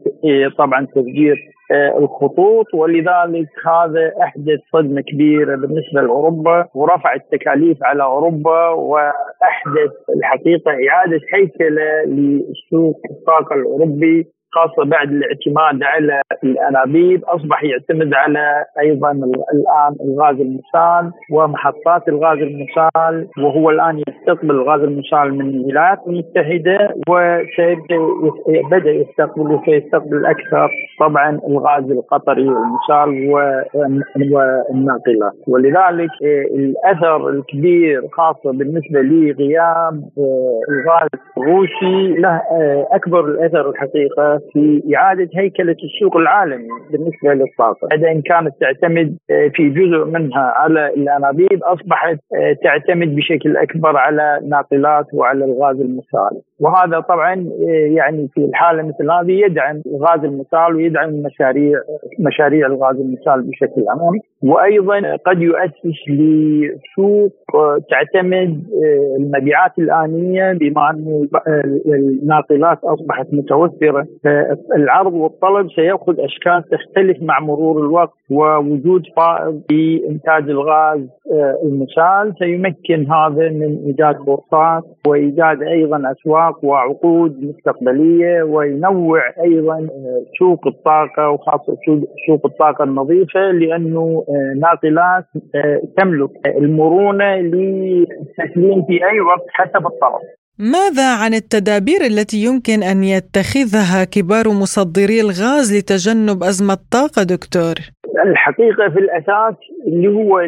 طبعا 0.57 0.85
تفجير 0.85 1.35
آه، 1.35 1.60
الخطوط 1.97 2.65
ولذلك 2.73 3.47
هذا 3.65 4.13
احدث 4.23 4.59
صدمه 4.73 5.01
كبيرة 5.01 5.55
بالنسبة 5.55 6.01
لأوروبا 6.01 6.67
ورفع 6.73 7.13
التكاليف 7.13 7.77
على 7.83 8.03
أوروبا 8.03 8.67
وأحدث 8.69 9.91
الحقيقة 10.17 10.71
إعادة 10.89 11.19
هيكله 11.33 12.03
لسوق 12.05 12.99
الطاقة 13.11 13.55
الأوروبي 13.55 14.27
خاصة 14.51 14.83
بعد 14.89 15.07
الاعتماد 15.11 15.83
على 15.83 16.21
الأنابيب 16.43 17.23
أصبح 17.25 17.63
يعتمد 17.63 18.13
على 18.13 18.65
أيضا 18.79 19.11
الآن 19.11 19.95
الغاز 20.05 20.35
المسال 20.35 21.11
ومحطات 21.31 22.07
الغاز 22.07 22.37
المسال 22.37 23.27
وهو 23.37 23.69
الآن 23.69 24.03
يستقبل 24.07 24.51
الغاز 24.51 24.81
المسال 24.81 25.33
من 25.37 25.49
الولايات 25.49 25.99
المتحدة 26.07 26.95
وبدأ 27.09 28.91
يستقبل 28.91 29.51
وسيستقبل 29.51 30.25
أكثر 30.25 30.69
طبعا 30.99 31.39
الغاز 31.47 31.91
القطري 31.91 32.47
والمسال 32.49 33.29
والناقلات 34.31 35.33
ولذلك 35.47 36.09
الأثر 36.55 37.29
الكبير 37.29 38.01
خاصة 38.11 38.51
بالنسبة 38.51 39.01
لغياب 39.01 40.03
الغاز 40.69 41.09
الروسي 41.37 42.13
له 42.21 42.41
أكبر 42.91 43.19
الأثر 43.25 43.69
الحقيقة 43.69 44.40
في 44.53 44.83
إعادة 44.95 45.29
هيكلة 45.35 45.75
السوق 45.83 46.17
العالمي 46.17 46.67
بالنسبة 46.91 47.33
للطاقة 47.33 47.87
بعد 47.91 48.03
إن 48.03 48.21
كانت 48.21 48.53
تعتمد 48.59 49.17
آه، 49.31 49.51
في 49.55 49.69
جزء 49.69 50.05
منها 50.05 50.53
على 50.55 50.87
الأنابيب 50.87 51.63
أصبحت 51.63 52.19
آه، 52.35 52.55
تعتمد 52.63 53.15
بشكل 53.15 53.57
أكبر 53.57 53.97
على 53.97 54.37
الناقلات 54.41 55.05
وعلى 55.13 55.45
الغاز 55.45 55.81
المسال 55.81 56.41
وهذا 56.61 56.99
طبعا 56.99 57.33
آه، 57.33 57.87
يعني 57.97 58.29
في 58.33 58.45
الحالة 58.45 58.83
مثل 58.83 59.11
هذه 59.11 59.45
يدعم 59.45 59.81
الغاز 59.85 60.23
المسال 60.23 60.75
ويدعم 60.75 61.09
مشاريع 61.09 61.79
مشاريع 62.19 62.67
الغاز 62.67 62.95
المسال 62.95 63.41
بشكل 63.41 63.85
عام. 63.89 64.19
وأيضا 64.43 65.15
قد 65.25 65.41
يؤسس 65.41 65.99
لسوق 66.09 67.31
آه، 67.55 67.77
تعتمد 67.89 68.63
آه، 68.83 69.15
المبيعات 69.19 69.71
الآنية 69.79 70.53
بما 70.53 70.89
ان 70.89 71.27
الناقلات 71.87 72.79
أصبحت 72.83 73.27
متوفرة. 73.33 74.07
العرض 74.75 75.13
والطلب 75.13 75.67
سيأخذ 75.75 76.15
أشكال 76.19 76.63
تختلف 76.63 77.17
مع 77.21 77.39
مرور 77.39 77.79
الوقت. 77.79 78.20
ووجود 78.31 79.03
فائض 79.17 79.61
في 79.69 80.01
إنتاج 80.09 80.49
الغاز 80.49 80.99
المسال 81.63 82.33
سيمكن 82.39 83.11
هذا 83.11 83.49
من 83.49 83.83
إيجاد 83.85 84.15
فرصات 84.25 84.83
وإيجاد 85.07 85.61
أيضا 85.63 86.01
أسواق 86.11 86.65
وعقود 86.65 87.43
مستقبلية 87.43 88.43
وينوع 88.43 89.21
أيضا 89.43 89.87
سوق 90.39 90.67
الطاقة 90.67 91.29
وخاصة 91.29 91.77
سوق 92.27 92.45
الطاقة 92.45 92.83
النظيفة 92.83 93.39
لأنه 93.39 94.25
ناقلات 94.59 95.25
تملك 95.97 96.31
المرونة 96.57 97.35
للتسليم 97.35 98.85
في 98.87 98.93
أي 98.93 99.19
وقت 99.19 99.45
حسب 99.49 99.85
الطلب. 99.87 100.21
ماذا 100.59 101.15
عن 101.23 101.33
التدابير 101.33 102.01
التي 102.01 102.37
يمكن 102.37 102.83
أن 102.83 103.03
يتخذها 103.03 104.03
كبار 104.03 104.49
مصدري 104.49 105.21
الغاز 105.21 105.77
لتجنب 105.77 106.43
أزمة 106.43 106.77
طاقه 106.91 107.23
دكتور؟ 107.23 107.75
الحقيقة 108.25 108.89
في 108.89 108.99
الأساس 108.99 109.53
اللي 109.87 110.07
هو 110.07 110.39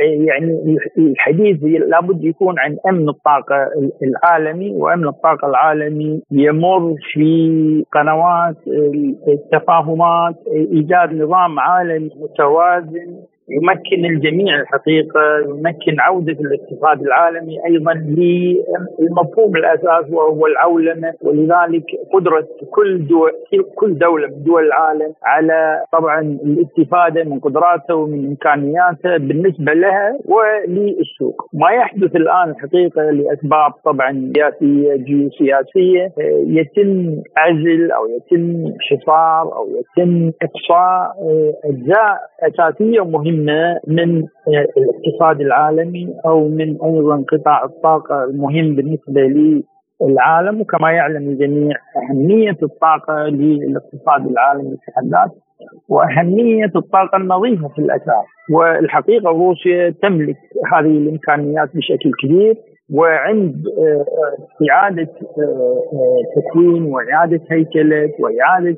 يعني 0.00 0.76
الحديث 0.98 1.64
لابد 1.64 2.24
يكون 2.24 2.58
عن 2.58 2.76
أمن 2.88 3.08
الطاقة 3.08 3.68
العالمي 4.02 4.70
وأمن 4.70 5.08
الطاقة 5.08 5.48
العالمي 5.48 6.22
يمر 6.30 6.94
في 7.12 7.84
قنوات 7.92 8.56
التفاهمات 9.28 10.34
إيجاد 10.72 11.12
نظام 11.14 11.60
عالمي 11.60 12.10
متوازن 12.16 13.16
يمكن 13.50 14.04
الجميع 14.04 14.60
الحقيقة 14.60 15.20
يمكن 15.48 16.00
عودة 16.00 16.32
الاقتصاد 16.32 17.02
العالمي 17.02 17.56
أيضا 17.66 17.92
للمفهوم 17.94 19.56
الأساس 19.56 20.10
وهو 20.12 20.46
العولمة 20.46 21.14
ولذلك 21.22 21.84
قدرة 22.12 22.46
كل 22.70 23.06
دول 23.06 23.30
كل 23.74 23.98
دولة 23.98 24.26
من 24.28 24.42
دول 24.42 24.66
العالم 24.66 25.12
على 25.24 25.82
طبعا 25.92 26.20
الاستفادة 26.20 27.24
من 27.24 27.38
قدراته 27.40 27.94
ومن 27.94 28.26
إمكانياته 28.26 29.16
بالنسبة 29.16 29.72
لها 29.72 30.18
وللسوق. 30.24 31.48
ما 31.52 31.70
يحدث 31.70 32.16
الآن 32.16 32.50
الحقيقة 32.50 33.02
لأسباب 33.02 33.70
طبعا 33.84 34.32
سياسية 34.34 34.96
جيوسياسية 34.96 36.12
يتم 36.46 37.22
عزل 37.36 37.90
أو 37.92 38.06
يتم 38.16 38.72
حصار 38.80 39.56
أو 39.56 39.66
يتم 39.78 40.30
إقصاء 40.42 41.12
أجزاء 41.64 42.18
أساسية 42.42 43.00
ومهمة 43.00 43.37
مهمه 43.38 43.80
من 43.86 44.22
آه، 44.22 44.66
الاقتصاد 44.76 45.40
العالمي 45.40 46.14
أو 46.26 46.48
من 46.48 46.76
أيضا 46.84 47.24
قطاع 47.32 47.64
الطاقة 47.64 48.24
المهم 48.24 48.76
بالنسبة 48.76 49.20
للعالم 50.00 50.60
وكما 50.60 50.90
يعلم 50.92 51.28
الجميع 51.28 51.76
أهمية 51.96 52.56
الطاقة 52.62 53.22
للاقتصاد 53.22 54.26
العالمي 54.30 54.76
في 54.84 54.92
حد 54.96 55.04
ذاته 55.04 55.40
وأهمية 55.88 56.72
الطاقة 56.76 57.16
النظيفة 57.16 57.68
في 57.68 57.78
الاساس 57.78 58.24
والحقيقة 58.52 59.30
روسيا 59.30 59.94
تملك 60.02 60.36
هذه 60.72 60.86
الإمكانيات 60.86 61.68
بشكل 61.76 62.10
كبير 62.22 62.56
وعند 62.92 63.64
آه، 63.78 64.04
آه، 64.62 64.70
اعاده 64.70 65.08
تكوين 66.36 66.82
وإعادة 66.82 67.40
هيكلة 67.50 68.10
وإعادة 68.20 68.76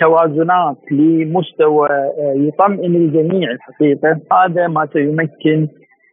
توازنات 0.00 0.76
لمستوى 0.90 1.88
آه، 1.88 2.34
يطمئن 2.36 2.96
الجميع 2.96 3.50
الحقيقة. 3.50 4.20
هذا 4.32 4.66
ما 4.68 4.88
سيمكن 4.92 5.68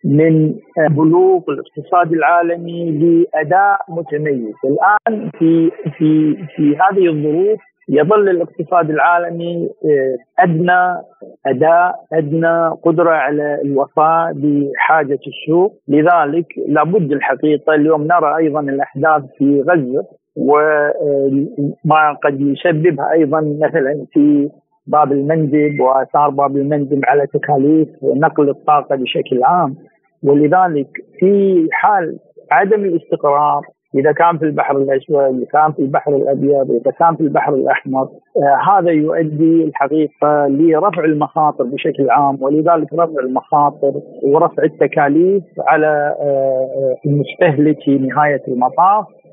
من 0.06 0.56
آه، 0.80 0.88
بلوغ 0.90 1.42
الاقتصاد 1.50 2.14
العالمي 2.14 2.92
لأداء 2.92 3.80
متميز، 3.90 4.56
الآن 4.66 5.30
في 5.40 5.72
في 5.98 6.36
في 6.56 6.78
هذه 6.78 7.08
الظروف 7.08 7.60
يظل 7.90 8.30
الاقتصاد 8.30 8.90
العالمي 8.90 9.70
آه، 9.86 10.44
أدنى 10.44 11.02
أداء 11.46 11.96
أدنى 12.14 12.70
قدرة 12.84 13.12
على 13.12 13.62
الوفاء 13.66 14.34
بحاجة 14.34 15.20
السوق، 15.28 15.74
لذلك 15.88 16.46
لابد 16.68 17.12
الحقيقة 17.12 17.76
اليوم 17.76 18.04
نرى 18.04 18.38
أيضا 18.38 18.60
الأحداث 18.60 19.24
في 19.38 19.62
غزة 19.62 20.06
وما 20.36 22.14
قد 22.24 22.42
يسببها 22.42 23.12
أيضا 23.12 23.58
مثلا 23.62 24.06
في 24.14 24.50
باب 24.88 25.12
المندب 25.12 25.80
وآثار 25.80 26.30
باب 26.30 26.58
المندب 26.58 27.02
على 27.06 27.28
تكاليف 27.28 27.90
نقل 28.04 28.50
الطاقة 28.50 28.96
بشكل 28.96 29.44
عام. 29.44 29.76
ولذلك 30.24 30.88
في 31.20 31.68
حال 31.72 32.20
عدم 32.52 32.84
الاستقرار 32.86 33.62
إذا 33.96 34.12
كان 34.12 34.38
في 34.38 34.46
البحر 34.46 34.78
الأسود 34.78 35.36
إذا 35.36 35.46
كان 35.46 35.72
في 35.72 35.80
البحر 35.80 36.16
الأبيض 36.16 36.72
إذا 36.72 36.92
كان 36.92 37.16
في 37.16 37.22
البحر 37.22 37.54
الأحمر 37.54 38.02
آه 38.02 38.80
هذا 38.80 38.92
يؤدي 38.92 39.64
الحقيقة 39.64 40.48
لرفع 40.48 41.04
المخاطر 41.04 41.64
بشكل 41.64 42.10
عام. 42.10 42.38
ولذلك 42.42 42.94
رفع 42.94 43.20
المخاطر 43.20 43.94
ورفع 44.24 44.64
التكاليف 44.64 45.44
على 45.60 46.16
آه 46.20 46.96
المستهلك 47.06 47.78
في 47.86 47.98
نهاية 47.98 48.42
المطاف. 48.48 49.06
آه، 49.06 49.25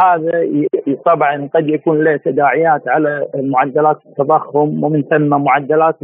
هذا 0.00 0.48
طبعا 1.06 1.48
قد 1.54 1.68
يكون 1.68 2.04
له 2.04 2.16
تداعيات 2.16 2.88
على 2.88 3.26
معدلات 3.34 3.96
التضخم 4.06 4.84
ومن 4.84 5.02
ثم 5.02 5.28
معدلات 5.28 5.96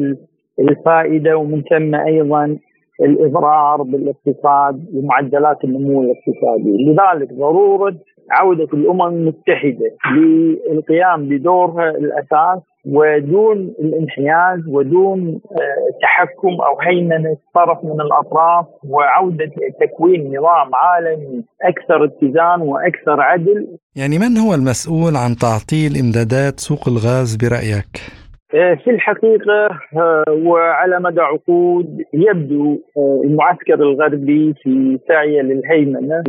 الفائدة 0.59 1.37
ومن 1.37 1.63
ثم 1.63 1.95
أيضا 1.95 2.59
الإضرار 3.03 3.83
بالاقتصاد 3.83 4.85
ومعدلات 4.95 5.65
النمو 5.65 6.03
الاقتصادي، 6.03 6.77
لذلك 6.87 7.33
ضرورة 7.33 7.95
عودة 8.31 8.69
الأمم 8.75 9.03
المتحدة 9.03 9.91
للقيام 10.17 11.29
بدورها 11.29 11.91
الأساس 11.91 12.72
ودون 12.87 13.75
الانحياز 13.79 14.61
ودون 14.69 15.41
آه، 15.53 15.99
تحكم 16.03 16.49
أو 16.49 16.81
هيمنة 16.81 17.37
طرف 17.55 17.85
من 17.85 18.01
الأطراف 18.01 18.67
وعودة 18.85 19.51
تكوين 19.81 20.37
نظام 20.37 20.75
عالمي 20.75 21.45
أكثر 21.63 22.05
اتزان 22.05 22.61
وأكثر 22.61 23.21
عدل. 23.21 23.79
يعني 23.97 24.19
من 24.19 24.37
هو 24.39 24.55
المسؤول 24.55 25.17
عن 25.17 25.37
تعطيل 25.37 25.97
إمدادات 25.97 26.61
سوق 26.61 26.89
الغاز 26.89 27.37
برأيك؟ 27.37 28.22
آه، 28.55 28.75
في 28.75 28.91
الحقيقة 28.91 29.69
آه، 29.97 30.25
وعلى 30.29 31.01
مدى 31.01 31.21
عقود 31.21 32.03
يبدو 32.13 32.79
آه، 32.97 33.21
المعسكر 33.25 33.75
الغربي 33.75 34.55
في 34.63 34.99
سعيه 35.09 35.43
للهيمنة 35.43 36.23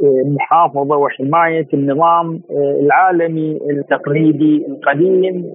ومحافظة 0.00 0.96
وحماية 0.96 1.66
النظام 1.74 2.40
العالمي 2.80 3.58
التقليدي 3.70 4.66
القديم 4.68 5.52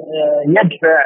يدفع 0.47 0.97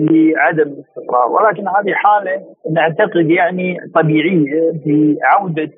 لعدم 0.00 0.72
الاستقرار. 0.72 1.28
ولكن 1.32 1.68
هذه 1.68 1.92
حالة 1.94 2.42
نعتقد 2.70 3.30
يعني 3.30 3.76
طبيعية 3.94 4.72
في 4.84 5.16
عودة 5.22 5.70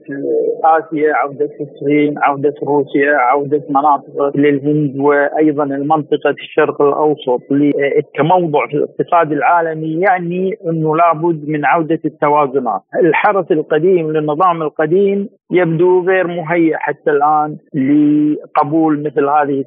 آسيا 0.65 1.15
عودة 1.15 1.51
الصين 1.61 2.15
عودة 2.19 2.55
روسيا 2.63 3.17
عودة 3.17 3.63
مناطق 3.71 4.37
للهند 4.37 4.97
وأيضا 4.99 5.65
المنطقة 5.65 6.31
الشرق 6.31 6.83
الأوسط 6.83 7.41
للتمام 7.51 8.30
موضع 8.31 8.67
في 8.67 8.77
الاقتصاد 8.77 9.33
العالمي 9.33 10.01
يعني 10.01 10.55
أنه 10.67 10.97
لابد 10.97 11.49
من 11.49 11.65
عودة 11.65 12.01
التوازنات، 12.05 12.83
الحرس 13.05 13.47
القديم 13.51 14.13
للنظام 14.13 14.63
القديم 14.63 15.29
يبدو 15.51 16.07
غير 16.07 16.27
مهيئ 16.27 16.75
حتى 16.77 17.11
الآن 17.11 17.57
لقبول 17.75 19.03
مثل 19.03 19.29
هذه 19.29 19.65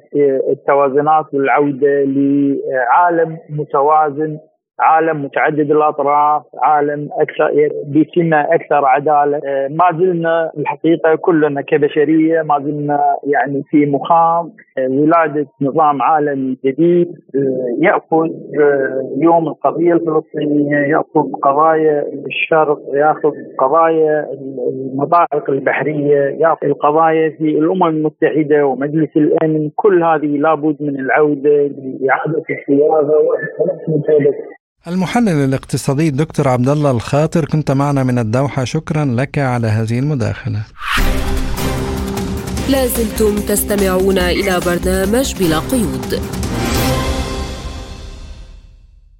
التوازنات 0.52 1.34
والعودة 1.34 2.04
لعالم 2.04 3.38
متوازن 3.50 4.38
عالم 4.80 5.24
متعدد 5.24 5.70
الأطراف، 5.70 6.42
عالم 6.62 7.08
أكثر 7.12 7.68
بسمه 7.86 8.40
أكثر 8.40 8.84
عدالة، 8.84 9.40
آه، 9.44 9.68
ما 9.68 9.98
زلنا 9.98 10.50
الحقيقة 10.58 11.14
كلنا 11.14 11.60
كبشرية 11.60 12.42
ما 12.42 12.58
زلنا 12.58 13.00
يعني 13.24 13.62
في 13.70 13.86
مخاض. 13.86 14.50
آه، 14.78 14.88
ولادة 14.88 15.46
نظام 15.60 16.02
عالمي 16.02 16.56
جديد. 16.64 17.08
آه، 17.34 17.84
يأخذ 17.86 18.28
يوم 19.16 19.48
القضية 19.48 19.92
الفلسطينية، 19.92 20.76
يأخذ 20.76 21.32
قضايا 21.42 22.04
الشرق، 22.26 22.78
يأخذ 22.94 23.32
قضايا 23.58 24.26
المضائق 24.92 25.50
البحرية، 25.50 26.20
يأخذ 26.40 26.66
القضايا 26.66 27.30
في 27.30 27.58
الأمم 27.58 27.84
المتحدة 27.84 28.66
ومجلس 28.66 29.16
الأمن، 29.16 29.70
كل 29.76 30.04
هذه 30.04 30.38
لابد 30.38 30.76
من 30.80 31.00
العودة 31.00 31.50
لإعادة 31.50 32.42
الصياغه 32.50 33.14
المحلل 34.88 35.44
الاقتصادي 35.44 36.08
الدكتور 36.08 36.48
عبد 36.48 36.68
الله 36.68 36.90
الخاطر 36.90 37.44
كنت 37.44 37.70
معنا 37.70 38.02
من 38.04 38.18
الدوحة. 38.18 38.64
شكرا 38.64 39.04
لك 39.04 39.38
على 39.38 39.66
هذه 39.66 39.98
المداخلة. 39.98 40.62
لازلتم 42.68 43.36
تستمعون 43.36 44.18
إلى 44.18 44.60
برنامج 44.60 45.34
بلا 45.34 45.58
قيود. 45.58 46.20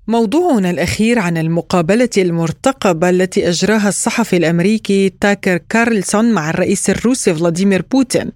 موضوعنا 0.08 0.70
الأخير 0.70 1.18
عن 1.18 1.36
المقابلة 1.36 2.10
المرتقبة 2.18 3.10
التي 3.10 3.48
أجراها 3.48 3.88
الصحفي 3.88 4.36
الأمريكي 4.36 5.12
تاكر 5.20 5.56
كارلسون 5.56 6.32
مع 6.32 6.50
الرئيس 6.50 6.90
الروسي 6.90 7.34
فلاديمير 7.34 7.84
بوتين. 7.92 8.32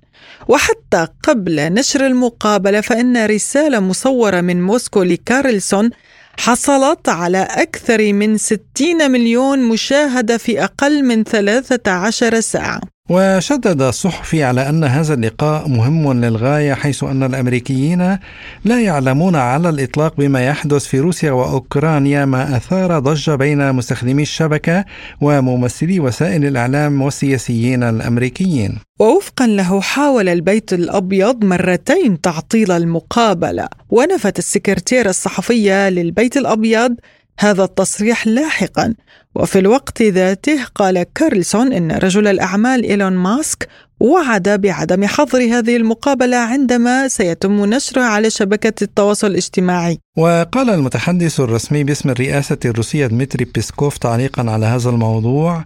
وحتى 0.48 1.08
قبل 1.22 1.72
نشر 1.72 2.06
المقابلة 2.06 2.80
فإن 2.80 3.26
رسالة 3.26 3.80
مصورة 3.80 4.40
من 4.40 4.62
موسكو 4.62 5.02
لكارلسون 5.02 5.90
حصلت 6.38 7.08
على 7.08 7.48
أكثر 7.50 8.12
من 8.12 8.36
60 8.36 9.10
مليون 9.10 9.58
مشاهدة 9.62 10.36
في 10.36 10.64
أقل 10.64 11.04
من 11.04 11.24
13 11.24 12.40
ساعة. 12.40 12.80
وشدد 13.08 13.82
الصحفي 13.82 14.44
على 14.44 14.68
أن 14.68 14.84
هذا 14.84 15.14
اللقاء 15.14 15.68
مهم 15.68 16.24
للغاية 16.24 16.74
حيث 16.74 17.04
أن 17.04 17.22
الأمريكيين 17.22 18.18
لا 18.64 18.80
يعلمون 18.80 19.36
على 19.36 19.68
الإطلاق 19.68 20.14
بما 20.16 20.46
يحدث 20.46 20.84
في 20.86 21.00
روسيا 21.00 21.30
وأوكرانيا 21.32 22.24
ما 22.24 22.56
أثار 22.56 22.98
ضجة 22.98 23.34
بين 23.34 23.72
مستخدمي 23.72 24.22
الشبكة 24.22 24.84
وممثلي 25.20 26.00
وسائل 26.00 26.44
الإعلام 26.44 27.02
والسياسيين 27.02 27.82
الأمريكيين. 27.82 28.78
ووفقا 29.00 29.46
له 29.46 29.80
حاول 29.80 30.28
البيت 30.28 30.72
الأبيض 30.72 31.44
مرتين 31.44 32.20
تعطيل 32.20 32.72
المقابلة 32.72 33.68
ونفت 33.90 34.38
السكرتيره 34.38 35.10
الصحفية 35.10 35.88
للبيت 35.88 36.36
الأبيض 36.36 36.96
هذا 37.38 37.64
التصريح 37.64 38.26
لاحقا 38.26 38.94
وفي 39.38 39.58
الوقت 39.58 40.02
ذاته 40.02 40.64
قال 40.74 41.02
كارلسون 41.14 41.72
إن 41.72 41.92
رجل 41.92 42.26
الأعمال 42.26 42.84
إيلون 42.84 43.12
ماسك 43.12 43.68
وعد 44.00 44.48
بعدم 44.48 45.04
حظر 45.06 45.38
هذه 45.38 45.76
المقابلة 45.76 46.36
عندما 46.36 47.08
سيتم 47.08 47.64
نشرها 47.64 48.04
على 48.04 48.30
شبكة 48.30 48.82
التواصل 48.82 49.26
الاجتماعي. 49.26 49.98
وقال 50.16 50.70
المتحدث 50.70 51.40
الرسمي 51.40 51.84
باسم 51.84 52.10
الرئاسة 52.10 52.58
الروسية 52.64 53.06
دمتري 53.06 53.44
بيسكوف 53.44 53.98
تعليقا 53.98 54.50
على 54.50 54.66
هذا 54.66 54.90
الموضوع 54.90 55.64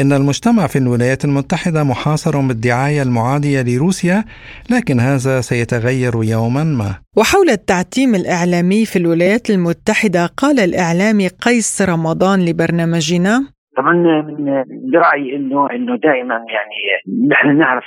إن 0.00 0.12
المجتمع 0.12 0.66
في 0.66 0.78
الولايات 0.78 1.24
المتحدة 1.24 1.84
محاصر 1.84 2.40
بالدعاية 2.48 3.02
المعادية 3.02 3.60
لروسيا 3.62 4.24
لكن 4.70 5.00
هذا 5.00 5.40
سيتغير 5.40 6.12
يوما 6.34 6.64
ما. 6.64 6.90
وحول 7.16 7.48
التعتيم 7.50 8.14
الإعلامي 8.14 8.84
في 8.86 8.96
الولايات 8.98 9.50
المتحدة 9.50 10.26
قال 10.26 10.60
الإعلامي 10.60 11.28
قيس 11.28 11.82
رمضان 11.82 12.38
لبرنامجنا. 12.44 13.34
طبعا 13.76 13.94
من 14.22 14.64
برأيي 14.92 15.36
انه 15.36 15.70
إنه 15.70 15.96
دائما 15.96 16.34
يعني 16.34 16.80
نحن 17.30 17.58
نعرف 17.58 17.84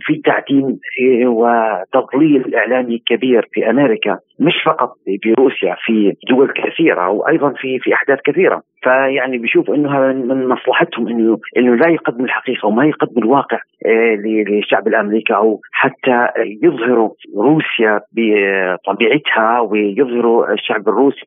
في 0.00 0.20
تعتيم 0.24 0.78
وتضليل 1.26 2.54
إعلامي 2.54 3.02
كبير 3.06 3.48
في 3.52 3.70
أمريكا. 3.70 4.18
مش 4.40 4.54
فقط 4.64 4.92
في 5.22 5.34
روسيا 5.38 5.76
في 5.84 6.12
دول 6.30 6.52
كثيرة 6.52 7.08
وأيضا 7.08 7.50
في 7.50 7.78
في 7.78 7.94
أحداث 7.94 8.18
كثيرة. 8.24 8.62
فيعني 8.82 9.38
بيشوف 9.38 9.70
إنه 9.70 10.12
من 10.12 10.48
مصلحتهم 10.48 11.08
إنه 11.08 11.38
إنه 11.56 11.74
لا 11.74 11.88
يقدم 11.88 12.24
الحقيقة 12.24 12.66
وما 12.66 12.84
يقدم 12.86 13.22
الواقع 13.22 13.58
آه، 13.86 14.14
للشعب 14.14 14.88
الأمريكي 14.88 15.34
أو 15.34 15.60
حتى 15.72 16.28
يظهروا 16.62 17.10
روسيا 17.36 18.00
بطبيعتها 18.12 19.60
ويظهروا 19.60 20.52
الشعب 20.52 20.88
الروسي 20.88 21.20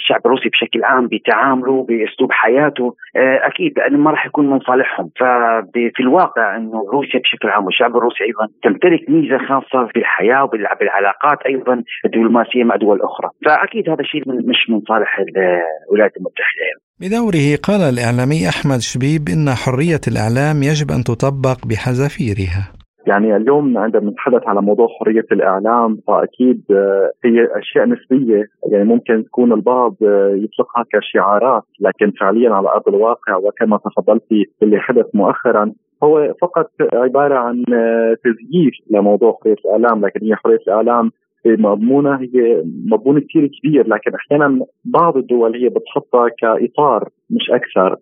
الشعب 0.00 0.20
الروسي 0.26 0.48
بشكل 0.48 0.84
عام 0.84 1.06
بتعامله 1.06 1.86
بأسلوب 1.88 2.32
حياته 2.32 2.94
آه، 3.16 3.46
أكيد 3.46 3.78
لأنه 3.78 3.98
ما 3.98 4.10
راح 4.10 4.26
يكون 4.26 4.50
من 4.50 4.60
صالحهم. 4.60 5.10
ففي 5.16 6.00
الواقع 6.00 6.56
إنه 6.56 6.84
روسيا 6.92 7.20
بشكل 7.20 7.48
عام 7.48 7.64
والشعب 7.64 7.96
الروسي 7.96 8.24
أيضا 8.24 8.48
تمتلك 8.62 9.10
ميزة 9.10 9.38
خاصة 9.38 9.86
في 9.86 9.98
الحياة 9.98 10.44
وبالعلاقات 10.44 11.42
أيضا 11.46 11.82
الدبلوماسية 12.04 12.55
مع 12.64 12.76
دول 12.76 13.02
أخرى. 13.02 13.30
فأكيد 13.46 13.88
هذا 13.88 14.00
الشيء 14.00 14.22
مش 14.28 14.70
من 14.70 14.80
صالح 14.88 15.18
الولايات 15.18 16.16
المتحدة 16.16 16.62
يعني. 16.68 16.80
بدوره 17.00 17.48
قال 17.62 17.80
الإعلامي 17.80 18.48
أحمد 18.48 18.80
شبيب 18.80 19.22
إن 19.34 19.48
حرية 19.62 20.00
الإعلام 20.08 20.62
يجب 20.62 20.90
أن 20.90 21.04
تطبق 21.04 21.58
بحذافيرها. 21.68 22.76
يعني 23.06 23.36
اليوم 23.36 23.78
عندما 23.78 24.10
نتحدث 24.10 24.42
على 24.46 24.62
موضوع 24.62 24.88
حرية 25.00 25.26
الإعلام 25.32 25.98
فأكيد 26.06 26.62
آه، 26.70 27.10
هي 27.24 27.48
أشياء 27.58 27.86
نسبية. 27.86 28.44
يعني 28.72 28.84
ممكن 28.84 29.24
تكون 29.24 29.52
البعض 29.52 29.94
آه، 30.02 30.32
يطلقها 30.34 30.84
كشعارات 30.92 31.62
لكن 31.80 32.12
فعليا 32.20 32.50
على 32.50 32.68
أرض 32.68 32.88
الواقع 32.88 33.36
وكما 33.36 33.78
تفضلتي 33.78 34.44
اللي 34.62 34.78
حدث 34.80 35.06
مؤخرا 35.14 35.72
هو 36.02 36.34
فقط 36.42 36.70
عبارة 36.92 37.34
عن 37.34 37.64
آه، 37.74 38.16
تزييف 38.24 38.74
لموضوع 38.90 39.38
حرية 39.42 39.56
الإعلام 39.64 40.06
لكن 40.06 40.26
هي 40.26 40.36
حرية 40.36 40.60
الإعلام 40.68 41.10
مضمونة 41.46 42.16
هي 42.20 42.62
مضمون 42.86 43.20
كثير 43.20 43.50
كبير 43.58 43.88
لكن 43.88 44.14
أحيانا 44.14 44.66
بعض 44.84 45.16
الدول 45.16 45.56
هي 45.56 45.68
بتحطها 45.68 46.28
كإطار 46.28 47.08
مش 47.30 47.50
أكثر. 47.50 47.96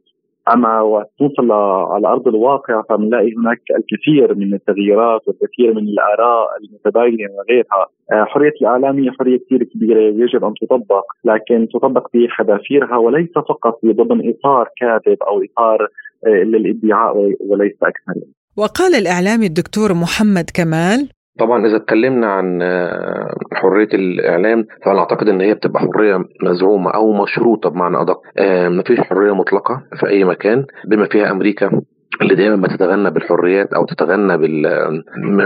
أما 0.53 0.81
وتوصل 0.81 1.53
على 1.93 2.09
أرض 2.09 2.29
الواقع 2.29 2.83
فبنلاقي 2.89 3.35
هناك 3.35 3.61
الكثير 3.79 4.35
من 4.35 4.55
التغييرات 4.55 5.21
والكثير 5.29 5.75
من 5.75 5.89
الآراء 5.89 6.49
المتباينة 6.61 7.33
وغيرها 7.33 7.87
آه، 8.13 8.25
حرية 8.25 8.53
الإعلام 8.61 8.99
هي 8.99 9.11
حرية 9.11 9.39
كثير 9.39 9.65
كبيرة 9.65 10.01
يجب 10.01 10.45
أن 10.45 10.55
تطبق 10.63 11.05
لكن 11.25 11.69
تطبق 11.73 12.09
بحذافيرها 12.15 12.97
وليس 12.97 13.31
فقط 13.35 13.79
ضمن 13.85 14.29
إطار 14.31 14.69
كاذب 14.81 15.23
أو 15.23 15.43
إطار 15.43 15.89
آه، 16.27 16.29
للإدعاء 16.29 17.17
وليس 17.41 17.77
أكثر. 17.83 18.21
وقال 18.57 18.95
الإعلامي 18.95 19.47
الدكتور 19.47 19.95
محمد 19.95 20.51
كمال 20.55 21.09
طبعا 21.39 21.67
إذا 21.67 21.77
اتكلمنا 21.77 22.27
عن 22.27 22.63
آه، 22.63 23.35
حرية 23.53 23.89
الإعلام 23.95 24.67
فأنا 24.85 24.99
أعتقد 24.99 25.29
إن 25.29 25.41
هي 25.41 25.55
بتبقى 25.55 25.81
حرية 25.81 26.25
مزعومة 26.43 26.91
أو 26.91 27.23
مشروطة 27.23 27.71
بمعنى 27.71 28.01
أدق. 28.01 28.21
آه، 28.39 28.69
مفيش 28.69 29.01
حرية 29.01 29.35
مطلقة 29.35 29.83
في 30.01 30.09
أي 30.09 30.25
مكان 30.25 30.65
بما 30.89 31.07
فيها 31.07 31.31
أمريكا. 31.31 31.81
اللي 32.23 32.35
دايما 32.35 32.57
ما 32.57 32.69
تتغنى 32.69 33.11
بالحريات 33.11 33.73
أو 33.73 33.85
تتغنى 33.85 34.37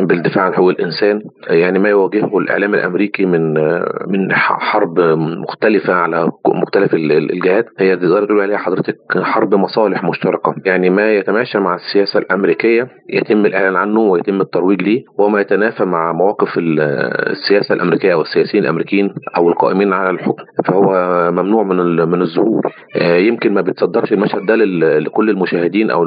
بالدفاع 0.07 0.45
عن 0.45 0.55
حقوق 0.55 0.69
الإنسان 0.71 1.23
يعني 1.49 1.79
ما 1.79 1.89
يواجهه 1.89 2.39
الإعلام 2.39 2.75
الأمريكي 2.75 3.27
من 3.27 3.55
من 4.09 4.33
حرب 4.33 5.01
مختلفة 5.49 5.95
على 5.95 6.31
مختلف 6.47 6.95
الجهات. 6.95 7.67
هي 7.79 7.97
تقدر 7.97 8.25
تقول 8.25 8.41
عليها 8.41 8.57
حضرتك 8.57 8.97
حرب 9.17 9.55
مصالح 9.55 10.05
مشتركة. 10.05 10.55
يعني 10.65 10.91
ما 10.91 11.13
يتماشى 11.15 11.59
مع 11.59 11.75
السياسة 11.75 12.19
الأمريكية 12.19 12.89
يتم 13.11 13.47
الإعلان 13.47 13.77
عنه 13.77 14.01
ويتم 14.01 14.41
الترويج 14.41 14.83
ليه 14.83 15.03
وما 15.19 15.41
يتنافى 15.41 15.85
مع 15.85 16.13
مواقف 16.13 16.49
السياسة 16.59 17.75
الأمريكية 17.75 18.13
أو 18.13 18.21
السياسيين 18.21 18.65
الأمريكيين 18.65 19.15
أو 19.37 19.49
القائمين 19.49 19.93
على 19.93 20.11
الحكم. 20.11 20.45
فهو 20.65 20.93
ممنوع 21.33 21.63
من 21.63 21.77
من 22.09 22.23
الظهور. 22.23 22.63
يمكن 23.01 23.55
ما 23.55 23.61
بتصدرش 23.61 24.13
المشهد 24.13 24.47
ده 24.47 24.55
لكل 24.99 25.31
المشاهدين 25.31 25.91
أو 25.91 26.05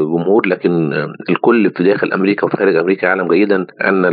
الجمهور 0.00 0.46
لكن 0.48 0.92
الكل 1.30 1.70
في 1.70 1.84
داخل 1.84 2.12
أمريكا 2.12 2.46
وفي 2.46 2.56
خارج 2.56 2.76
أمريكا 2.76 3.06
يعلم 3.06 3.28
جيدا 3.28 3.66
أن 3.80 4.04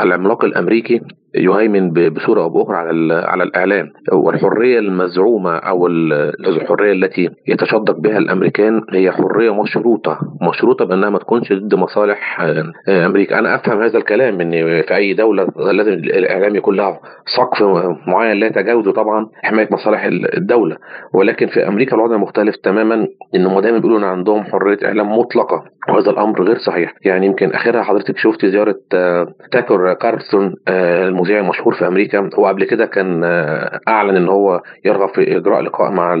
العملاق 0.00 0.44
الأمريكي 0.44 1.00
يهيمن 1.34 1.92
بصورة 1.92 2.42
أو 2.42 2.48
بأخرى 2.48 2.76
على 2.76 3.14
على 3.14 3.42
الإعلام. 3.42 3.90
والحرية 4.12 4.78
المزعومة 4.78 5.56
أو 5.56 5.86
الحرية 5.86 6.92
التي 6.92 7.30
يتشدق 7.48 7.98
بها 7.98 8.18
الأمريكان 8.18 8.82
هي 8.92 9.12
حرية 9.12 9.62
مشروطة. 9.62 10.18
مشروطة 10.48 10.84
بأنها 10.84 11.10
ما 11.10 11.18
تكونش 11.18 11.52
ضد 11.52 11.74
مصالح 11.74 12.40
آه، 12.40 13.06
أمريكا. 13.06 13.38
أنا 13.38 13.54
أفهم 13.54 13.82
هذا 13.82 13.98
الكلام 13.98 14.40
إن 14.40 14.50
في 14.82 14.94
أي 14.96 15.14
دولة 15.14 15.46
لازم 15.72 15.92
الإعلام 15.92 16.56
يكون 16.56 16.76
لها 16.76 17.00
سقف 17.36 17.62
معين 18.06 18.36
لا 18.36 18.46
يتجاوزه 18.46 18.92
طبعا 18.92 19.26
حماية 19.42 19.68
مصالح 19.70 20.04
الدولة. 20.36 20.76
ولكن 21.14 21.46
في 21.46 21.68
أمريكا 21.68 21.96
الوضع 21.96 22.16
مختلف 22.16 22.56
تماما 22.56 23.06
انهم 23.34 23.60
دايما 23.60 23.78
بيقولوا 23.78 23.98
إن 23.98 24.04
عندهم 24.04 24.44
حرية 24.44 24.78
إعلام 24.84 25.18
مطلقة 25.18 25.64
وهذا 25.88 26.10
الأمر 26.10 26.42
غير 26.42 26.56
صحيح. 26.58 26.94
يعني 27.04 27.26
يمكن 27.26 27.50
آخرها 27.50 27.82
حضرتك 27.82 28.16
شفت 28.16 28.46
زيارة 28.46 28.76
آه، 28.94 29.26
تاكر 29.52 29.92
كارلسون 29.92 30.54
آه، 31.22 31.24
المذيع 31.24 31.40
المشهور 31.40 31.74
في 31.74 31.86
أمريكا. 31.86 32.30
هو 32.34 32.46
قبل 32.46 32.64
كده 32.64 32.86
كان 32.86 33.24
آه، 33.24 33.80
أعلن 33.88 34.16
إن 34.16 34.28
هو 34.28 34.62
يرغب 34.84 35.08
في 35.14 35.36
إجراء 35.36 35.60
لقاء 35.60 35.90
مع 35.90 36.14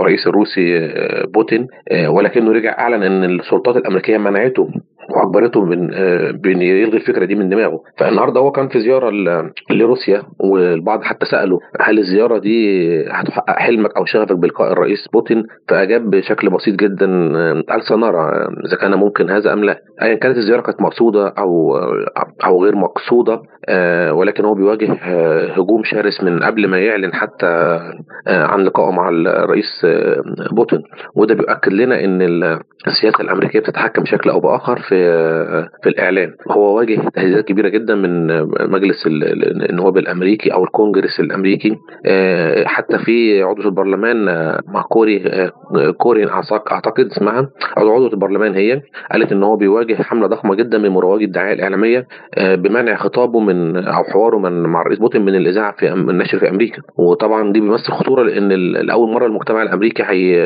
الرئيس 0.00 0.26
الروسي 0.26 0.88
بوتين 1.34 1.66
ولكنه 2.08 2.52
رجع 2.52 2.78
أعلن 2.78 3.02
إن 3.02 3.24
السلطات 3.24 3.76
الأمريكية 3.76 4.18
منعته 4.18 4.68
واجبرته 5.16 5.64
من 5.64 5.86
بإن 6.32 6.62
يلغي 6.62 6.96
الفكرة 6.96 7.24
دي 7.24 7.34
من 7.34 7.48
دماغه. 7.48 7.80
فالنهاردة 7.98 8.40
هو 8.40 8.50
كان 8.52 8.68
في 8.68 8.80
زيارة 8.80 9.12
لروسيا 9.70 10.22
والبعض 10.40 11.02
حتى 11.02 11.26
سأله 11.26 11.58
هل 11.80 11.98
الزيارة 11.98 12.38
دي 12.38 12.88
هتحقق 13.10 13.58
حلمك 13.58 13.96
أو 13.96 14.04
شغفك 14.04 14.36
بلقاء 14.36 14.72
الرئيس 14.72 15.08
بوتين؟ 15.12 15.44
فأجاب 15.68 16.10
بشكل 16.10 16.50
بسيط 16.50 16.74
جدا 16.74 17.06
قال 17.68 17.82
سنرى 17.82 18.30
إذا 18.66 18.76
كان 18.80 18.94
ممكن 18.94 19.30
هذا 19.30 19.52
أم 19.52 19.64
لا. 19.64 19.78
ايا 20.02 20.14
كانت 20.14 20.36
الزيارة 20.36 20.60
كانت 20.60 20.80
مقصودة 20.80 21.28
أو 21.28 21.76
أو 22.44 22.64
غير 22.64 22.76
مقصودة 22.76 23.42
ولكن 24.12 24.44
هو 24.44 24.54
بيواجه 24.54 24.92
هجوم 25.56 25.84
شرس 25.84 26.24
من 26.24 26.42
قبل 26.42 26.68
ما 26.68 26.78
يعلن 26.78 27.14
حتى 27.14 27.80
عن 28.26 28.60
لقائه 28.60 28.90
مع 28.90 29.08
الرئيس 29.08 29.86
بوتين. 30.52 30.82
وده 31.14 31.34
بيؤكد 31.34 31.72
لنا 31.72 32.04
إن 32.04 32.22
السياسة 32.86 33.20
الأمريكية 33.20 33.60
بتتحكم 33.60 34.02
بشكل 34.02 34.30
أو 34.30 34.40
بآخر 34.40 34.78
في 34.78 34.97
في 35.82 35.88
الاعلام 35.88 36.34
هو 36.50 36.76
واجه 36.76 37.00
تهديدات 37.14 37.44
كبيرة 37.44 37.68
جدا 37.68 37.94
من 37.94 38.26
مجلس 38.70 39.06
النواب 39.70 39.98
الأمريكي 39.98 40.52
أو 40.52 40.64
الكونجرس 40.64 41.20
الأمريكي. 41.20 41.76
حتى 42.66 42.98
في 42.98 43.42
عضو 43.42 43.62
البرلمان 43.62 44.24
مع 44.68 44.82
كوري 44.82 45.50
كوري 45.98 46.26
أعتقد 46.72 47.06
اسمها 47.06 47.48
عضو 47.76 48.06
البرلمان 48.06 48.54
هي 48.54 48.82
قالت 49.12 49.32
إن 49.32 49.42
هو 49.42 49.56
بيواجه 49.56 49.94
حملة 50.02 50.26
ضخمة 50.26 50.54
جدا 50.54 50.78
من 50.78 50.88
مروجي 50.88 51.24
الدعاية 51.24 51.52
الإعلامية 51.54 52.06
بمنع 52.38 52.96
خطابه 52.96 53.40
من 53.40 53.76
أو 53.76 54.04
حواره 54.04 54.38
من 54.38 54.62
مع 54.62 54.80
الرئيس 54.80 54.98
بوتين 54.98 55.24
من 55.24 55.34
الإذاعة 55.34 55.74
في 55.78 55.92
النشر 55.92 56.38
في 56.38 56.48
أمريكا. 56.48 56.82
وطبعا 56.98 57.52
دي 57.52 57.60
بيمثل 57.60 57.92
خطورة 57.92 58.22
لأن 58.22 58.48
لأول 58.86 59.12
مرة 59.12 59.26
المجتمع 59.26 59.62
الأمريكي 59.62 60.02
هي 60.02 60.38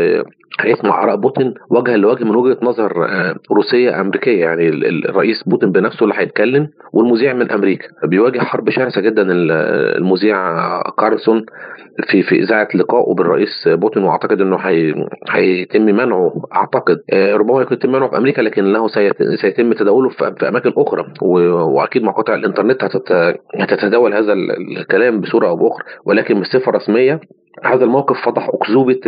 هيسمع 0.60 1.04
آراء 1.04 1.16
بوتين 1.16 1.54
وجها 1.70 1.96
لوجه 1.96 2.24
من 2.24 2.36
وجهة 2.36 2.58
نظر 2.62 2.92
روسية 3.52 4.00
أمريكية. 4.00 4.31
يعني 4.40 4.68
الرئيس 4.68 5.42
بوتين 5.42 5.72
بنفسه 5.72 6.04
اللي 6.04 6.14
هيتكلم 6.18 6.68
والمذيع 6.92 7.32
من 7.32 7.50
أمريكا. 7.50 7.88
بيواجه 8.04 8.38
حرب 8.38 8.70
شرسه 8.70 9.00
جدا 9.00 9.26
المذيع 9.32 10.58
كارلسون 10.82 11.46
في 12.10 12.22
في 12.22 12.34
إذاعة 12.34 12.68
لقائه 12.74 13.14
بالرئيس 13.14 13.68
بوتين 13.68 14.02
وأعتقد 14.02 14.40
إنه 14.40 14.58
هيتم 15.30 15.82
منعه 15.82 16.32
أعتقد. 16.54 16.98
ربما 17.14 17.62
يتم 17.62 17.92
منعه 17.92 18.08
في 18.10 18.16
أمريكا 18.16 18.42
لكن 18.42 18.64
له 18.72 18.88
سيتم 19.40 19.72
تداوله 19.72 20.08
في 20.08 20.48
أماكن 20.48 20.72
أخرى. 20.76 21.06
وأكيد 21.22 22.02
مقاطع 22.02 22.34
الإنترنت 22.34 22.84
هتتداول 23.54 24.14
هذا 24.14 24.32
الكلام 24.32 25.20
بصورة 25.20 25.48
أو 25.48 25.56
بأخرى. 25.56 25.84
ولكن 26.04 26.40
بصفة 26.40 26.72
رسمية 26.72 27.20
هذا 27.64 27.84
الموقف 27.84 28.16
فضح 28.26 28.48
أكذوبة 28.48 29.00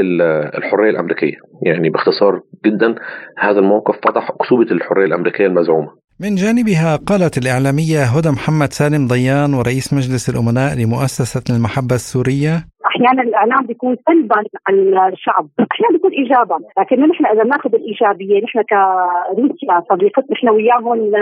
الحرية 0.58 0.90
الأمريكية. 0.90 1.36
يعني 1.62 1.90
باختصار 1.90 2.40
جدا 2.66 2.94
هذا 3.38 3.58
الموقف 3.58 3.94
فضح 4.04 4.30
أكذوبة 4.30 4.70
الحرية 4.70 5.04
الأمريكية 5.04 5.46
المزعومة. 5.46 6.04
من 6.20 6.34
جانبها 6.34 6.96
قالت 6.96 7.38
الإعلامية 7.38 8.02
هدى 8.02 8.30
محمد 8.30 8.72
سالم 8.72 9.06
ضيان 9.06 9.54
ورئيس 9.54 9.92
مجلس 9.92 10.28
الأمناء 10.28 10.74
لمؤسسة 10.78 11.42
المحبة 11.50 11.94
السورية 11.94 12.64
أحيانا 12.94 13.22
الاعلام 13.22 13.66
بيكون 13.66 13.96
سلبا 14.08 14.36
على 14.68 15.12
الشعب 15.12 15.48
أحيانا 15.72 15.92
بيكون 15.92 16.12
ايجابا 16.12 16.58
لكن 16.78 17.08
نحن 17.10 17.26
إذا 17.26 17.44
ناخذ 17.44 17.74
الإيجابية 17.74 18.42
نحن 18.44 18.62
كروسيا 18.62 19.82
صديقتنا 19.90 20.32
نحن 20.32 20.48
وياهم 20.48 21.12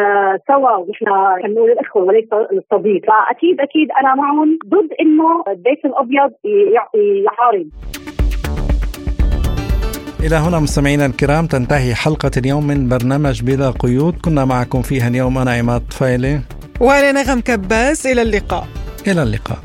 سوا 0.48 0.76
ونحن 0.76 1.04
نقول 1.52 1.70
الإخوة 1.70 2.02
وليس 2.02 2.28
الصديق. 2.32 3.02
فأكيد 3.06 3.60
أكيد 3.60 3.88
أنا 4.00 4.14
معهم 4.14 4.58
ضد 4.66 4.90
إنه 5.00 5.44
البيت 5.48 5.84
الأبيض 5.84 6.32
يحارب 7.26 7.66
إلى 10.20 10.36
هنا 10.36 10.58
مستمعينا 10.60 11.06
الكرام 11.06 11.46
تنتهي 11.46 11.94
حلقة 11.94 12.30
اليوم 12.36 12.66
من 12.66 12.88
برنامج 12.88 13.42
بلا 13.42 13.70
قيود. 13.70 14.14
كنا 14.24 14.44
معكم 14.44 14.82
فيها 14.82 15.08
اليوم 15.08 15.38
أنا 15.38 15.50
عماد 15.50 15.80
طفيلة 15.90 16.40
وأنا 16.80 17.12
نغم 17.12 17.40
كباس 17.40 18.06
إلى 18.06 18.22
اللقاء. 18.22 18.64
إلى 19.06 19.22
اللقاء. 19.22 19.58